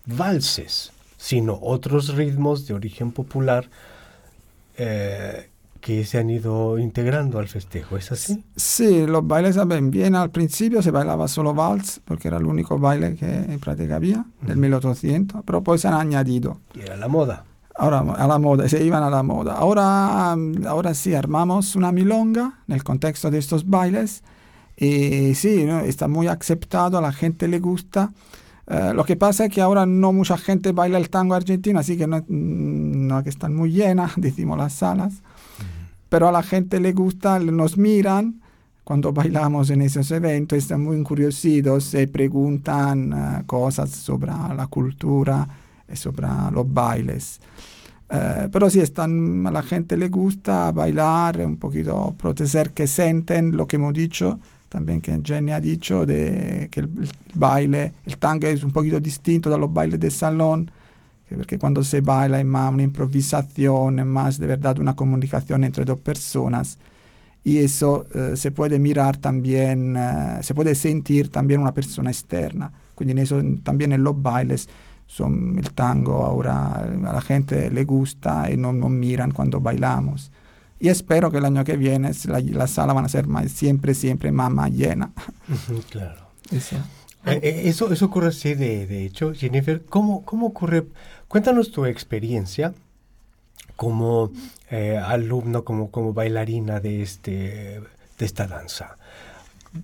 valses, 0.06 0.92
sino 1.18 1.60
otros 1.62 2.16
ritmos 2.16 2.68
de 2.68 2.74
origen 2.74 3.12
popular 3.12 3.70
eh, 4.78 5.51
que 5.82 6.06
se 6.06 6.20
han 6.20 6.30
ido 6.30 6.78
integrando 6.78 7.40
al 7.40 7.48
festejo, 7.48 7.98
¿es 7.98 8.12
así? 8.12 8.44
Sí, 8.56 9.08
los 9.08 9.26
bailes 9.26 9.56
saben 9.56 9.90
bien. 9.90 10.16
Al 10.16 10.30
principio 10.30 10.82
se 10.82 10.92
bailaba 10.92 11.28
solo 11.28 11.54
vals, 11.54 12.00
porque 12.06 12.28
era 12.28 12.38
el 12.38 12.46
único 12.46 12.78
baile 12.78 13.16
que 13.16 13.26
en 13.26 13.60
práctica 13.60 13.96
había, 13.96 14.24
del 14.42 14.58
1800, 14.58 15.42
pero 15.44 15.64
pues 15.64 15.82
se 15.82 15.88
han 15.88 15.96
añadido. 15.96 16.60
Y 16.76 16.82
era 16.82 16.96
la 16.96 17.08
moda. 17.08 17.46
Ahora 17.76 18.00
a 18.00 18.28
la 18.28 18.38
moda, 18.38 18.70
se 18.70 18.84
iban 18.84 19.02
a 19.02 19.10
la 19.10 19.24
moda. 19.24 19.56
Ahora, 19.56 20.34
ahora 20.68 20.94
sí, 20.94 21.16
armamos 21.16 21.76
una 21.76 21.92
milonga 21.92 22.60
en 22.68 22.76
el 22.76 22.84
contexto 22.84 23.32
de 23.32 23.40
estos 23.40 23.68
bailes. 23.68 24.24
Y 24.78 25.34
sí, 25.34 25.66
está 25.86 26.08
muy 26.08 26.28
aceptado, 26.28 27.00
a 27.00 27.02
la 27.02 27.12
gente 27.12 27.48
le 27.48 27.60
gusta. 27.60 28.12
Eh, 28.68 28.94
lo 28.94 29.04
que 29.04 29.16
pasa 29.16 29.46
es 29.46 29.52
que 29.52 29.62
ahora 29.62 29.88
no 29.88 30.14
mucha 30.14 30.38
gente 30.38 30.74
baila 30.74 31.00
el 31.00 31.10
tango 31.10 31.34
argentino, 31.34 31.80
así 31.80 31.98
que 31.98 32.06
no, 32.06 32.24
no 32.28 33.24
que 33.24 33.30
están 33.30 33.56
muy 33.56 33.72
llenas, 33.72 34.14
decimos 34.18 34.60
las 34.60 34.74
salas 34.74 35.24
pero 36.12 36.28
a 36.28 36.32
la 36.34 36.44
gente 36.44 36.82
le 36.82 36.92
gusta, 36.92 37.40
nos 37.40 37.78
miran 37.78 38.42
cuando 38.84 39.14
bailamos 39.14 39.70
en 39.70 39.82
esos 39.82 40.12
eventos, 40.12 40.58
están 40.58 40.84
muy 40.84 41.02
curiosos, 41.04 41.86
se 41.86 42.06
preguntan 42.06 43.14
uh, 43.14 43.46
cosas 43.46 43.92
sobre 43.92 44.30
la 44.30 44.68
cultura 44.70 45.48
y 45.90 45.96
sobre 45.96 46.28
los 46.52 46.66
bailes. 46.74 47.40
Uh, 48.10 48.50
pero 48.52 48.70
sí, 48.70 48.82
están, 48.82 49.48
a 49.48 49.52
la 49.52 49.64
gente 49.64 49.96
le 49.96 50.10
gusta 50.10 50.74
bailar, 50.74 51.40
un 51.46 51.56
poquito 51.56 52.14
proteger 52.18 52.72
que 52.72 52.88
sienten 52.88 53.56
lo 53.56 53.66
que 53.66 53.78
hemos 53.78 53.94
dicho, 53.94 54.38
también 54.68 55.00
que 55.00 55.18
Jenny 55.24 55.54
ha 55.54 55.62
dicho, 55.62 56.06
de 56.06 56.68
que 56.70 56.82
el, 56.82 56.90
el 57.00 57.10
baile, 57.36 57.94
el 58.06 58.18
tango 58.18 58.48
es 58.48 58.66
un 58.66 58.72
poquito 58.72 59.00
distinto 59.00 59.50
de 59.50 59.58
los 59.58 59.72
bailes 59.72 59.98
de 59.98 60.12
salón, 60.12 60.70
porque 61.36 61.58
cuando 61.58 61.84
se 61.84 62.02
baila 62.02 62.40
es 62.40 62.46
más 62.46 62.74
una 62.74 62.84
improvisación, 62.84 64.00
es 64.00 64.06
más 64.06 64.38
de 64.38 64.48
verdad 64.48 64.80
una 64.80 64.96
comunicación 64.96 65.64
entre 65.64 65.86
dos 65.86 66.00
personas. 66.00 66.78
Y 67.44 67.58
eso 67.58 68.06
eh, 68.14 68.34
se 68.36 68.52
puede 68.52 68.78
mirar 68.78 69.18
también, 69.18 69.96
eh, 69.98 70.40
se 70.42 70.54
puede 70.54 70.76
sentir 70.76 71.30
también 71.30 71.62
una 71.62 71.74
persona 71.74 72.12
externa. 72.12 72.72
Quindi 72.96 73.14
en 73.14 73.18
eso 73.18 73.42
también 73.64 73.94
en 73.94 74.04
los 74.04 74.22
bailes 74.22 74.70
son 75.08 75.58
el 75.58 75.72
tango 75.74 76.24
ahora 76.24 76.76
a 76.76 77.14
la 77.14 77.22
gente 77.22 77.70
le 77.70 77.84
gusta 77.84 78.50
y 78.50 78.58
no 78.58 78.72
nos 78.72 78.92
miran 78.92 79.32
cuando 79.32 79.60
bailamos. 79.60 80.32
Y 80.80 80.90
espero 80.90 81.30
que 81.32 81.38
el 81.38 81.46
año 81.46 81.64
que 81.64 81.78
viene 81.78 82.12
la, 82.26 82.40
la 82.40 82.68
sala 82.68 82.94
van 82.94 83.06
a 83.06 83.10
ser 83.10 83.28
más, 83.28 83.52
siempre, 83.52 83.94
siempre 83.94 84.32
más, 84.32 84.52
más 84.52 84.72
llena. 84.72 85.12
Claro. 85.90 86.32
Eso. 86.52 86.78
Eh, 87.26 87.64
eso, 87.66 87.92
eso 87.92 88.06
ocurre 88.06 88.30
así, 88.30 88.56
de, 88.56 88.88
de 88.88 89.06
hecho, 89.06 89.32
Jennifer, 89.34 89.84
¿cómo, 89.86 90.26
¿cómo 90.26 90.48
ocurre 90.48 90.88
Cuéntanos 91.32 91.72
tu 91.72 91.86
experiencia 91.86 92.74
como 93.78 94.34
eh, 94.70 94.98
alumno, 94.98 95.64
como, 95.64 95.90
como 95.90 96.12
bailarina 96.12 96.82
de, 96.82 97.02
este, 97.02 97.80
de 98.20 98.26
esta 98.26 98.48
danza. 98.48 98.98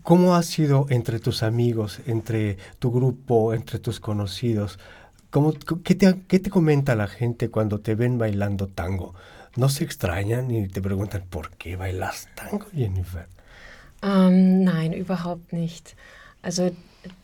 ¿Cómo 0.04 0.36
ha 0.36 0.44
sido 0.44 0.88
entre 0.90 1.22
tus 1.22 1.44
amigos, 1.44 2.02
entre 2.06 2.58
tu 2.80 2.92
grupo, 2.92 3.54
entre 3.54 3.80
tus 3.80 4.02
conocidos? 4.02 4.78
¿Cómo, 5.30 5.54
qué, 5.86 5.96
te, 5.96 6.20
¿Qué 6.28 6.40
te 6.40 6.50
comenta 6.50 6.96
la 6.96 7.08
gente 7.08 7.50
cuando 7.50 7.80
te 7.80 7.96
ven 7.96 8.18
bailando 8.18 8.68
tango? 8.68 9.16
¿No 9.56 9.70
se 9.70 9.86
extrañan 9.86 10.52
y 10.52 10.68
te 10.68 10.82
preguntan 10.82 11.24
por 11.30 11.52
qué 11.52 11.78
bailas 11.78 12.28
tango, 12.36 12.66
Jennifer? 12.76 13.26
Um, 14.04 14.66
nein, 14.66 14.92
überhaupt 14.92 15.54
nicht. 15.54 15.96
Also 16.42 16.72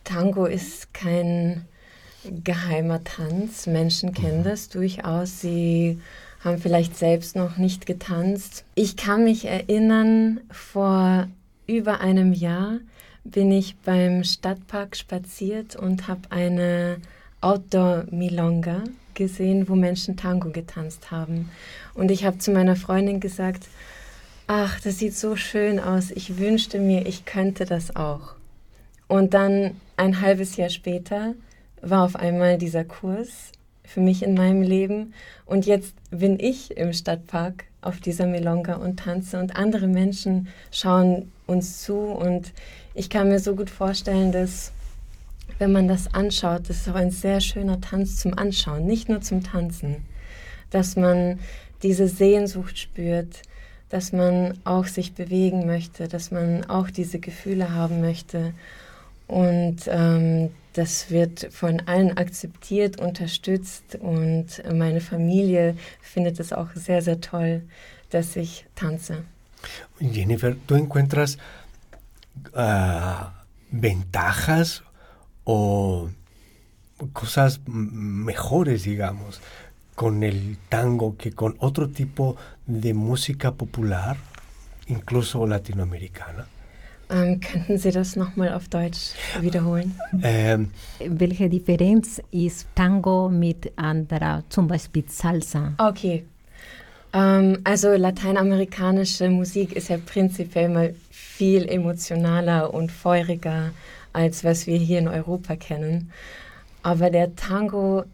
Tango 0.02 0.46
ist 0.46 0.94
kein 0.94 1.66
geheimer 2.44 3.04
Tanz. 3.04 3.66
Menschen 3.66 4.12
kennen 4.12 4.40
mhm. 4.40 4.44
das 4.44 4.68
durchaus. 4.68 5.40
Sie 5.40 5.98
haben 6.40 6.58
vielleicht 6.58 6.96
selbst 6.96 7.36
noch 7.36 7.56
nicht 7.56 7.86
getanzt. 7.86 8.64
Ich 8.74 8.96
kann 8.96 9.24
mich 9.24 9.46
erinnern, 9.46 10.40
vor 10.50 11.28
über 11.66 12.00
einem 12.00 12.32
Jahr 12.32 12.78
bin 13.24 13.50
ich 13.50 13.76
beim 13.78 14.22
Stadtpark 14.22 14.96
spaziert 14.96 15.76
und 15.76 16.08
habe 16.08 16.20
eine 16.30 16.98
Outdoor-Milonga 17.40 18.84
gesehen, 19.14 19.68
wo 19.68 19.74
Menschen 19.74 20.16
Tango 20.16 20.50
getanzt 20.50 21.10
haben. 21.10 21.50
Und 21.94 22.10
ich 22.10 22.24
habe 22.24 22.38
zu 22.38 22.50
meiner 22.50 22.76
Freundin 22.76 23.20
gesagt, 23.20 23.68
ach, 24.46 24.80
das 24.80 24.98
sieht 24.98 25.14
so 25.14 25.36
schön 25.36 25.80
aus, 25.80 26.10
ich 26.10 26.38
wünschte 26.38 26.78
mir, 26.78 27.06
ich 27.06 27.24
könnte 27.24 27.64
das 27.64 27.96
auch. 27.96 28.34
Und 29.08 29.34
dann 29.34 29.76
ein 29.96 30.20
halbes 30.20 30.56
Jahr 30.56 30.70
später 30.70 31.34
war 31.84 32.04
auf 32.04 32.16
einmal 32.16 32.58
dieser 32.58 32.84
Kurs 32.84 33.52
für 33.84 34.00
mich 34.00 34.22
in 34.22 34.34
meinem 34.34 34.62
Leben. 34.62 35.14
Und 35.46 35.66
jetzt 35.66 35.94
bin 36.10 36.38
ich 36.40 36.76
im 36.76 36.92
Stadtpark 36.92 37.64
auf 37.82 38.00
dieser 38.00 38.26
Melonga 38.26 38.76
und 38.76 39.00
tanze 39.00 39.38
und 39.38 39.56
andere 39.56 39.86
Menschen 39.86 40.48
schauen 40.70 41.30
uns 41.46 41.82
zu. 41.82 41.96
Und 41.96 42.52
ich 42.94 43.10
kann 43.10 43.28
mir 43.28 43.38
so 43.38 43.54
gut 43.54 43.70
vorstellen, 43.70 44.32
dass 44.32 44.72
wenn 45.58 45.72
man 45.72 45.86
das 45.86 46.12
anschaut, 46.14 46.68
das 46.68 46.78
ist 46.78 46.88
auch 46.88 46.94
ein 46.94 47.10
sehr 47.10 47.40
schöner 47.40 47.80
Tanz 47.80 48.16
zum 48.16 48.36
Anschauen, 48.36 48.86
nicht 48.86 49.08
nur 49.08 49.20
zum 49.20 49.44
Tanzen, 49.44 49.96
dass 50.70 50.96
man 50.96 51.38
diese 51.82 52.08
Sehnsucht 52.08 52.78
spürt, 52.78 53.42
dass 53.90 54.12
man 54.12 54.58
auch 54.64 54.86
sich 54.86 55.12
bewegen 55.12 55.66
möchte, 55.66 56.08
dass 56.08 56.30
man 56.30 56.64
auch 56.64 56.90
diese 56.90 57.20
Gefühle 57.20 57.72
haben 57.72 58.00
möchte. 58.00 58.54
Und 59.28 59.82
ähm, 59.86 60.50
das 60.74 61.10
wird 61.10 61.52
von 61.52 61.80
allen 61.86 62.16
akzeptiert, 62.16 63.00
unterstützt 63.00 63.96
und 64.00 64.62
meine 64.72 65.00
Familie 65.00 65.76
findet 66.00 66.40
es 66.40 66.52
auch 66.52 66.68
sehr, 66.74 67.00
sehr 67.00 67.20
toll, 67.20 67.62
dass 68.10 68.36
ich 68.36 68.66
tanze. 68.74 69.24
Jennifer, 69.98 70.54
¿tú 70.66 70.74
encuentras 70.74 71.38
uh, 72.54 73.30
ventajas 73.70 74.82
o 75.44 76.10
cosas 77.12 77.60
mejores, 77.66 78.82
digamos, 78.82 79.40
con 79.94 80.22
el 80.22 80.58
tango 80.68 81.16
que 81.16 81.32
con 81.32 81.54
otro 81.60 81.88
tipo 81.88 82.36
de 82.66 82.94
música 82.94 83.52
popular, 83.52 84.16
incluso 84.88 85.46
latinoamericana? 85.46 86.46
Ähm, 87.10 87.40
könnten 87.40 87.78
Sie 87.78 87.90
das 87.90 88.16
nochmal 88.16 88.52
auf 88.54 88.68
Deutsch 88.68 89.12
wiederholen? 89.40 89.98
Ähm, 90.22 90.70
Welche 90.98 91.48
Differenz 91.48 92.20
ist 92.30 92.66
Tango 92.74 93.28
mit 93.28 93.72
anderer, 93.76 94.42
zum 94.48 94.66
Beispiel 94.66 95.04
Salsa? 95.08 95.74
Okay. 95.78 96.24
Ähm, 97.12 97.58
also 97.64 97.94
lateinamerikanische 97.94 99.28
Musik 99.28 99.72
ist 99.72 99.88
ja 99.88 99.98
prinzipiell 99.98 100.68
mal 100.68 100.94
viel 101.10 101.68
emotionaler 101.68 102.72
und 102.72 102.90
feuriger, 102.90 103.70
als 104.12 104.42
was 104.44 104.66
wir 104.66 104.78
hier 104.78 104.98
in 104.98 105.08
Europa 105.08 105.56
kennen. 105.56 106.10
Aber 106.82 107.10
der 107.10 107.36
Tango 107.36 108.04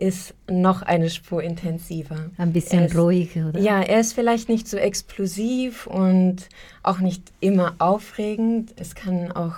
ist 0.00 0.34
noch 0.48 0.82
eine 0.82 1.10
Spur 1.10 1.42
intensiver. 1.42 2.30
Ein 2.38 2.52
bisschen 2.52 2.86
ist, 2.86 2.96
ruhig, 2.96 3.36
oder? 3.36 3.60
Ja, 3.60 3.80
er 3.80 4.00
ist 4.00 4.14
vielleicht 4.14 4.48
nicht 4.48 4.66
so 4.66 4.78
explosiv 4.78 5.86
und 5.86 6.48
auch 6.82 7.00
nicht 7.00 7.22
immer 7.40 7.74
aufregend. 7.78 8.72
Es 8.76 8.94
kann 8.94 9.30
auch 9.30 9.56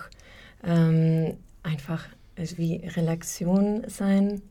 ähm, 0.64 1.36
einfach 1.62 2.04
wie 2.36 2.82
Relaxion 2.96 3.84
sein. 3.86 4.42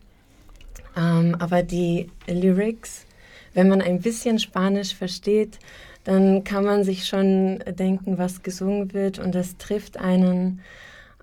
Ähm, 0.95 1.35
aber 1.39 1.61
die 1.61 2.09
Lyrics, 2.25 3.05
wenn 3.53 3.67
man 3.67 3.81
ein 3.81 3.99
bisschen 3.99 4.39
Spanisch 4.39 4.95
versteht, 4.95 5.59
dann 6.05 6.45
kann 6.45 6.63
man 6.63 6.85
sich 6.85 7.05
schon 7.05 7.59
denken, 7.67 8.17
was 8.17 8.43
gesungen 8.43 8.93
wird 8.93 9.19
und 9.19 9.35
das 9.35 9.57
trifft 9.57 9.97
einen. 9.97 10.61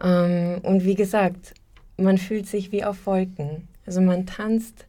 Ähm, 0.00 0.60
und 0.62 0.84
wie 0.84 0.94
gesagt, 0.94 1.54
man 1.96 2.18
fühlt 2.18 2.46
sich 2.46 2.70
wie 2.70 2.84
auf 2.84 3.06
Wolken. 3.06 3.66
Also 3.88 4.02
man 4.02 4.26
tanzt 4.26 4.84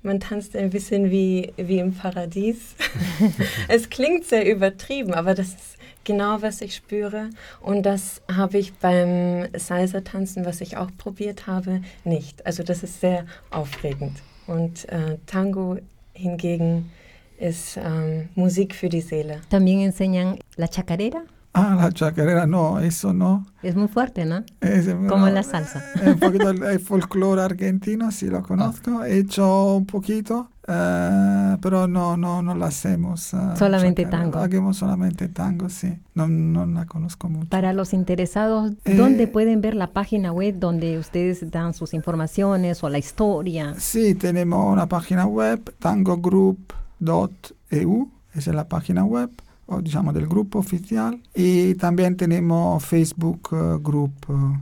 man 0.00 0.20
tanzt 0.20 0.56
ein 0.56 0.70
bisschen 0.70 1.10
wie, 1.10 1.52
wie 1.58 1.80
im 1.80 1.92
Paradies. 1.92 2.76
es 3.68 3.90
klingt 3.90 4.24
sehr 4.24 4.50
übertrieben, 4.50 5.12
aber 5.12 5.34
das 5.34 5.48
ist 5.48 5.76
genau, 6.04 6.40
was 6.40 6.62
ich 6.62 6.74
spüre. 6.76 7.28
Und 7.60 7.82
das 7.82 8.22
habe 8.34 8.56
ich 8.56 8.72
beim 8.74 9.48
Salsa-Tanzen, 9.54 10.46
was 10.46 10.62
ich 10.62 10.78
auch 10.78 10.90
probiert 10.96 11.46
habe, 11.46 11.82
nicht. 12.04 12.46
Also 12.46 12.62
das 12.62 12.82
ist 12.82 13.02
sehr 13.02 13.26
aufregend. 13.50 14.16
Und 14.46 14.88
äh, 14.88 15.18
Tango 15.26 15.76
hingegen 16.14 16.90
ist 17.38 17.76
ähm, 17.76 18.30
Musik 18.34 18.74
für 18.74 18.88
die 18.88 19.02
Seele. 19.02 19.42
También 19.50 19.82
enseñan 19.82 20.38
la 20.56 20.68
chacarera. 20.68 21.22
Ah, 21.58 21.74
la 21.76 21.92
chacarera 21.92 22.46
no, 22.46 22.78
eso 22.80 23.12
no. 23.12 23.46
Es 23.62 23.74
muy 23.76 23.88
fuerte, 23.88 24.24
¿no? 24.24 24.44
Es, 24.60 24.86
Como 24.88 25.26
no, 25.26 25.30
la 25.30 25.42
salsa. 25.42 25.82
eh, 26.02 26.10
Un 26.12 26.18
poquito 26.20 26.50
el, 26.50 26.62
el 26.62 26.80
folclore 26.80 27.42
argentino, 27.42 28.10
sí 28.12 28.26
lo 28.28 28.42
conozco. 28.42 29.04
He 29.04 29.18
hecho 29.18 29.74
un 29.76 29.84
poquito, 29.86 30.48
eh, 30.66 31.56
pero 31.60 31.88
no, 31.88 32.16
no, 32.16 32.40
no 32.42 32.54
lo 32.54 32.64
hacemos. 32.64 33.34
eh, 33.34 33.38
Solamente 33.56 34.04
chacarera. 34.04 34.30
tango. 34.30 34.38
Hacemos 34.44 34.76
solamente 34.76 35.28
tango, 35.28 35.68
sí. 35.68 35.92
No, 36.14 36.28
no 36.28 36.66
la 36.66 36.86
conozco 36.86 37.28
mucho. 37.28 37.48
Para 37.48 37.72
los 37.72 37.92
interesados, 37.92 38.72
Eh, 38.84 38.94
¿dónde 38.96 39.26
pueden 39.26 39.60
ver 39.60 39.74
la 39.74 39.92
página 39.92 40.30
web 40.32 40.54
donde 40.58 40.98
ustedes 40.98 41.50
dan 41.50 41.74
sus 41.74 41.94
informaciones 41.94 42.82
o 42.84 42.88
la 42.88 42.98
historia? 42.98 43.74
Sí, 43.78 44.14
tenemos 44.14 44.72
una 44.72 44.86
página 44.88 45.26
web, 45.26 45.74
tangogroup.eu, 47.00 48.08
esa 48.34 48.50
es 48.50 48.56
la 48.56 48.68
página 48.68 49.04
web, 49.04 49.30
o 49.68 49.80
digamos 49.80 50.12
del 50.14 50.26
grupo 50.26 50.58
oficial. 50.58 51.22
Y 51.34 51.74
también 51.74 52.16
tenemos 52.16 52.84
Facebook 52.84 53.48
eh, 53.52 53.78
Group, 53.80 54.14
eh, 54.28 54.58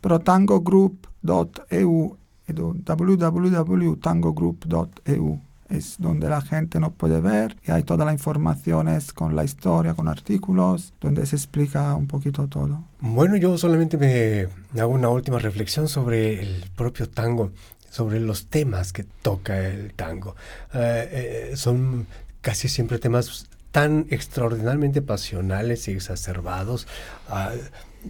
pero 0.00 0.20
tangogroup.eu, 0.20 2.16
www.tangogroup.eu 2.46 5.40
es 5.68 5.96
donde 5.98 6.28
la 6.28 6.40
gente 6.40 6.80
nos 6.80 6.92
puede 6.92 7.20
ver 7.20 7.56
y 7.66 7.70
hay 7.70 7.82
todas 7.82 8.06
las 8.06 8.14
informaciones 8.14 9.12
con 9.12 9.36
la 9.36 9.44
historia, 9.44 9.94
con 9.94 10.08
artículos, 10.08 10.94
donde 11.00 11.26
se 11.26 11.36
explica 11.36 11.94
un 11.94 12.06
poquito 12.06 12.46
todo. 12.48 12.84
Bueno, 13.00 13.36
yo 13.36 13.58
solamente 13.58 13.98
me 13.98 14.80
hago 14.80 14.92
una 14.92 15.10
última 15.10 15.38
reflexión 15.38 15.88
sobre 15.88 16.40
el 16.40 16.64
propio 16.74 17.08
tango, 17.08 17.52
sobre 17.90 18.20
los 18.20 18.46
temas 18.46 18.92
que 18.92 19.04
toca 19.04 19.58
el 19.58 19.92
tango. 19.94 20.34
Eh, 20.72 21.50
eh, 21.52 21.56
son 21.56 22.06
casi 22.40 22.68
siempre 22.68 22.98
temas 22.98 23.47
tan 23.70 24.06
extraordinariamente 24.10 25.02
pasionales 25.02 25.88
y 25.88 25.92
exacerbados. 25.92 26.86
Ah, 27.28 27.52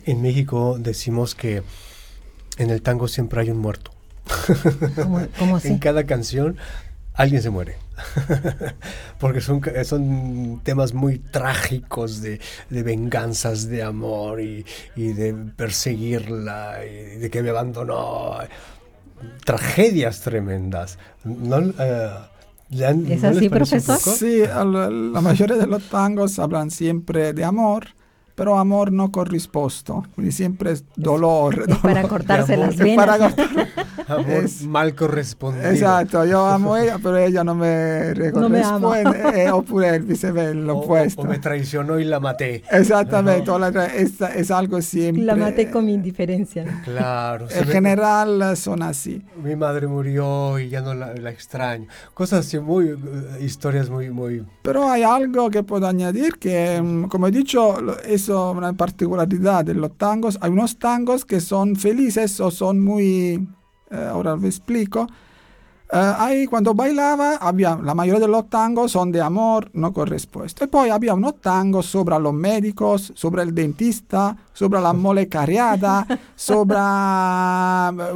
en 0.04 0.22
México 0.22 0.76
decimos 0.78 1.34
que 1.34 1.62
en 2.58 2.70
el 2.70 2.82
tango 2.82 3.08
siempre 3.08 3.40
hay 3.40 3.50
un 3.50 3.58
muerto. 3.58 3.92
¿Cómo, 4.96 5.26
cómo 5.38 5.56
así? 5.58 5.68
En 5.68 5.78
cada 5.78 6.04
canción 6.04 6.56
alguien 7.14 7.42
se 7.42 7.50
muere. 7.50 7.76
Porque 9.18 9.40
son, 9.40 9.60
son 9.84 10.60
temas 10.62 10.94
muy 10.94 11.18
trágicos 11.18 12.22
de, 12.22 12.40
de 12.70 12.82
venganzas 12.82 13.68
de 13.68 13.82
amor 13.82 14.40
y, 14.40 14.64
y 14.94 15.12
de 15.12 15.34
perseguirla 15.34 16.84
y 16.84 17.18
de 17.18 17.30
que 17.30 17.42
me 17.42 17.50
abandonó. 17.50 18.38
Tragedias 19.44 20.20
tremendas. 20.20 20.98
¿No, 21.24 21.58
eh, 21.58 22.10
¿Es 22.70 23.22
no 23.22 23.28
así, 23.30 23.48
profesor? 23.48 23.98
Sí, 23.98 24.42
al- 24.42 25.12
la 25.12 25.20
mayoría 25.20 25.56
de 25.56 25.66
los 25.66 25.88
tangos 25.88 26.38
hablan 26.38 26.70
siempre 26.70 27.32
de 27.32 27.44
amor, 27.44 27.88
pero 28.34 28.58
amor 28.58 28.92
no 28.92 29.10
corrisposto, 29.10 30.04
quindi 30.14 30.32
siempre 30.32 30.72
es 30.72 30.84
dolor. 30.96 31.64
Es 31.66 31.76
para 31.78 31.94
dolor. 32.02 32.08
cortarse 32.10 32.54
amor. 32.54 32.66
las 32.66 32.76
venas. 32.76 33.06
para 33.06 33.18
cortar- 33.18 33.68
Amor 34.06 34.44
Es- 34.44 34.62
mal 34.62 34.94
correspondido. 34.94 35.68
Esatto, 35.68 36.24
io 36.24 36.44
amo 36.46 36.76
ella, 36.76 36.98
pero 37.02 37.16
ella 37.16 37.42
no 37.44 37.54
me 37.54 38.12
No 38.32 38.48
me 38.48 38.62
ama. 38.62 38.80
corrisponde, 38.80 39.44
eh, 39.44 39.50
oppure 39.50 39.96
il 39.96 40.02
viceversa, 40.02 40.50
O, 40.52 40.62
l'opposto. 40.62 41.22
o 41.22 41.24
me 41.24 41.38
traicionó 41.38 41.98
y 41.98 42.04
la 42.04 42.20
maté. 42.20 42.62
Exactamente, 42.70 43.50
o 43.50 43.58
la- 43.58 43.68
es, 43.86 44.20
es 44.20 44.50
algo 44.50 44.80
siempre... 44.82 45.24
La 45.24 45.34
maté 45.36 45.70
con 45.70 45.84
mi 45.86 45.94
indiferencia. 45.94 46.64
Claro. 46.84 47.46
En 47.50 47.66
me- 47.66 47.72
general 47.72 48.56
son 48.56 48.82
así. 48.82 49.22
Mi 49.42 49.56
madre 49.56 49.86
murió 49.86 50.58
y 50.58 50.68
ya 50.68 50.80
no 50.80 50.94
la, 50.94 51.14
la 51.14 51.30
extraño. 51.30 51.86
Cosas 52.14 52.46
así 52.46 52.58
muy, 52.58 52.88
eh, 52.90 52.96
historias 53.40 53.90
muy, 53.90 54.10
muy... 54.10 54.44
Pero 54.62 54.88
hay 54.88 55.02
algo 55.02 55.50
que 55.50 55.62
puedo 55.62 55.86
añadir 55.86 56.34
que, 56.38 56.80
mm, 56.82 57.04
como 57.08 57.26
he 57.26 57.30
dicho, 57.30 57.76
es 58.04 58.28
una 58.28 58.72
particularidad 58.72 59.64
de 59.64 59.74
los 59.74 59.96
tangos. 59.96 60.38
Hay 60.40 60.50
unos 60.50 60.78
tangos 60.78 61.24
que 61.24 61.40
son 61.40 61.76
felices 61.76 62.40
o 62.40 62.50
son 62.50 62.80
muy... 62.80 63.46
eh, 63.90 64.08
ahora 64.10 64.36
lo 64.36 64.46
explico. 64.46 65.06
Eh, 65.90 66.14
hay, 66.18 66.46
cuando 66.46 66.74
bailaba, 66.74 67.36
había, 67.36 67.74
la 67.82 67.94
mayoría 67.94 68.20
de 68.20 68.28
los 68.28 68.50
tangos 68.50 68.92
son 68.92 69.10
de 69.10 69.22
amor 69.22 69.70
no 69.72 69.92
correspuesto. 69.92 70.64
Y 70.64 70.66
poi 70.66 70.90
había 70.90 71.14
unos 71.14 71.40
tangos 71.40 71.86
sobre 71.86 72.18
los 72.18 72.34
médicos, 72.34 73.12
sobre 73.14 73.42
el 73.42 73.54
dentista, 73.54 74.36
sobre 74.52 74.82
la 74.82 74.92
mole 74.92 75.28
cariada, 75.28 76.06
sobre... 76.36 76.76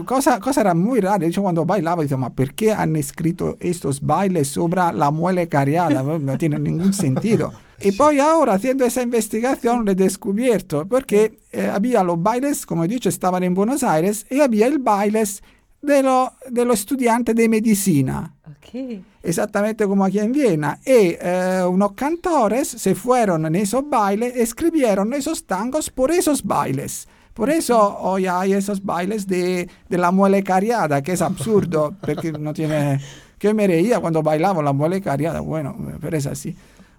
Cosa, 0.05 0.39
cosa 0.39 0.61
era 0.61 0.75
muy 0.75 1.01
rara. 1.01 1.19
De 1.19 1.29
hecho, 1.29 1.41
cuando 1.41 1.65
bailaba, 1.65 2.03
decía, 2.03 2.19
ma 2.19 2.29
perché 2.29 2.73
hanno 2.73 2.99
escrito 2.99 3.57
estos 3.59 4.03
bailes 4.03 4.49
sobre 4.49 4.93
la 4.93 5.11
muele 5.11 5.49
cariada? 5.49 6.03
No, 6.03 6.19
no 6.19 6.37
tiene 6.37 6.59
ningún 6.59 6.93
sentido. 6.93 7.53
Y 7.85 7.93
poi 7.93 8.21
ahora, 8.21 8.53
haciendo 8.55 8.85
esa 8.85 9.03
investigación, 9.03 9.85
lo 9.85 9.91
he 9.91 9.95
descubierto, 9.97 10.87
porque 10.87 11.41
eh, 11.51 11.69
había 11.73 12.05
los 12.05 12.23
bailes, 12.23 12.65
como 12.65 12.85
he 12.85 12.89
dicho, 12.89 13.09
estaban 13.09 13.43
en 13.43 13.55
Buenos 13.55 13.83
Aires, 13.83 14.25
y 14.31 14.41
había 14.41 14.69
el 14.69 14.79
bailes 14.79 15.43
de, 15.83 16.03
lo- 16.03 16.33
de 16.49 16.65
los 16.65 16.81
estudiantes 16.81 17.35
de 17.35 17.49
medicina 17.49 18.33
Ok. 18.49 19.01
exactamente 19.23 19.87
como 19.87 20.05
aquí 20.05 20.19
en 20.21 20.33
Viena. 20.33 20.79
Y 20.87 21.17
eh, 21.21 21.63
unos 21.69 21.93
cantores 21.93 22.69
se 22.69 22.95
fueron 22.95 23.45
en 23.47 23.57
esos 23.57 23.89
bailes, 23.89 24.37
escribieron 24.37 25.13
esos 25.13 25.45
tangos 25.45 25.91
por 25.91 26.11
esos 26.11 26.43
bailes. 26.45 27.09
Por 27.35 27.51
eso 27.51 27.99
hoy 27.99 28.27
hay 28.27 28.53
esos 28.53 28.85
bailes 28.85 29.27
de, 29.27 29.69
de 29.89 29.99
la 29.99 30.11
muele 30.11 30.43
cariada, 30.43 31.03
que 31.03 31.13
es 31.13 31.23
absurdo, 31.23 31.95
porque 32.01 32.33
no 32.33 32.53
tiene... 32.53 33.01
Que 33.39 33.53
me 33.55 33.67
reía 33.67 33.99
cuando 33.99 34.23
bailaba 34.23 34.63
la 34.63 34.73
muele 34.73 35.01
cariada, 35.01 35.41
bueno, 35.41 35.77
pero 36.01 36.17
es 36.17 36.27
así. 36.27 36.55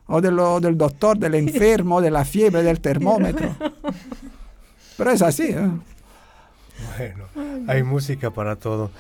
O 0.08 0.20
de 0.20 0.30
lo- 0.32 0.60
del 0.60 0.78
doctor, 0.78 1.18
del 1.18 1.36
enfermo, 1.36 2.02
de 2.02 2.12
la 2.12 2.26
fiebre, 2.26 2.64
del 2.64 2.82
termómetro. 2.82 3.56
Pero 4.98 5.10
es 5.12 5.22
así. 5.24 5.44
¿eh? 5.44 5.70
Bueno, 6.98 7.26
hay 7.68 7.84
música 7.84 8.32
para 8.32 8.56
todo. 8.56 8.92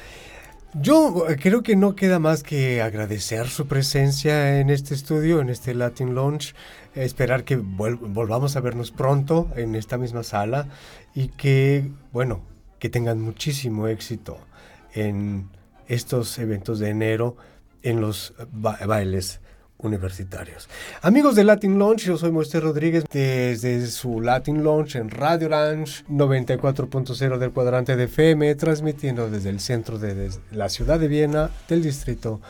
Yo 0.76 1.28
eh, 1.30 1.38
creo 1.40 1.62
que 1.62 1.76
no 1.76 1.96
queda 1.96 2.18
más 2.18 2.42
que 2.42 2.82
agradecer 2.82 3.48
su 3.48 3.68
presencia 3.68 4.60
en 4.60 4.70
este 4.72 4.96
estudio, 4.96 5.40
en 5.40 5.50
este 5.50 5.76
Latin 5.76 6.16
Lounge, 6.16 6.56
esperar 6.96 7.44
que 7.44 7.58
volvamos 7.58 8.56
a 8.56 8.60
vernos 8.60 8.92
pronto 8.92 9.50
en 9.56 9.76
esta 9.76 9.98
misma 9.98 10.24
sala 10.24 10.68
y 11.14 11.28
que, 11.28 11.92
bueno, 12.12 12.42
que 12.80 12.90
tengan 12.90 13.22
muchísimo 13.22 13.88
éxito 13.88 14.40
en 14.96 15.50
estos 15.88 16.40
eventos 16.40 16.80
de 16.80 16.90
enero 16.90 17.38
en 17.84 18.02
los 18.02 18.34
ba- 18.52 18.80
bailes 18.88 19.42
universitarios. 19.84 20.68
Amigos 21.02 21.36
de 21.36 21.44
Latin 21.44 21.78
Launch, 21.78 22.06
yo 22.06 22.18
soy 22.18 22.32
Moisés 22.32 22.64
Rodríguez 22.64 23.04
desde 23.12 23.86
su 23.88 24.22
Latin 24.22 24.64
Launch 24.64 24.96
en 24.96 25.10
Radio 25.10 25.48
Orange 25.48 26.04
94.0 26.10 27.38
del 27.38 27.52
cuadrante 27.52 27.96
de 27.96 28.06
FM, 28.06 28.56
transmitiendo 28.56 29.30
desde 29.30 29.50
el 29.50 29.60
centro 29.60 30.00
de, 30.00 30.16
de 30.16 30.32
la 30.52 30.70
ciudad 30.70 31.00
de 31.00 31.08
Viena, 31.08 31.50
del 31.68 31.84
distrito 31.84 32.42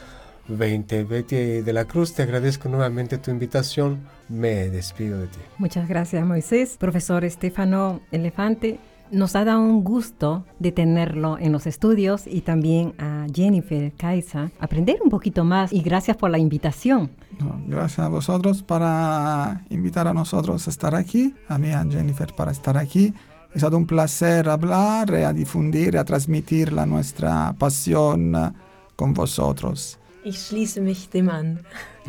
20. 0.48 1.04
Betty 1.06 1.62
de 1.62 1.74
la 1.74 1.86
Cruz, 1.86 2.14
te 2.14 2.24
agradezco 2.24 2.70
nuevamente 2.70 3.18
tu 3.18 3.32
invitación. 3.32 4.02
Me 4.30 4.70
despido 4.70 5.20
de 5.20 5.28
ti. 5.28 5.40
Muchas 5.58 5.88
gracias, 5.88 6.26
Moisés. 6.26 6.78
Profesor 6.78 7.24
Estefano 7.24 8.02
Elefante, 8.12 8.80
nos 9.14 9.36
ha 9.36 9.46
dado 9.46 9.62
un 9.62 9.84
gusto 9.84 10.46
de 10.60 10.72
tenerlo 10.72 11.38
en 11.40 11.52
los 11.52 11.68
estudios 11.68 12.24
y 12.26 12.42
también 12.42 12.94
a 12.98 13.28
Jennifer 13.34 13.94
Caiza. 13.94 14.50
Aprender 14.60 14.98
un 15.04 15.10
poquito 15.10 15.44
más 15.44 15.72
y 15.72 15.82
gracias 15.82 16.18
por 16.18 16.32
la 16.32 16.40
invitación. 16.40 17.12
No, 17.40 17.62
gracias 17.68 18.00
a 18.00 18.10
vosotros 18.10 18.64
para 18.64 19.64
invitar 19.70 20.08
a 20.08 20.14
nosotros 20.14 20.68
a 20.68 20.70
estar 20.70 20.96
aquí, 20.96 21.34
a 21.48 21.58
mí 21.58 21.70
y 21.70 21.72
a 21.72 21.86
Jennifer 21.90 22.34
para 22.36 22.52
estar 22.52 22.78
aquí. 22.78 23.14
Es 23.50 23.58
estado 23.58 23.78
un 23.78 23.86
placer 23.86 24.50
hablar 24.50 25.12
y 25.12 25.24
a 25.24 25.32
difundir 25.32 25.96
a 25.98 26.04
transmitir 26.04 26.74
la 26.74 26.88
nuestra 26.88 27.54
pasión 27.54 28.36
eh, 28.36 28.52
con 28.96 29.14
vosotros. 29.14 30.00
Ich 30.26 30.40
schließe 30.40 30.82
mich 30.82 31.10
dem 31.10 31.30
an. 31.30 31.60